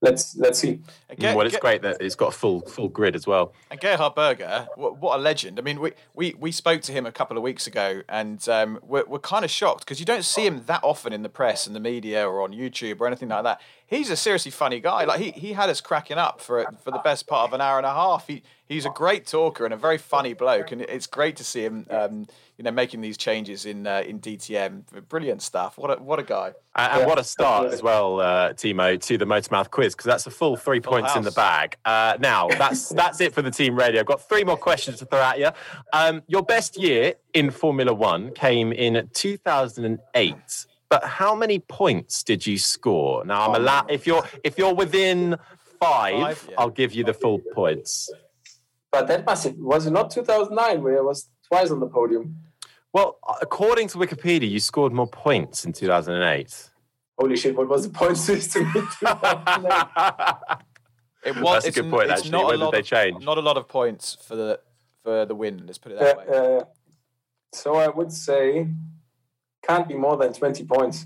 Let's 0.03 0.35
let's 0.35 0.59
see. 0.59 0.81
And 1.09 1.17
Ge- 1.17 1.23
well, 1.23 1.41
it's 1.41 1.55
Ge- 1.55 1.61
great 1.61 1.81
that 1.81 2.01
it's 2.01 2.15
got 2.15 2.27
a 2.27 2.37
full 2.37 2.61
full 2.61 2.89
grid 2.89 3.15
as 3.15 3.25
well. 3.25 3.53
And 3.71 3.79
Gerhard 3.79 4.15
Berger, 4.15 4.67
what, 4.75 4.97
what 4.97 5.17
a 5.17 5.21
legend. 5.21 5.57
I 5.57 5.61
mean, 5.61 5.79
we, 5.79 5.93
we, 6.13 6.35
we 6.37 6.51
spoke 6.51 6.81
to 6.81 6.91
him 6.91 7.05
a 7.05 7.11
couple 7.11 7.37
of 7.37 7.43
weeks 7.43 7.67
ago 7.67 8.01
and 8.09 8.47
um, 8.49 8.79
we're, 8.83 9.05
we're 9.05 9.19
kind 9.19 9.45
of 9.45 9.49
shocked 9.49 9.79
because 9.85 10.01
you 10.01 10.05
don't 10.05 10.25
see 10.25 10.45
him 10.45 10.63
that 10.65 10.81
often 10.83 11.13
in 11.13 11.23
the 11.23 11.29
press 11.29 11.65
and 11.65 11.73
the 11.73 11.79
media 11.79 12.27
or 12.27 12.41
on 12.41 12.51
YouTube 12.51 12.99
or 12.99 13.07
anything 13.07 13.29
like 13.29 13.45
that. 13.45 13.61
He's 13.87 14.09
a 14.09 14.15
seriously 14.15 14.51
funny 14.51 14.79
guy. 14.79 15.05
Like 15.05 15.19
he, 15.19 15.31
he 15.31 15.53
had 15.53 15.69
us 15.69 15.81
cracking 15.81 16.17
up 16.17 16.41
for 16.41 16.65
for 16.83 16.91
the 16.91 16.99
best 16.99 17.27
part 17.27 17.47
of 17.47 17.53
an 17.53 17.61
hour 17.61 17.77
and 17.77 17.85
a 17.85 17.93
half. 17.93 18.27
He 18.27 18.43
he's 18.67 18.85
a 18.85 18.89
great 18.89 19.27
talker 19.27 19.65
and 19.65 19.73
a 19.73 19.77
very 19.77 19.97
funny 19.97 20.33
bloke, 20.33 20.71
and 20.71 20.81
it's 20.81 21.07
great 21.07 21.35
to 21.37 21.43
see 21.43 21.63
him, 21.63 21.85
um, 21.89 22.27
you 22.57 22.63
know, 22.63 22.71
making 22.71 23.01
these 23.01 23.17
changes 23.17 23.65
in 23.65 23.85
uh, 23.85 24.03
in 24.05 24.19
DTM. 24.19 24.83
Brilliant 25.09 25.41
stuff. 25.41 25.77
What 25.77 25.97
a 25.97 26.01
what 26.01 26.19
a 26.19 26.23
guy. 26.23 26.53
And, 26.75 27.01
and 27.01 27.07
what 27.07 27.19
a 27.19 27.23
start 27.23 27.71
as 27.71 27.83
well, 27.83 28.19
uh, 28.19 28.53
Timo, 28.53 28.99
to 28.99 29.17
the 29.17 29.25
Motormouth 29.25 29.69
quiz 29.69 29.93
because 29.93 30.05
that's 30.05 30.25
a 30.25 30.31
full 30.31 30.55
three 30.55 30.79
points 30.79 31.15
in 31.15 31.23
the 31.23 31.31
bag. 31.31 31.77
Uh, 31.85 32.17
now 32.19 32.47
that's 32.47 32.89
that's 33.01 33.21
it 33.21 33.33
for 33.33 33.41
the 33.41 33.51
team 33.51 33.75
radio. 33.75 33.99
I've 33.99 34.07
got 34.07 34.27
three 34.27 34.43
more 34.43 34.57
questions 34.57 34.99
to 34.99 35.05
throw 35.05 35.21
at 35.21 35.39
you. 35.39 35.49
Um, 35.93 36.23
your 36.27 36.43
best 36.43 36.77
year 36.77 37.13
in 37.33 37.51
Formula 37.51 37.93
One 37.93 38.31
came 38.31 38.71
in 38.73 39.09
2008. 39.13 40.65
But 40.89 41.03
how 41.03 41.33
many 41.35 41.59
points 41.59 42.23
did 42.23 42.45
you 42.45 42.57
score? 42.57 43.25
Now 43.25 43.47
I'm 43.49 43.55
allowed 43.61 43.89
if 43.91 44.05
you're 44.05 44.23
if 44.43 44.57
you're 44.57 44.73
within 44.75 45.37
five, 45.79 46.37
Five, 46.39 46.47
yeah. 46.49 46.55
I'll 46.59 46.69
give 46.69 46.93
you 46.93 47.03
the 47.03 47.13
full 47.13 47.39
points. 47.53 48.09
But 48.91 49.07
that 49.07 49.25
must 49.25 49.43
have, 49.45 49.55
was 49.57 49.87
it 49.87 49.91
not 49.91 50.11
2009 50.11 50.83
where 50.83 50.99
I 50.99 51.01
was 51.01 51.27
twice 51.47 51.71
on 51.71 51.79
the 51.79 51.87
podium. 51.87 52.37
Well, 52.93 53.17
according 53.41 53.87
to 53.89 53.97
Wikipedia, 53.97 54.47
you 54.49 54.59
scored 54.59 54.93
more 54.93 55.07
points 55.07 55.65
in 55.65 55.73
2008. 55.73 56.69
Holy 57.17 57.35
shit! 57.35 57.55
What 57.55 57.67
was 57.69 57.87
the 57.87 57.93
point 57.93 58.17
system? 58.31 58.63
in 58.67 58.71
2009? 58.73 60.57
It 61.25 61.35
was. 61.37 61.63
That's 61.63 61.77
a 61.77 61.81
good 61.81 61.89
point, 61.91 62.09
it's 62.11 62.19
actually. 62.21 62.31
Not 62.31 62.45
When 62.45 62.53
a 62.55 62.57
did 62.57 62.63
lot 62.65 62.71
they 62.73 62.79
of, 62.79 62.85
change? 62.85 63.23
Not 63.23 63.37
a 63.37 63.41
lot 63.41 63.57
of 63.57 63.67
points 63.67 64.17
for 64.21 64.35
the 64.35 64.59
for 65.03 65.25
the 65.25 65.33
win. 65.35 65.63
Let's 65.65 65.77
put 65.79 65.93
it 65.93 65.97
Yeah, 65.99 66.03
that 66.05 66.17
way. 66.17 66.25
yeah, 66.31 66.49
yeah. 66.57 66.63
So 67.53 67.75
I 67.75 67.87
would 67.87 68.11
say 68.11 68.67
can't 69.67 69.87
be 69.87 69.93
more 69.95 70.17
than 70.17 70.33
20 70.33 70.63
points. 70.65 71.05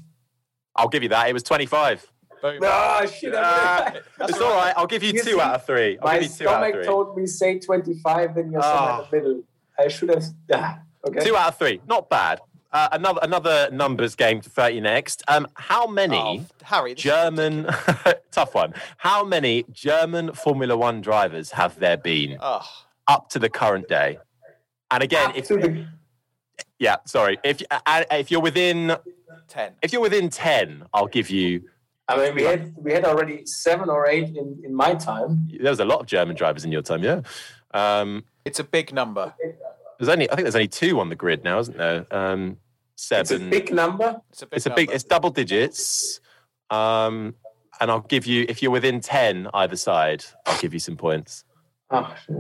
I'll 0.75 0.87
give 0.89 1.03
you 1.03 1.09
that. 1.09 1.29
It 1.29 1.33
was 1.33 1.43
25. 1.43 2.05
Boom. 2.41 2.59
Ah, 2.63 3.03
shit! 3.05 3.33
I 3.33 3.41
Ah, 3.41 3.93
it's 4.27 4.39
all 4.39 4.53
right. 4.55 4.71
I'll 4.77 4.85
give 4.85 5.01
you 5.01 5.11
You 5.11 5.23
two 5.23 5.31
see, 5.31 5.39
out 5.41 5.55
of 5.55 5.65
three. 5.65 5.97
I'll 5.99 6.07
my 6.07 6.19
give 6.19 6.23
you 6.29 6.37
two 6.37 6.47
out 6.49 6.63
of 6.67 6.71
three. 6.73 6.83
told 6.85 7.17
me 7.17 7.25
say 7.25 7.57
25, 7.57 8.35
then 8.35 8.51
you're 8.51 8.61
somewhere 8.61 8.79
Ah. 8.91 8.99
in 8.99 9.05
the 9.09 9.17
middle. 9.17 9.43
I 9.79 9.87
should 9.87 10.09
have. 10.09 10.23
Yeah. 10.47 10.77
Okay. 11.07 11.25
Two 11.25 11.35
out 11.35 11.47
of 11.49 11.57
three. 11.57 11.81
Not 11.87 12.09
bad. 12.11 12.39
Uh, 12.71 12.89
another 12.91 13.19
another 13.23 13.69
numbers 13.71 14.15
game 14.15 14.39
to 14.41 14.49
30 14.51 14.81
next. 14.81 15.23
Um, 15.27 15.47
how 15.55 15.87
many 15.87 16.17
Oh, 16.17 16.45
Harry, 16.63 16.93
German 16.93 17.65
tough 18.31 18.53
one? 18.53 18.75
How 18.97 19.23
many 19.23 19.65
German 19.71 20.33
Formula 20.33 20.77
One 20.77 21.01
drivers 21.01 21.51
have 21.51 21.79
there 21.79 21.97
been 21.97 22.37
Oh, 22.39 22.61
up 23.07 23.29
to 23.29 23.39
the 23.39 23.49
current 23.49 23.87
day? 23.87 24.19
And 24.91 25.01
again, 25.01 25.29
Up 25.29 25.37
if 25.37 25.47
the- 25.47 25.87
yeah, 26.79 26.97
sorry, 27.05 27.37
if 27.43 27.61
uh, 27.71 28.03
if 28.11 28.29
you're 28.31 28.41
within 28.41 28.95
ten. 29.47 29.73
if 29.81 29.91
you're 29.93 30.01
within 30.01 30.29
10, 30.29 30.83
I'll 30.93 31.07
give 31.07 31.29
you. 31.29 31.63
I 32.07 32.17
mean, 32.17 32.35
we 32.35 32.43
had 32.43 32.73
we 32.77 32.91
had 32.93 33.03
already 33.05 33.45
seven 33.45 33.89
or 33.89 34.07
eight 34.07 34.35
in, 34.35 34.61
in 34.63 34.73
my 34.73 34.93
time. 34.95 35.47
There 35.59 35.69
was 35.71 35.79
a 35.79 35.85
lot 35.85 35.99
of 35.99 36.05
German 36.05 36.35
drivers 36.35 36.63
in 36.65 36.71
your 36.71 36.81
time, 36.81 37.03
yeah. 37.03 37.21
Um, 37.73 38.23
It's 38.45 38.59
a 38.59 38.63
big 38.63 38.93
number. 38.93 39.33
there's 39.99 40.09
only 40.09 40.29
I 40.31 40.35
think 40.35 40.45
there's 40.45 40.55
only 40.55 40.67
two 40.69 40.99
on 40.99 41.09
the 41.09 41.15
grid 41.15 41.43
now, 41.43 41.59
isn't 41.59 41.77
there? 41.77 42.05
Um, 42.11 42.57
It's 42.93 43.11
a 43.11 43.25
seven. 43.25 43.49
big 43.49 43.73
number. 43.73 44.21
It's 44.31 44.41
a 44.41 44.45
big. 44.45 44.57
it's 44.57 44.65
a 44.65 44.69
big 44.69 44.91
it's 44.91 45.03
double 45.03 45.29
digits 45.31 46.19
um 46.69 47.33
and 47.79 47.89
i'll 47.89 48.01
give 48.01 48.25
you 48.25 48.45
if 48.49 48.61
you're 48.61 48.71
within 48.71 48.99
10 48.99 49.47
either 49.53 49.77
side 49.77 50.25
i'll 50.45 50.59
give 50.59 50.73
you 50.73 50.81
some 50.81 50.97
points 50.97 51.45
Oh, 51.89 52.13
shit. 52.25 52.35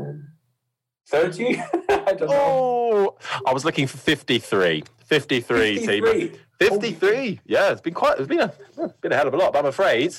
30? 1.07 1.57
I 1.89 2.13
don't 2.13 2.21
know. 2.21 2.27
oh 2.31 3.15
i 3.45 3.53
was 3.53 3.65
looking 3.65 3.87
for 3.87 3.97
53 3.97 4.83
53, 5.05 5.75
team 5.79 6.03
53. 6.03 6.39
53 6.59 7.39
yeah 7.45 7.71
it's 7.71 7.81
been 7.81 7.93
quite 7.93 8.17
it's 8.17 8.27
been 8.27 8.39
a 8.39 8.53
been 9.01 9.11
a 9.11 9.15
hell 9.15 9.27
of 9.27 9.33
a 9.33 9.37
lot 9.37 9.53
but 9.53 9.59
i'm 9.59 9.65
afraid 9.65 10.15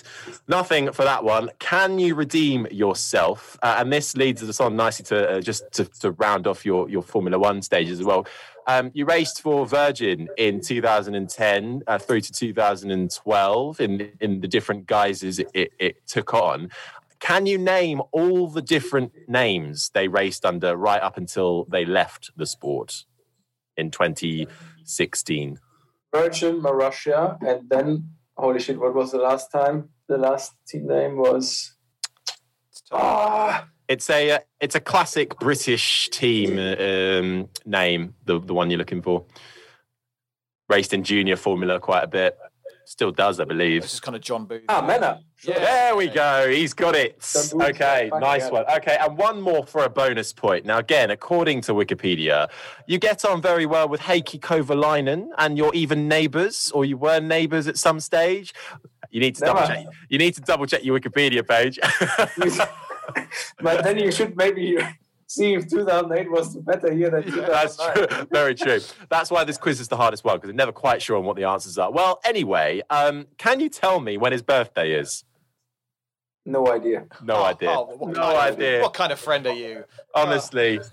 nothing 0.47 0.93
for 0.93 1.05
that 1.05 1.25
one 1.25 1.51
can 1.59 1.99
you 1.99 2.15
redeem 2.15 2.67
yourself 2.71 3.59
uh, 3.63 3.77
and 3.79 3.93
this 3.93 4.17
leads 4.17 4.43
us 4.43 4.61
on 4.61 4.77
nicely 4.77 5.05
to 5.05 5.31
uh, 5.31 5.41
just 5.41 5.71
to, 5.73 5.85
to 5.85 6.13
round 6.13 6.47
off 6.47 6.65
your 6.65 6.89
your 6.89 7.03
formula 7.03 7.39
one 7.39 7.61
stages 7.63 8.01
as 8.01 8.07
well 8.07 8.27
um, 8.69 8.91
you 8.93 9.07
raced 9.07 9.41
for 9.41 9.67
Virgin 9.67 10.29
in 10.37 10.61
2010 10.61 11.85
uh, 11.87 11.97
through 11.99 12.21
to 12.21 12.31
2012 12.31 13.81
in 13.81 14.13
in 14.21 14.43
the 14.43 14.47
different 14.47 14.87
guises 14.87 15.39
it, 15.39 15.49
it, 15.55 15.73
it 15.79 16.07
took 16.07 16.35
on. 16.35 16.71
Can 17.21 17.47
you 17.47 17.59
name 17.59 18.01
all 18.13 18.49
the 18.49 18.63
different 18.63 19.13
names 19.27 19.91
they 19.93 20.09
raced 20.09 20.45
under 20.45 20.77
right 20.77 21.03
up 21.03 21.17
until 21.17 21.65
they 21.65 21.85
left 21.85 22.31
the 22.37 22.47
sport 22.47 23.05
in 23.77 23.91
2016? 23.91 25.59
Virgin, 26.13 26.61
Marussia, 26.61 27.39
and 27.43 27.69
then, 27.69 28.11
holy 28.37 28.61
shit, 28.61 28.79
what 28.79 28.95
was 28.95 29.13
the 29.13 29.19
last 29.19 29.51
time? 29.51 29.91
The 30.09 30.17
last 30.17 30.53
team 30.67 30.87
name 30.87 31.17
was. 31.17 31.75
It's. 32.71 32.83
Ah, 32.93 33.69
It's 33.89 34.09
a 34.09 34.31
uh, 34.31 34.39
it's 34.61 34.75
a 34.75 34.81
classic 34.81 35.39
British 35.39 36.09
team 36.11 36.59
um, 36.59 37.49
name, 37.67 38.15
the 38.25 38.41
the 38.41 38.55
one 38.55 38.71
you're 38.71 38.79
looking 38.79 39.03
for. 39.03 39.27
Raced 40.69 40.95
in 40.95 41.03
junior 41.03 41.37
formula 41.37 41.81
quite 41.81 42.05
a 42.05 42.07
bit. 42.07 42.39
Still 42.89 43.13
does, 43.13 43.39
I 43.39 43.45
believe. 43.45 43.83
This 43.83 43.93
is 43.93 44.01
kind 44.01 44.17
of 44.17 44.23
John 44.23 44.47
Booth. 44.47 44.63
ah 44.71 44.81
Manor. 44.81 45.19
Yeah. 45.45 45.59
There 45.59 45.95
we 45.95 46.09
go. 46.09 46.49
He's 46.51 46.73
got 46.73 46.97
it. 46.97 47.23
Okay, 47.53 48.11
nice 48.19 48.51
one. 48.51 48.65
Okay, 48.77 48.97
and 48.99 49.19
one 49.19 49.43
more 49.43 49.67
for 49.67 49.85
a 49.85 49.91
bonus 49.91 50.33
point. 50.33 50.65
Now, 50.65 50.79
again, 50.79 51.11
according 51.11 51.61
to 51.63 51.75
Wikipedia, 51.75 52.49
you 52.87 52.99
get 52.99 53.27
on 53.27 53.43
very 53.43 53.67
well 53.67 53.91
with 53.91 54.01
Heikki 54.01 54.41
Kovalainen, 54.41 55.29
and 55.37 55.59
you're 55.59 55.75
even 55.75 56.09
neighbours, 56.09 56.73
or 56.75 56.87
you 56.87 56.97
were 56.97 57.21
neighbours 57.21 57.69
at 57.69 57.77
some 57.77 58.01
stage. 58.01 58.55
You 59.11 59.21
need 59.21 59.35
to 59.35 59.43
double 59.43 59.67
check. 59.67 59.85
You 60.09 60.17
need 60.17 60.35
to 60.37 60.41
double 60.41 60.65
check 60.65 60.83
your 60.83 60.99
Wikipedia 60.99 61.47
page. 61.47 61.79
but 63.61 63.85
then 63.85 63.99
you 63.99 64.11
should 64.11 64.35
maybe 64.35 64.79
see 65.29 65.55
if 65.55 65.69
2008 65.69 66.31
was 66.31 66.55
the 66.55 66.61
better 66.61 66.93
year 66.93 67.11
than 67.11 67.23
2009. 67.23 67.51
That's 67.51 67.77
true. 67.77 68.27
Very 68.31 68.55
true. 68.55 68.81
That's 69.09 69.31
why 69.31 69.45
this 69.45 69.59
quiz 69.59 69.79
is 69.79 69.89
the 69.89 69.97
hardest 69.97 70.25
one 70.25 70.37
because 70.37 70.49
they're 70.49 70.55
never 70.57 70.73
quite 70.73 71.01
sure 71.03 71.17
on 71.17 71.25
what 71.25 71.37
the 71.37 71.45
answers 71.45 71.79
are. 71.79 71.93
Well, 71.93 72.21
anyway, 72.25 72.83
um, 72.91 73.27
can 73.37 73.61
you 73.61 73.69
tell 73.69 74.01
me 74.01 74.17
when 74.17 74.33
his 74.33 74.43
birthday 74.43 74.93
is? 74.93 75.25
No 76.47 76.73
idea. 76.73 77.05
No 77.23 77.37
Oh, 77.37 77.43
idea. 77.45 77.71
oh, 77.71 77.85
what 77.97 78.17
no 78.17 78.23
kind 78.23 78.37
of- 78.49 78.55
idea. 78.59 78.81
what 78.83 78.95
kind 78.95 79.13
of 79.13 79.21
friend 79.21 79.47
are 79.47 79.53
you? 79.55 79.85
Honestly. 80.15 80.81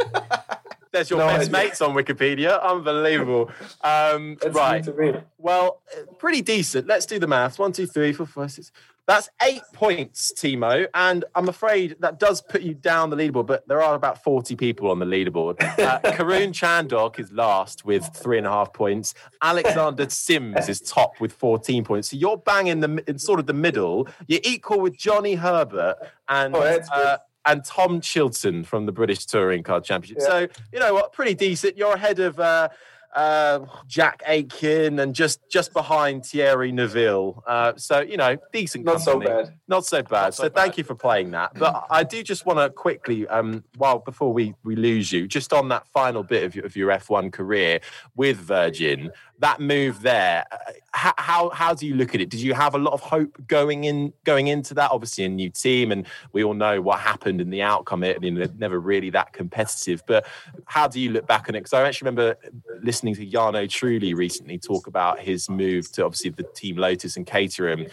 There's 0.92 1.10
your 1.10 1.20
No 1.20 1.28
best 1.28 1.50
idea. 1.50 1.52
mates 1.52 1.82
on 1.82 1.94
Wikipedia. 1.94 2.62
Unbelievable. 2.62 3.52
Um, 3.82 4.38
right. 4.52 4.82
to 4.84 4.94
me. 4.94 5.14
Well, 5.38 5.82
uh, 5.94 6.04
pretty 6.20 6.42
decent. 6.42 6.88
Let's 6.88 7.06
do 7.06 7.20
the 7.20 7.28
maths. 7.28 7.60
One, 7.60 7.72
two, 7.74 7.86
three, 7.86 8.14
four, 8.14 8.26
five, 8.26 8.52
six. 8.52 8.72
That's 9.08 9.30
eight 9.44 9.62
points, 9.74 10.34
Timo. 10.36 10.88
And 10.94 11.26
I'm 11.36 11.48
afraid 11.48 11.96
that 12.00 12.20
does 12.20 12.42
put 12.42 12.62
you 12.64 12.74
down 12.74 13.12
the 13.12 13.16
leaderboard, 13.16 13.46
but 13.46 13.68
there 13.68 13.82
are 13.82 13.94
about 13.94 14.24
40 14.24 14.56
people 14.56 14.90
on 14.90 14.98
the 15.00 15.06
leaderboard. 15.06 15.62
Uh, 15.62 16.00
Karun 16.12 16.52
Chandhok 16.52 17.20
is 17.20 17.32
last 17.32 17.86
with 17.86 18.04
three 18.16 18.38
and 18.40 18.48
a 18.48 18.50
half 18.50 18.74
points. 18.74 19.14
Alexander 19.44 20.10
Sims 20.10 20.68
is 20.68 20.82
top 20.82 21.20
with 21.22 21.34
14 21.34 21.84
points. 21.84 22.10
So 22.10 22.18
you're 22.18 22.38
bang 22.38 22.68
in 22.68 22.80
the 22.80 23.04
in 23.08 23.20
sort 23.20 23.40
of 23.40 23.46
the 23.46 23.54
middle. 23.54 24.08
You're 24.28 24.42
equal 24.44 24.80
with 24.80 24.98
Johnny 24.98 25.36
Herbert 25.36 25.98
and 26.28 26.56
Oh, 26.56 26.62
uh, 26.62 27.18
and 27.46 27.64
Tom 27.64 28.02
Chilton 28.02 28.64
from 28.64 28.88
the 28.88 28.92
British 28.92 29.26
Touring 29.26 29.62
Car 29.62 29.80
Championship. 29.82 30.18
Yeah. 30.22 30.28
So 30.28 30.48
you 30.74 30.80
know 30.80 30.94
what, 30.96 31.14
pretty 31.14 31.36
decent. 31.36 31.78
You're 31.78 31.94
ahead 31.94 32.20
of 32.20 32.40
uh, 32.40 32.70
uh, 33.16 33.66
Jack 33.88 34.22
Aitken 34.28 35.00
and 35.00 35.16
just 35.16 35.40
just 35.50 35.74
behind 35.74 36.26
Thierry 36.26 36.72
Neuville. 36.72 37.44
Uh, 37.48 37.74
so 37.78 38.02
you 38.02 38.18
know, 38.18 38.38
decent. 38.52 38.86
Not 38.86 39.02
so 39.02 39.20
bad. 39.20 39.54
Not 39.68 39.86
so 39.86 40.04
bad. 40.04 40.34
so 40.34 40.44
so 40.44 40.50
thank 40.50 40.78
you 40.78 40.84
for 40.84 40.96
playing 40.96 41.32
that. 41.32 41.54
But 41.56 41.86
I 41.90 42.04
do 42.04 42.22
just 42.22 42.46
want 42.46 42.60
to 42.60 42.70
quickly, 42.70 43.28
um, 43.28 43.64
while 43.78 44.00
before 44.00 44.34
we 44.34 44.54
we 44.64 44.76
lose 44.76 45.12
you, 45.12 45.28
just 45.28 45.54
on 45.54 45.70
that 45.70 45.88
final 45.88 46.24
bit 46.24 46.44
of 46.44 46.56
your, 46.56 46.66
of 46.66 46.76
your 46.76 46.90
F1 46.90 47.32
career 47.32 47.80
with 48.16 48.38
Virgin, 48.38 49.12
that 49.40 49.60
move 49.60 50.02
there. 50.02 50.46
uh, 50.52 50.58
how, 50.94 51.14
how 51.18 51.50
how 51.50 51.74
do 51.74 51.86
you 51.86 51.96
look 51.96 52.16
at 52.16 52.22
it? 52.22 52.30
Did 52.30 52.40
you 52.40 52.54
have 52.54 52.74
a 52.74 52.78
lot 52.78 52.94
of 52.94 53.02
hope 53.02 53.38
going 53.48 53.84
in 53.84 54.14
going 54.24 54.48
into 54.48 54.74
that? 54.76 54.92
Obviously, 54.92 55.26
a 55.26 55.30
new 55.30 55.50
team, 55.50 55.92
and 55.92 56.08
we 56.32 56.44
all 56.44 56.54
know 56.54 56.82
what 56.82 57.00
happened 57.00 57.42
and 57.42 57.52
the 57.52 57.62
outcome. 57.62 58.04
It 58.04 58.22
never 58.58 58.80
really 58.80 59.10
that 59.12 59.34
competitive. 59.34 60.04
But 60.08 60.26
how 60.66 60.88
do 60.88 61.00
you 61.00 61.12
look 61.12 61.28
back 61.28 61.50
on 61.50 61.56
it? 61.56 61.60
Because 61.60 61.74
I 61.74 61.82
actually 61.84 62.08
remember 62.08 62.38
listening 62.82 63.16
to 63.16 63.26
Jarno 63.26 63.68
Trulli 63.68 64.16
recently 64.16 64.58
talk 64.58 64.88
about 64.88 65.20
his 65.20 65.50
move 65.50 65.92
to 65.94 66.06
obviously 66.06 66.32
the 66.32 66.44
team 66.44 66.78
Lotus 66.78 67.18
and 67.18 67.26
Caterham 67.26 67.88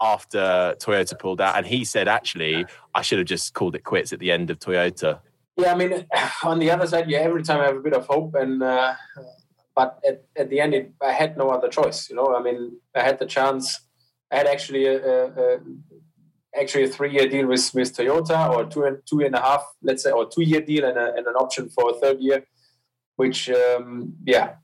after 0.00 0.76
Toyota 0.78 1.18
pulled 1.18 1.40
out, 1.40 1.56
and 1.56 1.66
he 1.66 1.84
said 1.84 2.06
actually 2.06 2.64
I 2.94 3.02
should 3.02 3.18
have 3.18 3.26
just 3.26 3.54
called 3.54 3.74
it 3.74 3.84
quits 3.84 4.12
at 4.12 4.20
the 4.20 4.30
end 4.30 4.50
of 4.50 4.58
Toyota. 4.58 5.20
Yeah, 5.56 5.72
I 5.72 5.76
mean, 5.76 6.06
on 6.44 6.58
the 6.58 6.70
other 6.70 6.86
side, 6.86 7.08
yeah, 7.08 7.18
every 7.18 7.42
time 7.42 7.60
I 7.60 7.64
have 7.64 7.76
a 7.76 7.80
bit 7.80 7.94
of 7.94 8.06
hope, 8.06 8.34
and 8.34 8.62
uh, 8.62 8.94
but 9.76 10.00
at, 10.08 10.24
at 10.36 10.48
the 10.50 10.58
end, 10.58 10.74
it, 10.74 10.92
I 11.00 11.12
had 11.12 11.36
no 11.36 11.50
other 11.50 11.68
choice. 11.68 12.08
You 12.08 12.16
know, 12.16 12.34
I 12.34 12.42
mean, 12.42 12.80
I 12.94 13.02
had 13.02 13.18
the 13.18 13.26
chance. 13.26 13.78
I 14.32 14.36
had 14.38 14.46
actually 14.46 14.86
a, 14.86 14.96
a, 14.96 15.26
a 15.26 15.58
actually 16.58 16.84
a 16.84 16.88
three-year 16.88 17.28
deal 17.28 17.46
with, 17.46 17.70
with 17.74 17.94
Toyota, 17.94 18.48
or 18.50 18.64
two 18.64 18.84
and 18.84 18.98
two 19.06 19.20
and 19.20 19.34
a 19.34 19.40
half, 19.40 19.64
let's 19.82 20.02
say, 20.02 20.10
or 20.10 20.26
two-year 20.28 20.62
deal, 20.62 20.86
and, 20.86 20.96
a, 20.96 21.14
and 21.14 21.26
an 21.26 21.34
option 21.34 21.68
for 21.68 21.90
a 21.90 21.94
third 21.94 22.18
year, 22.18 22.46
which 23.16 23.50
um, 23.50 24.14
yeah, 24.24 24.54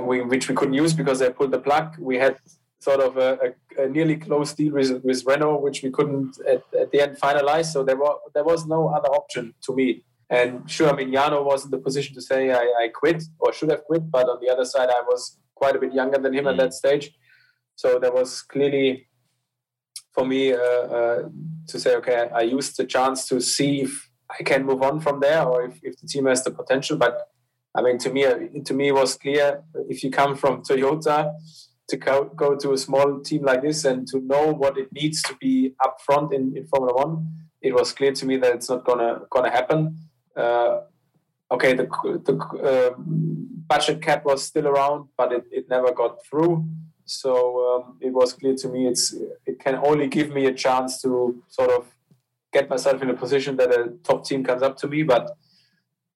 we, 0.00 0.22
which 0.22 0.48
we 0.48 0.54
couldn't 0.54 0.74
use 0.74 0.94
because 0.94 1.18
they 1.18 1.30
pulled 1.30 1.52
the 1.52 1.58
plug. 1.58 1.96
We 1.98 2.16
had 2.16 2.38
sort 2.80 3.00
of 3.00 3.16
a, 3.18 3.38
a, 3.46 3.82
a, 3.84 3.88
nearly 3.88 4.16
closed 4.16 4.56
deal 4.56 4.72
with, 4.72 5.02
with 5.04 5.24
Renault, 5.26 5.60
which 5.60 5.82
we 5.82 5.90
couldn't 5.90 6.38
at, 6.48 6.62
at 6.80 6.90
the 6.90 7.00
end 7.02 7.18
finalize. 7.18 7.66
So 7.66 7.84
there 7.84 7.96
was 7.96 8.18
there 8.34 8.44
was 8.44 8.66
no 8.66 8.88
other 8.88 9.08
option 9.08 9.54
to 9.64 9.74
me. 9.74 10.04
And 10.28 10.68
sure, 10.68 10.90
I 10.90 10.96
mean, 10.96 11.12
Jarno 11.12 11.44
was 11.44 11.64
in 11.64 11.70
the 11.70 11.78
position 11.78 12.14
to 12.14 12.20
say 12.20 12.50
I, 12.50 12.64
I 12.82 12.88
quit 12.92 13.22
or 13.38 13.52
should 13.52 13.70
have 13.70 13.84
quit, 13.84 14.10
but 14.10 14.28
on 14.28 14.38
the 14.40 14.50
other 14.50 14.64
side, 14.64 14.88
I 14.88 15.02
was 15.06 15.38
quite 15.54 15.76
a 15.76 15.78
bit 15.78 15.94
younger 15.94 16.18
than 16.18 16.34
him 16.34 16.44
mm. 16.44 16.50
at 16.50 16.56
that 16.58 16.74
stage. 16.74 17.12
So 17.76 17.98
there 17.98 18.12
was 18.12 18.42
clearly 18.42 19.08
for 20.12 20.24
me 20.24 20.52
uh, 20.52 20.58
uh, 20.58 21.22
to 21.68 21.78
say, 21.78 21.94
okay, 21.96 22.28
I 22.34 22.40
used 22.40 22.76
the 22.76 22.84
chance 22.84 23.28
to 23.28 23.40
see 23.40 23.82
if 23.82 24.10
I 24.38 24.42
can 24.42 24.64
move 24.64 24.82
on 24.82 24.98
from 25.00 25.20
there 25.20 25.42
or 25.44 25.66
if, 25.66 25.78
if 25.82 25.96
the 26.00 26.08
team 26.08 26.26
has 26.26 26.42
the 26.42 26.50
potential. 26.50 26.96
But 26.96 27.28
I 27.74 27.82
mean, 27.82 27.98
to 27.98 28.10
me, 28.10 28.24
to 28.64 28.74
me, 28.74 28.88
it 28.88 28.94
was 28.94 29.16
clear 29.16 29.62
if 29.88 30.02
you 30.02 30.10
come 30.10 30.34
from 30.34 30.62
Toyota 30.62 31.34
to 31.88 31.96
go, 31.96 32.24
go 32.24 32.56
to 32.56 32.72
a 32.72 32.78
small 32.78 33.20
team 33.20 33.44
like 33.44 33.62
this 33.62 33.84
and 33.84 34.06
to 34.08 34.20
know 34.20 34.52
what 34.52 34.78
it 34.78 34.92
needs 34.92 35.22
to 35.22 35.36
be 35.36 35.74
up 35.84 35.98
front 36.04 36.32
in, 36.32 36.56
in 36.56 36.66
Formula 36.66 36.94
One, 36.94 37.28
it 37.60 37.74
was 37.74 37.92
clear 37.92 38.12
to 38.12 38.26
me 38.26 38.38
that 38.38 38.54
it's 38.54 38.70
not 38.70 38.84
gonna 38.84 39.20
gonna 39.30 39.50
happen. 39.50 39.98
Uh, 40.36 40.80
okay, 41.50 41.74
the 41.74 41.86
the 42.24 42.36
uh, 42.70 42.94
budget 43.66 44.02
cap 44.02 44.24
was 44.24 44.44
still 44.44 44.66
around, 44.66 45.08
but 45.16 45.32
it, 45.32 45.44
it 45.50 45.68
never 45.68 45.92
got 45.92 46.24
through. 46.24 46.64
So 47.04 47.32
um, 47.68 47.98
it 48.00 48.12
was 48.12 48.32
clear 48.32 48.54
to 48.56 48.68
me 48.68 48.86
it's 48.86 49.14
it 49.46 49.60
can 49.60 49.76
only 49.76 50.08
give 50.08 50.30
me 50.30 50.46
a 50.46 50.52
chance 50.52 51.00
to 51.02 51.42
sort 51.48 51.70
of 51.70 51.86
get 52.52 52.68
myself 52.68 53.02
in 53.02 53.10
a 53.10 53.14
position 53.14 53.56
that 53.56 53.70
a 53.70 53.92
top 54.02 54.24
team 54.24 54.42
comes 54.44 54.62
up 54.62 54.76
to 54.78 54.88
me, 54.88 55.02
but 55.02 55.36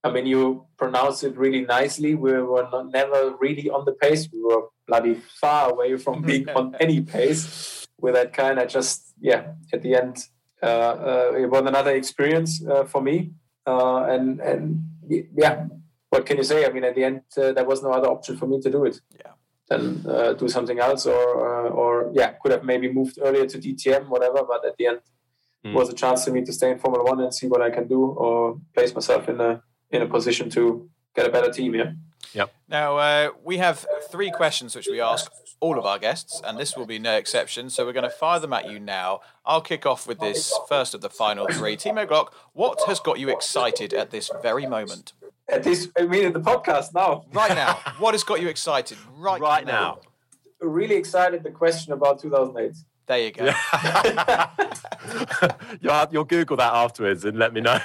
I 0.02 0.10
mean, 0.10 0.26
you 0.26 0.64
pronounce 0.78 1.22
it 1.22 1.36
really 1.36 1.62
nicely. 1.62 2.14
We 2.14 2.32
were 2.32 2.66
not, 2.72 2.90
never 2.90 3.36
really 3.38 3.68
on 3.68 3.84
the 3.84 3.92
pace. 3.92 4.28
We 4.32 4.42
were 4.42 4.68
bloody 4.86 5.14
far 5.14 5.70
away 5.70 5.96
from 5.98 6.22
being 6.30 6.48
on 6.48 6.74
any 6.80 7.00
pace 7.02 7.86
with 8.00 8.14
that 8.14 8.32
kind. 8.32 8.58
I 8.58 8.64
just, 8.64 9.12
yeah, 9.20 9.52
at 9.72 9.82
the 9.82 9.94
end, 9.94 10.26
uh, 10.62 10.66
uh, 10.66 11.32
it 11.36 11.50
was 11.50 11.66
another 11.66 11.94
experience 11.94 12.64
uh, 12.66 12.84
for 12.84 13.02
me. 13.02 13.32
Uh, 13.66 14.04
and 14.04 14.40
and 14.40 14.84
yeah, 15.08 15.66
what 16.08 16.26
can 16.26 16.36
you 16.36 16.44
say? 16.44 16.66
I 16.66 16.70
mean, 16.70 16.84
at 16.84 16.94
the 16.94 17.04
end, 17.04 17.22
uh, 17.36 17.52
there 17.52 17.64
was 17.64 17.82
no 17.82 17.90
other 17.90 18.08
option 18.08 18.36
for 18.36 18.46
me 18.46 18.60
to 18.60 18.70
do 18.70 18.84
it. 18.84 19.00
Yeah. 19.18 19.32
Than 19.68 20.04
uh, 20.04 20.32
do 20.32 20.48
something 20.48 20.80
else, 20.80 21.06
or 21.06 21.68
or 21.68 22.10
yeah, 22.12 22.32
could 22.42 22.50
have 22.50 22.64
maybe 22.64 22.92
moved 22.92 23.18
earlier 23.22 23.46
to 23.46 23.58
DTM, 23.58 24.08
whatever. 24.08 24.42
But 24.42 24.66
at 24.66 24.76
the 24.76 24.86
end, 24.88 25.00
mm. 25.64 25.72
was 25.72 25.88
a 25.88 25.94
chance 25.94 26.24
for 26.24 26.32
me 26.32 26.44
to 26.44 26.52
stay 26.52 26.72
in 26.72 26.78
Formula 26.80 27.04
One 27.04 27.20
and 27.20 27.32
see 27.32 27.46
what 27.46 27.62
I 27.62 27.70
can 27.70 27.86
do, 27.86 28.04
or 28.04 28.60
place 28.74 28.92
myself 28.92 29.28
in 29.28 29.40
a 29.40 29.62
in 29.90 30.02
a 30.02 30.06
position 30.06 30.50
to 30.50 30.90
get 31.14 31.26
a 31.26 31.30
better 31.30 31.52
team. 31.52 31.74
Yeah. 31.74 31.92
Yep. 32.32 32.52
Now 32.68 32.96
uh, 32.98 33.30
we 33.42 33.58
have 33.58 33.86
three 34.10 34.30
questions 34.30 34.76
which 34.76 34.88
we 34.88 35.00
ask 35.00 35.30
all 35.60 35.78
of 35.78 35.84
our 35.84 35.98
guests, 35.98 36.40
and 36.44 36.58
this 36.58 36.76
will 36.76 36.86
be 36.86 36.98
no 36.98 37.16
exception. 37.16 37.68
So 37.70 37.84
we're 37.84 37.92
going 37.92 38.04
to 38.04 38.10
fire 38.10 38.40
them 38.40 38.52
at 38.52 38.70
you 38.70 38.80
now. 38.80 39.20
I'll 39.44 39.60
kick 39.60 39.84
off 39.84 40.06
with 40.06 40.18
this 40.18 40.58
first 40.68 40.94
of 40.94 41.02
the 41.02 41.10
final 41.10 41.46
three. 41.48 41.76
Timo 41.76 42.06
Glock, 42.06 42.32
what 42.54 42.80
has 42.86 42.98
got 42.98 43.18
you 43.18 43.28
excited 43.28 43.92
at 43.92 44.10
this 44.10 44.30
very 44.42 44.66
moment? 44.66 45.12
At 45.48 45.62
this, 45.62 45.88
I 45.98 46.06
mean, 46.06 46.26
at 46.26 46.32
the 46.32 46.40
podcast 46.40 46.94
now. 46.94 47.24
Right 47.32 47.54
now, 47.54 47.74
what 47.98 48.14
has 48.14 48.24
got 48.24 48.40
you 48.40 48.48
excited 48.48 48.96
right, 49.16 49.40
right 49.40 49.66
now? 49.66 49.98
now? 50.62 50.66
Really 50.66 50.94
excited. 50.94 51.42
The 51.42 51.50
question 51.50 51.92
about 51.92 52.20
2008. 52.20 52.76
There 53.10 53.18
you 53.18 53.32
go. 53.32 53.44
you'll, 55.80 56.06
you'll, 56.12 56.24
Google 56.24 56.56
that 56.58 56.72
afterwards 56.72 57.24
and 57.24 57.36
let 57.36 57.52
me 57.52 57.60
know. 57.60 57.80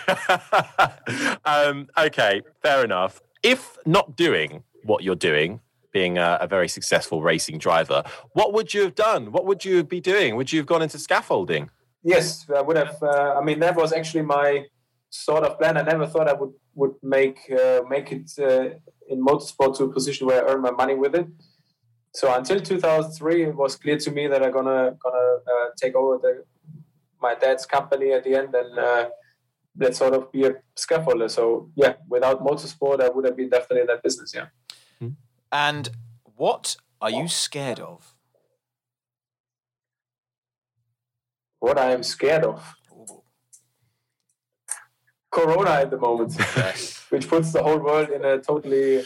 um, 1.46 1.88
okay, 1.98 2.44
fair 2.62 2.86
enough. 2.86 3.24
If 3.42 3.76
not 3.88 4.16
doing 4.16 4.62
what 4.84 5.04
you're 5.04 5.16
doing, 5.16 5.62
being 5.92 6.20
a, 6.20 6.38
a, 6.42 6.48
very 6.48 6.68
successful 6.68 7.24
racing 7.24 7.58
driver, 7.58 8.04
what 8.34 8.54
would 8.54 8.72
you 8.72 8.82
have 8.84 8.94
done? 8.94 9.32
What 9.32 9.48
would 9.48 9.66
you 9.66 9.84
be 9.84 10.00
doing? 10.00 10.36
Would 10.36 10.54
you 10.54 10.60
have 10.60 10.68
gone 10.68 10.84
into 10.84 11.00
scaffolding? 11.00 11.72
Yes, 12.04 12.46
I 12.56 12.62
would 12.62 12.78
have. 12.78 13.02
Uh, 13.02 13.34
I 13.36 13.44
mean, 13.44 13.60
that 13.62 13.76
was 13.76 13.94
actually 13.94 14.22
my 14.22 14.66
sort 15.10 15.44
of 15.44 15.58
plan. 15.58 15.76
I 15.76 15.82
never 15.82 16.06
thought 16.06 16.30
I 16.30 16.34
would 16.34 16.54
would 16.76 16.94
make 17.02 17.40
uh, 17.52 17.82
make 17.90 18.12
it 18.12 18.30
uh, 18.38 18.76
in 19.10 19.26
motorsport 19.26 19.76
to 19.78 19.86
a 19.86 19.92
position 19.92 20.28
where 20.28 20.48
I 20.48 20.52
earn 20.52 20.62
my 20.62 20.70
money 20.70 20.94
with 20.94 21.16
it 21.16 21.26
so 22.16 22.34
until 22.34 22.60
2003 22.60 23.44
it 23.44 23.56
was 23.56 23.76
clear 23.76 23.98
to 23.98 24.12
me 24.12 24.28
that 24.28 24.42
i'm 24.42 24.52
gonna 24.52 24.96
gonna 25.04 25.28
uh, 25.54 25.68
take 25.78 25.96
over 25.96 26.18
the 26.18 26.44
my 27.22 27.36
dad's 27.36 27.66
company 27.66 28.12
at 28.12 28.24
the 28.24 28.36
end 28.36 28.54
and 28.56 28.80
uh, 28.80 29.10
let's 29.78 29.98
sort 29.98 30.14
of 30.14 30.32
be 30.32 30.46
a 30.46 30.54
scaffolder. 30.76 31.30
So 31.30 31.70
yeah 31.76 31.94
without 32.08 32.44
motorsport 32.44 33.02
i 33.02 33.10
would 33.10 33.26
have 33.26 33.36
been 33.36 33.50
definitely 33.50 33.82
in 33.82 33.88
that 33.88 34.04
business 34.04 34.34
yeah. 34.34 34.48
Hmm. 35.00 35.10
and 35.52 35.90
what 36.36 36.76
are 37.02 37.10
you 37.10 37.28
scared 37.28 37.80
of? 37.80 38.14
What 41.60 41.78
i 41.78 41.92
am 41.92 42.04
scared 42.04 42.44
of? 42.44 42.76
Corona 45.32 45.72
at 45.72 45.92
the 45.92 45.98
moment. 45.98 46.34
Which 47.10 47.28
puts 47.28 47.52
the 47.52 47.62
whole 47.62 47.80
world 47.80 48.10
in 48.10 48.24
a 48.24 48.40
totally 48.40 49.04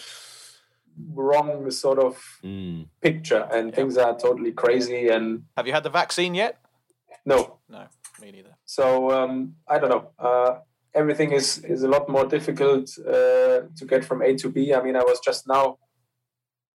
wrong 1.13 1.69
sort 1.71 1.99
of 1.99 2.21
mm. 2.43 2.87
picture, 3.01 3.47
and 3.51 3.73
things 3.73 3.97
are 3.97 4.17
totally 4.17 4.51
crazy. 4.51 5.09
And 5.09 5.43
have 5.55 5.67
you 5.67 5.73
had 5.73 5.83
the 5.83 5.89
vaccine 5.89 6.35
yet? 6.35 6.59
No, 7.25 7.59
no, 7.69 7.85
me 8.21 8.31
neither. 8.31 8.55
So 8.65 9.11
um, 9.11 9.55
I 9.67 9.79
don't 9.79 9.89
know. 9.89 10.11
Uh, 10.17 10.59
everything 10.93 11.31
is 11.31 11.59
is 11.59 11.83
a 11.83 11.87
lot 11.87 12.09
more 12.09 12.25
difficult 12.25 12.89
uh, 12.99 13.67
to 13.77 13.85
get 13.87 14.03
from 14.05 14.21
A 14.21 14.35
to 14.35 14.49
B. 14.49 14.73
I 14.73 14.81
mean, 14.81 14.95
I 14.95 15.03
was 15.03 15.19
just 15.19 15.47
now 15.47 15.77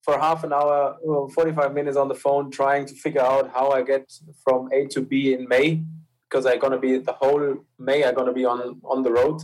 for 0.04 0.18
half 0.18 0.44
an 0.44 0.52
hour, 0.52 0.96
well, 1.02 1.28
45 1.28 1.72
minutes 1.72 1.96
on 1.96 2.08
the 2.08 2.14
phone 2.14 2.50
trying 2.50 2.84
to 2.86 2.94
figure 2.94 3.22
out 3.22 3.50
how 3.54 3.70
I 3.70 3.82
get 3.82 4.12
from 4.44 4.68
A 4.70 4.86
to 4.88 5.00
B 5.00 5.32
in 5.32 5.48
May 5.48 5.82
because 6.28 6.44
I'm 6.44 6.58
gonna 6.58 6.78
be 6.78 6.98
the 6.98 7.12
whole 7.12 7.56
May. 7.78 8.04
I'm 8.04 8.14
gonna 8.14 8.32
be 8.32 8.44
on 8.44 8.80
on 8.84 9.02
the 9.02 9.12
road 9.12 9.42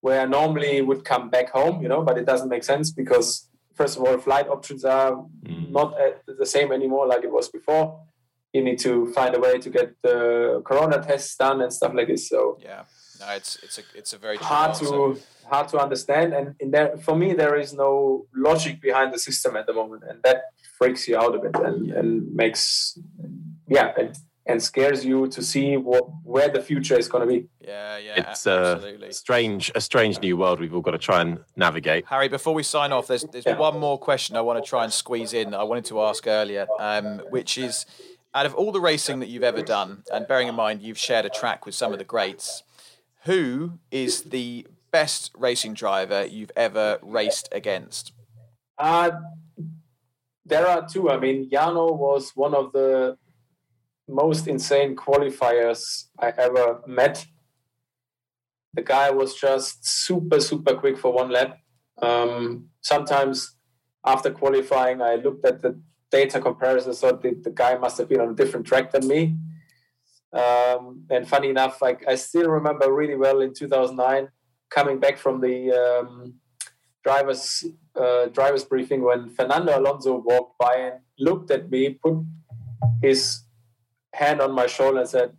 where 0.00 0.20
I 0.20 0.26
normally 0.26 0.82
would 0.82 1.02
come 1.04 1.30
back 1.30 1.48
home, 1.50 1.80
you 1.82 1.88
know, 1.88 2.02
but 2.02 2.18
it 2.18 2.26
doesn't 2.26 2.50
make 2.50 2.62
sense 2.62 2.90
because 2.90 3.48
first 3.74 3.96
of 3.96 4.04
all, 4.04 4.18
flight 4.18 4.48
options 4.48 4.84
are 4.84 5.12
mm. 5.12 5.70
not 5.70 5.94
the 6.26 6.46
same 6.46 6.72
anymore 6.72 7.06
like 7.06 7.24
it 7.24 7.32
was 7.32 7.48
before. 7.48 8.00
You 8.52 8.62
need 8.62 8.78
to 8.80 9.12
find 9.12 9.34
a 9.34 9.40
way 9.40 9.58
to 9.58 9.68
get 9.70 9.96
the 10.02 10.62
corona 10.64 11.02
tests 11.02 11.36
done 11.36 11.60
and 11.60 11.72
stuff 11.72 11.92
like 11.92 12.06
this. 12.06 12.28
So 12.28 12.58
yeah, 12.62 12.84
no, 13.20 13.28
it's 13.30 13.56
it's 13.62 13.78
a 13.78 13.82
it's 13.94 14.12
a 14.12 14.18
very 14.18 14.36
hard 14.36 14.74
to 14.76 15.18
hard 15.46 15.68
to 15.68 15.78
understand. 15.78 16.32
And 16.32 16.54
in 16.60 16.70
there, 16.70 16.96
for 16.98 17.16
me, 17.16 17.32
there 17.32 17.56
is 17.56 17.72
no 17.72 18.26
logic 18.34 18.80
behind 18.80 19.12
the 19.12 19.18
system 19.18 19.56
at 19.56 19.66
the 19.66 19.72
moment, 19.72 20.04
and 20.08 20.22
that 20.22 20.44
freaks 20.78 21.08
you 21.08 21.16
out 21.18 21.34
a 21.34 21.38
bit 21.38 21.56
and, 21.56 21.86
yeah. 21.86 21.98
and 21.98 22.34
makes 22.34 22.98
yeah. 23.68 23.92
And, 23.98 24.16
and 24.46 24.62
scares 24.62 25.04
you 25.04 25.26
to 25.28 25.42
see 25.42 25.76
what 25.76 26.04
where 26.22 26.48
the 26.48 26.60
future 26.60 26.98
is 26.98 27.08
going 27.08 27.26
to 27.26 27.32
be. 27.32 27.48
Yeah, 27.60 27.96
yeah, 27.98 28.12
it's 28.16 28.46
absolutely. 28.46 29.08
a 29.08 29.12
strange, 29.12 29.72
a 29.74 29.80
strange 29.80 30.20
new 30.20 30.36
world 30.36 30.60
we've 30.60 30.74
all 30.74 30.82
got 30.82 30.90
to 30.90 30.98
try 30.98 31.22
and 31.22 31.40
navigate. 31.56 32.04
Harry, 32.06 32.28
before 32.28 32.54
we 32.54 32.62
sign 32.62 32.92
off, 32.92 33.06
there's 33.06 33.24
there's 33.24 33.46
yeah. 33.46 33.56
one 33.56 33.78
more 33.78 33.98
question 33.98 34.36
I 34.36 34.42
want 34.42 34.62
to 34.62 34.68
try 34.68 34.84
and 34.84 34.92
squeeze 34.92 35.32
in. 35.32 35.54
I 35.54 35.62
wanted 35.62 35.86
to 35.86 36.02
ask 36.02 36.26
earlier, 36.26 36.66
um, 36.78 37.22
which 37.30 37.56
is, 37.56 37.86
out 38.34 38.44
of 38.46 38.54
all 38.54 38.70
the 38.70 38.80
racing 38.80 39.20
that 39.20 39.28
you've 39.28 39.42
ever 39.42 39.62
done, 39.62 40.02
and 40.12 40.28
bearing 40.28 40.48
in 40.48 40.54
mind 40.54 40.82
you've 40.82 40.98
shared 40.98 41.24
a 41.24 41.30
track 41.30 41.64
with 41.64 41.74
some 41.74 41.92
of 41.92 41.98
the 41.98 42.04
greats, 42.04 42.62
who 43.24 43.78
is 43.90 44.24
the 44.24 44.66
best 44.90 45.32
racing 45.36 45.74
driver 45.74 46.24
you've 46.24 46.52
ever 46.54 46.98
raced 47.02 47.48
against? 47.50 48.12
Uh, 48.76 49.10
there 50.44 50.66
are 50.66 50.86
two. 50.86 51.08
I 51.08 51.18
mean, 51.18 51.48
Jarno 51.48 51.96
was 51.96 52.32
one 52.34 52.54
of 52.54 52.72
the 52.72 53.16
most 54.08 54.46
insane 54.48 54.96
qualifiers 54.96 56.04
I 56.18 56.32
ever 56.36 56.82
met. 56.86 57.26
The 58.74 58.82
guy 58.82 59.10
was 59.10 59.34
just 59.34 59.86
super, 59.86 60.40
super 60.40 60.74
quick 60.74 60.98
for 60.98 61.12
one 61.12 61.30
lap. 61.30 61.58
Um, 62.02 62.68
sometimes 62.80 63.56
after 64.04 64.30
qualifying, 64.30 65.00
I 65.00 65.14
looked 65.14 65.46
at 65.46 65.62
the 65.62 65.80
data 66.10 66.40
comparisons. 66.40 66.98
So 66.98 67.12
the, 67.12 67.38
the 67.42 67.50
guy 67.50 67.76
must 67.76 67.98
have 67.98 68.08
been 68.08 68.20
on 68.20 68.30
a 68.30 68.34
different 68.34 68.66
track 68.66 68.90
than 68.92 69.06
me. 69.06 69.36
Um, 70.32 71.04
and 71.10 71.28
funny 71.28 71.48
enough, 71.48 71.80
like 71.80 72.04
I 72.08 72.16
still 72.16 72.50
remember 72.50 72.92
really 72.92 73.14
well 73.14 73.40
in 73.40 73.54
2009 73.54 74.28
coming 74.68 74.98
back 74.98 75.16
from 75.16 75.40
the 75.40 75.70
um, 75.72 76.34
drivers 77.04 77.64
uh, 77.94 78.26
drivers 78.26 78.64
briefing 78.64 79.02
when 79.04 79.30
Fernando 79.30 79.78
Alonso 79.78 80.16
walked 80.16 80.58
by 80.58 80.74
and 80.74 80.94
looked 81.18 81.52
at 81.52 81.70
me, 81.70 81.90
put 81.90 82.16
his 83.00 83.43
hand 84.14 84.40
on 84.40 84.52
my 84.52 84.66
shoulder 84.66 85.00
and 85.00 85.08
said, 85.08 85.36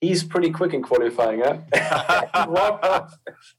he's 0.00 0.24
pretty 0.24 0.50
quick 0.50 0.74
in 0.74 0.82
qualifying, 0.82 1.40
huh? 1.40 1.58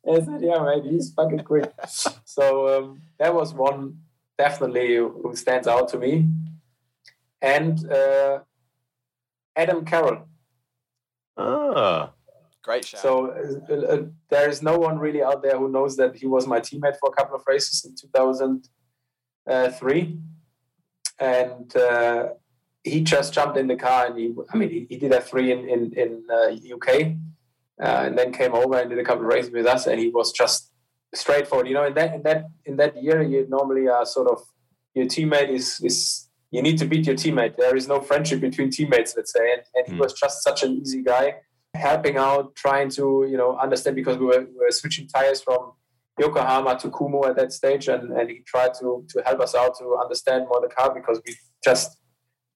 and 0.04 0.16
I 0.16 0.26
said, 0.26 0.42
yeah, 0.42 0.64
man, 0.64 0.84
he's 0.84 1.14
fucking 1.14 1.40
quick. 1.40 1.72
So 2.26 2.78
um, 2.78 3.02
that 3.20 3.34
was 3.34 3.54
one 3.54 3.98
definitely 4.38 4.96
who 4.96 5.34
stands 5.36 5.68
out 5.68 5.90
to 5.90 5.98
me. 5.98 6.30
And 7.42 7.92
uh, 7.92 8.40
Adam 9.56 9.84
Carroll. 9.84 10.28
Ah. 11.36 12.12
Great 12.64 12.86
shout. 12.86 13.02
So 13.02 13.32
uh, 13.70 13.74
uh, 13.74 14.04
there 14.30 14.48
is 14.50 14.62
no 14.62 14.78
one 14.78 15.00
really 15.00 15.24
out 15.24 15.42
there 15.44 15.58
who 15.58 15.70
knows 15.70 15.98
that 15.98 16.16
he 16.16 16.28
was 16.28 16.48
my 16.48 16.60
teammate 16.60 16.98
for 17.00 17.10
a 17.10 17.14
couple 17.14 17.36
of 17.36 17.44
races 17.48 17.84
in 17.86 17.96
2003. 17.96 20.20
And 21.20 21.76
uh, 21.76 22.30
he 22.84 23.02
just 23.02 23.34
jumped 23.34 23.58
in 23.58 23.68
the 23.68 23.76
car 23.76 24.08
and 24.08 24.18
he, 24.18 24.34
I 24.54 24.58
mean, 24.58 24.70
he, 24.70 24.88
he 24.90 24.98
did 24.98 25.14
a 25.14 25.22
three 25.22 25.52
in 25.52 25.70
in, 25.70 25.94
in 25.94 26.24
uh, 26.32 26.52
UK, 26.76 27.14
uh, 27.82 28.06
and 28.06 28.18
then 28.18 28.32
came 28.34 28.54
over 28.54 28.78
and 28.80 28.90
did 28.90 29.00
a 29.00 29.04
couple 29.04 29.24
of 29.26 29.28
races 29.34 29.52
with 29.52 29.66
us, 29.66 29.88
and 29.88 30.00
he 30.00 30.10
was 30.10 30.32
just 30.32 30.72
straightforward. 31.14 31.68
You 31.68 31.76
know, 31.76 31.86
in 31.86 31.94
that 31.94 32.14
in 32.16 32.24
that 32.24 32.46
in 32.66 32.78
that 32.78 33.02
year, 33.02 33.22
you 33.22 33.48
normally 33.50 33.88
are 33.88 34.06
sort 34.06 34.30
of 34.30 34.42
your 34.96 35.06
teammate 35.06 35.50
is 35.50 35.80
is 35.82 36.30
you 36.50 36.62
need 36.62 36.78
to 36.80 36.86
beat 36.86 37.06
your 37.06 37.16
teammate. 37.16 37.56
There 37.56 37.76
is 37.76 37.88
no 37.88 38.02
friendship 38.02 38.42
between 38.42 38.72
teammates, 38.72 39.16
let's 39.16 39.32
say, 39.32 39.54
and, 39.54 39.62
and 39.76 39.88
he 39.88 39.94
Mm. 39.94 40.00
was 40.04 40.14
just 40.14 40.44
such 40.44 40.64
an 40.64 40.74
easy 40.82 41.02
guy, 41.02 41.36
helping 41.76 42.18
out, 42.18 42.56
trying 42.56 42.90
to 42.92 43.26
you 43.30 43.38
know 43.38 43.58
understand 43.58 43.96
because 43.96 44.18
we 44.18 44.26
were, 44.26 44.42
we 44.42 44.58
were 44.66 44.72
switching 44.72 45.08
tires 45.08 45.42
from 45.42 45.74
Yokohama 46.20 46.78
to 46.80 46.90
Kumho 46.90 47.26
at 47.30 47.36
that 47.38 47.54
stage, 47.54 47.88
and, 47.88 48.12
and 48.12 48.30
he 48.30 48.40
tried 48.46 48.74
to 48.80 49.06
to 49.10 49.22
help 49.26 49.40
us 49.40 49.54
out 49.56 49.78
to 49.80 49.96
understand 50.02 50.46
more 50.50 50.60
the 50.62 50.68
car 50.68 50.94
because 50.94 51.22
we 51.26 51.36
just 51.64 51.98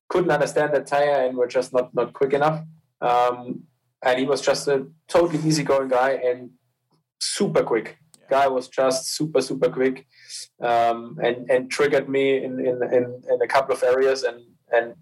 couldn't 0.10 0.32
understand 0.32 0.74
the 0.74 0.82
tire 0.82 1.26
and 1.26 1.38
were 1.38 1.48
just 1.48 1.74
not 1.74 1.94
not 1.94 2.14
quick 2.14 2.34
enough. 2.34 2.64
Um, 3.02 3.64
and 4.04 4.20
he 4.20 4.26
was 4.26 4.42
just 4.42 4.68
a 4.68 4.88
totally 5.08 5.40
easygoing 5.48 5.90
guy 5.90 6.12
and 6.12 6.52
super 7.20 7.64
quick. 7.64 7.98
Guy 8.30 8.48
was 8.48 8.68
just 8.68 9.16
super 9.16 9.42
super 9.42 9.70
quick, 9.70 10.06
um, 10.62 11.18
and 11.24 11.50
and 11.50 11.70
triggered 11.70 12.10
me 12.10 12.44
in, 12.44 12.60
in 12.60 12.82
in 12.84 13.22
in 13.32 13.42
a 13.42 13.48
couple 13.48 13.76
of 13.76 13.84
areas 13.84 14.24
and 14.24 14.42
and 14.74 14.96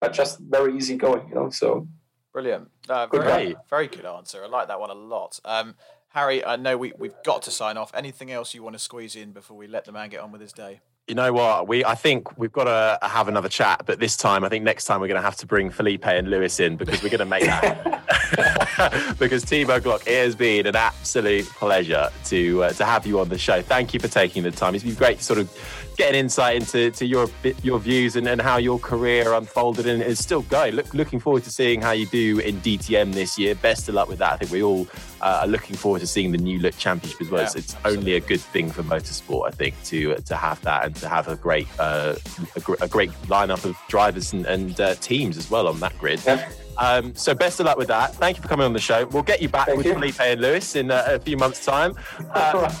but 0.00 0.12
just 0.12 0.38
very 0.40 0.76
easygoing, 0.76 1.28
you 1.28 1.34
know. 1.34 1.50
So 1.50 1.86
Brilliant. 2.32 2.70
Good 2.88 3.10
very, 3.10 3.52
guy. 3.52 3.60
very 3.68 3.88
good 3.88 4.06
answer. 4.06 4.42
I 4.42 4.48
like 4.48 4.68
that 4.68 4.80
one 4.80 4.90
a 4.90 4.94
lot. 4.94 5.38
Um, 5.44 5.74
Harry, 6.08 6.44
I 6.44 6.56
know 6.56 6.76
we, 6.76 6.92
we've 6.98 7.14
got 7.24 7.42
to 7.42 7.50
sign 7.50 7.76
off. 7.76 7.92
Anything 7.94 8.30
else 8.30 8.54
you 8.54 8.62
want 8.62 8.74
to 8.74 8.78
squeeze 8.78 9.14
in 9.14 9.32
before 9.32 9.56
we 9.56 9.66
let 9.66 9.84
the 9.84 9.92
man 9.92 10.08
get 10.08 10.20
on 10.20 10.32
with 10.32 10.40
his 10.40 10.52
day? 10.52 10.80
You 11.12 11.16
know 11.16 11.34
what? 11.34 11.68
We 11.68 11.84
I 11.84 11.94
think 11.94 12.38
we've 12.38 12.50
got 12.50 12.64
to 12.64 12.98
have 13.06 13.28
another 13.28 13.50
chat, 13.50 13.82
but 13.84 14.00
this 14.00 14.16
time 14.16 14.44
I 14.44 14.48
think 14.48 14.64
next 14.64 14.86
time 14.86 14.98
we're 14.98 15.08
going 15.08 15.20
to 15.20 15.22
have 15.22 15.36
to 15.36 15.46
bring 15.46 15.68
Felipe 15.68 16.06
and 16.06 16.30
Lewis 16.30 16.58
in 16.58 16.78
because 16.78 17.02
we're 17.02 17.10
going 17.10 17.18
to 17.18 17.26
make 17.26 17.44
that. 17.44 19.16
because 19.18 19.44
Timo 19.44 19.78
Glock, 19.78 20.06
it 20.06 20.24
has 20.24 20.34
been 20.34 20.66
an 20.66 20.74
absolute 20.74 21.44
pleasure 21.44 22.08
to 22.24 22.64
uh, 22.64 22.72
to 22.72 22.86
have 22.86 23.06
you 23.06 23.20
on 23.20 23.28
the 23.28 23.36
show. 23.36 23.60
Thank 23.60 23.92
you 23.92 24.00
for 24.00 24.08
taking 24.08 24.42
the 24.42 24.50
time. 24.50 24.74
It's 24.74 24.84
been 24.84 24.94
great 24.94 25.18
to 25.18 25.22
sort 25.22 25.38
of 25.38 25.50
get 25.98 26.08
an 26.08 26.14
insight 26.14 26.56
into 26.56 26.90
to 26.92 27.04
your 27.04 27.28
your 27.62 27.78
views 27.78 28.16
and, 28.16 28.26
and 28.26 28.40
how 28.40 28.56
your 28.56 28.78
career 28.78 29.34
unfolded 29.34 29.86
and 29.86 30.02
is 30.02 30.18
still 30.18 30.40
going. 30.40 30.76
Look, 30.76 30.94
looking 30.94 31.20
forward 31.20 31.44
to 31.44 31.50
seeing 31.50 31.82
how 31.82 31.90
you 31.90 32.06
do 32.06 32.38
in 32.38 32.56
DTM 32.62 33.12
this 33.12 33.38
year. 33.38 33.54
Best 33.54 33.86
of 33.90 33.96
luck 33.96 34.08
with 34.08 34.20
that. 34.20 34.32
I 34.32 34.36
think 34.38 34.50
we 34.50 34.62
all 34.62 34.86
uh, 35.22 35.40
are 35.42 35.46
looking 35.46 35.76
forward 35.76 36.00
to 36.00 36.06
seeing 36.06 36.32
the 36.32 36.38
new 36.38 36.58
look 36.58 36.76
championship 36.76 37.20
as 37.20 37.30
well. 37.30 37.42
Yeah, 37.42 37.46
it's 37.46 37.54
it's 37.54 37.76
only 37.84 38.14
a 38.14 38.20
good 38.20 38.40
thing 38.40 38.70
for 38.70 38.82
motorsport, 38.82 39.48
I 39.48 39.50
think, 39.50 39.74
to 39.84 40.16
to 40.16 40.36
have 40.36 40.60
that 40.62 40.84
and 40.84 40.96
to 40.96 41.08
have 41.08 41.28
a 41.28 41.36
great 41.36 41.68
uh, 41.78 42.16
a, 42.56 42.60
gr- 42.60 42.74
a 42.80 42.88
great 42.88 43.10
lineup 43.22 43.64
of 43.64 43.76
drivers 43.88 44.32
and, 44.32 44.46
and 44.46 44.80
uh, 44.80 44.94
teams 44.96 45.36
as 45.36 45.50
well 45.50 45.68
on 45.68 45.80
that 45.80 45.96
grid. 45.98 46.20
yeah, 46.26 46.50
Um, 46.78 47.14
so 47.14 47.34
best 47.34 47.60
of 47.60 47.66
luck 47.66 47.78
with 47.78 47.88
that. 47.88 48.14
Thank 48.16 48.36
you 48.36 48.42
for 48.42 48.48
coming 48.48 48.64
on 48.64 48.72
the 48.72 48.80
show. 48.80 49.06
We'll 49.06 49.22
get 49.22 49.42
you 49.42 49.48
back 49.48 49.66
Thank 49.66 49.78
with 49.78 49.86
you. 49.86 49.94
Felipe 49.94 50.20
and 50.20 50.40
Lewis 50.40 50.76
in 50.76 50.90
uh, 50.90 51.04
a 51.06 51.18
few 51.18 51.36
months' 51.36 51.64
time. 51.64 51.94
Uh, 52.32 52.72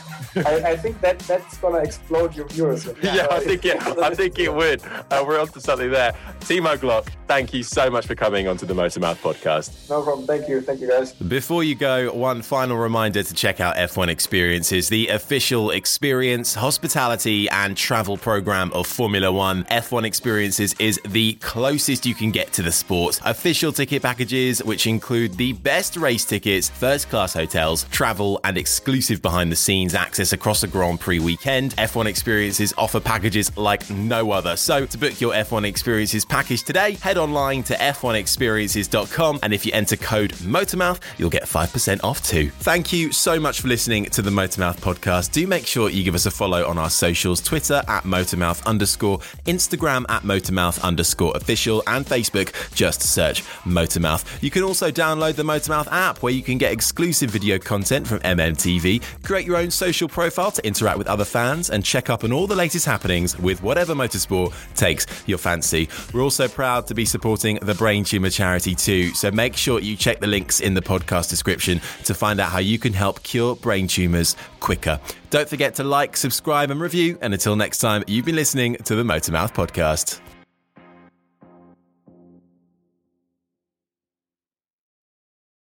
I, 0.46 0.70
I 0.70 0.76
think 0.76 1.00
that 1.02 1.18
that's 1.20 1.58
gonna 1.58 1.78
explode 1.78 2.34
your 2.34 2.48
viewers. 2.48 2.86
yeah, 3.02 3.26
I 3.30 3.40
think 3.40 3.64
it. 3.66 3.76
I 3.82 4.14
think 4.14 4.38
it 4.38 4.52
would. 4.52 4.82
Uh, 5.10 5.22
we're 5.26 5.38
onto 5.38 5.60
something 5.60 5.90
there. 5.90 6.12
Timo 6.40 6.76
Glock, 6.76 7.08
thank 7.28 7.52
you 7.52 7.62
so 7.62 7.90
much 7.90 8.06
for 8.06 8.14
coming 8.14 8.48
onto 8.48 8.64
the 8.64 8.74
Motormouth 8.74 9.16
podcast. 9.16 9.90
No 9.90 10.02
problem. 10.02 10.26
Thank 10.26 10.48
you. 10.48 10.62
Thank 10.62 10.80
you, 10.80 10.88
guys. 10.88 11.12
Before 11.12 11.62
you 11.62 11.74
go, 11.74 12.12
one 12.14 12.40
final 12.40 12.78
reminder 12.78 13.22
to 13.22 13.34
check 13.34 13.60
out 13.60 13.76
F1 13.76 14.08
Experiences, 14.08 14.88
the 14.88 15.08
official 15.08 15.70
experience, 15.70 16.54
hospitality, 16.54 17.48
and 17.50 17.76
travel 17.76 18.16
program 18.16 18.72
of 18.72 18.86
Formula 18.86 19.30
One. 19.30 19.64
F1 19.64 20.04
Experiences 20.04 20.74
is 20.78 21.00
the 21.04 21.34
closest 21.34 22.06
you 22.06 22.14
can 22.14 22.30
get 22.30 22.52
to 22.54 22.62
the 22.62 22.72
sport. 22.72 23.20
Official 23.24 23.72
ticket 23.82 24.00
packages, 24.00 24.62
which 24.62 24.86
include 24.86 25.36
the 25.36 25.54
best 25.54 25.96
race 25.96 26.24
tickets, 26.24 26.68
first 26.68 27.10
class 27.10 27.34
hotels, 27.34 27.82
travel, 27.90 28.38
and 28.44 28.56
exclusive 28.56 29.20
behind 29.20 29.50
the 29.50 29.56
scenes 29.56 29.92
access 29.92 30.32
across 30.32 30.62
a 30.62 30.68
Grand 30.68 31.00
Prix 31.00 31.18
weekend. 31.18 31.74
F1 31.74 32.06
Experiences 32.06 32.72
offer 32.78 33.00
packages 33.00 33.50
like 33.56 33.90
no 33.90 34.30
other. 34.30 34.54
So, 34.54 34.86
to 34.86 34.96
book 34.96 35.20
your 35.20 35.32
F1 35.32 35.66
Experiences 35.66 36.24
package 36.24 36.62
today, 36.62 36.92
head 36.92 37.18
online 37.18 37.64
to 37.64 37.74
f1experiences.com 37.74 39.40
and 39.42 39.52
if 39.52 39.66
you 39.66 39.72
enter 39.72 39.96
code 39.96 40.30
Motormouth, 40.34 41.00
you'll 41.18 41.28
get 41.28 41.42
5% 41.42 42.04
off 42.04 42.22
too. 42.22 42.50
Thank 42.60 42.92
you 42.92 43.10
so 43.10 43.40
much 43.40 43.62
for 43.62 43.66
listening 43.66 44.04
to 44.04 44.22
the 44.22 44.30
Motormouth 44.30 44.76
podcast. 44.76 45.32
Do 45.32 45.44
make 45.48 45.66
sure 45.66 45.90
you 45.90 46.04
give 46.04 46.14
us 46.14 46.26
a 46.26 46.30
follow 46.30 46.64
on 46.68 46.78
our 46.78 46.90
socials 46.90 47.40
Twitter 47.40 47.82
at 47.88 48.04
Motormouth 48.04 48.64
underscore, 48.64 49.18
Instagram 49.46 50.04
at 50.08 50.22
Motormouth 50.22 50.80
underscore 50.84 51.36
official, 51.36 51.82
and 51.88 52.06
Facebook. 52.06 52.52
Just 52.76 53.02
search 53.02 53.42
Motormouth. 53.72 54.24
You 54.42 54.50
can 54.50 54.62
also 54.62 54.90
download 54.90 55.34
the 55.34 55.42
Motormouth 55.42 55.88
app 55.90 56.22
where 56.22 56.32
you 56.32 56.42
can 56.42 56.58
get 56.58 56.72
exclusive 56.72 57.30
video 57.30 57.58
content 57.58 58.06
from 58.06 58.20
MMTV, 58.20 59.02
create 59.22 59.46
your 59.46 59.56
own 59.56 59.70
social 59.70 60.08
profile 60.08 60.50
to 60.52 60.66
interact 60.66 60.98
with 60.98 61.06
other 61.06 61.24
fans, 61.24 61.70
and 61.70 61.84
check 61.84 62.10
up 62.10 62.24
on 62.24 62.32
all 62.32 62.46
the 62.46 62.56
latest 62.56 62.86
happenings 62.86 63.38
with 63.38 63.62
whatever 63.62 63.94
motorsport 63.94 64.52
takes 64.74 65.06
your 65.26 65.38
fancy. 65.38 65.88
We're 66.12 66.22
also 66.22 66.48
proud 66.48 66.86
to 66.88 66.94
be 66.94 67.04
supporting 67.04 67.56
the 67.56 67.74
Brain 67.74 68.04
Tumor 68.04 68.30
charity 68.30 68.74
too, 68.74 69.14
so 69.14 69.30
make 69.30 69.56
sure 69.56 69.80
you 69.80 69.96
check 69.96 70.20
the 70.20 70.26
links 70.26 70.60
in 70.60 70.74
the 70.74 70.82
podcast 70.82 71.30
description 71.30 71.80
to 72.04 72.14
find 72.14 72.40
out 72.40 72.50
how 72.50 72.58
you 72.58 72.78
can 72.78 72.92
help 72.92 73.22
cure 73.22 73.56
brain 73.56 73.86
tumors 73.86 74.36
quicker. 74.60 75.00
Don't 75.30 75.48
forget 75.48 75.74
to 75.76 75.84
like, 75.84 76.16
subscribe, 76.16 76.70
and 76.70 76.80
review. 76.80 77.18
And 77.22 77.32
until 77.32 77.56
next 77.56 77.78
time, 77.78 78.04
you've 78.06 78.26
been 78.26 78.36
listening 78.36 78.76
to 78.84 78.94
the 78.94 79.02
Motormouth 79.02 79.54
podcast. 79.54 80.31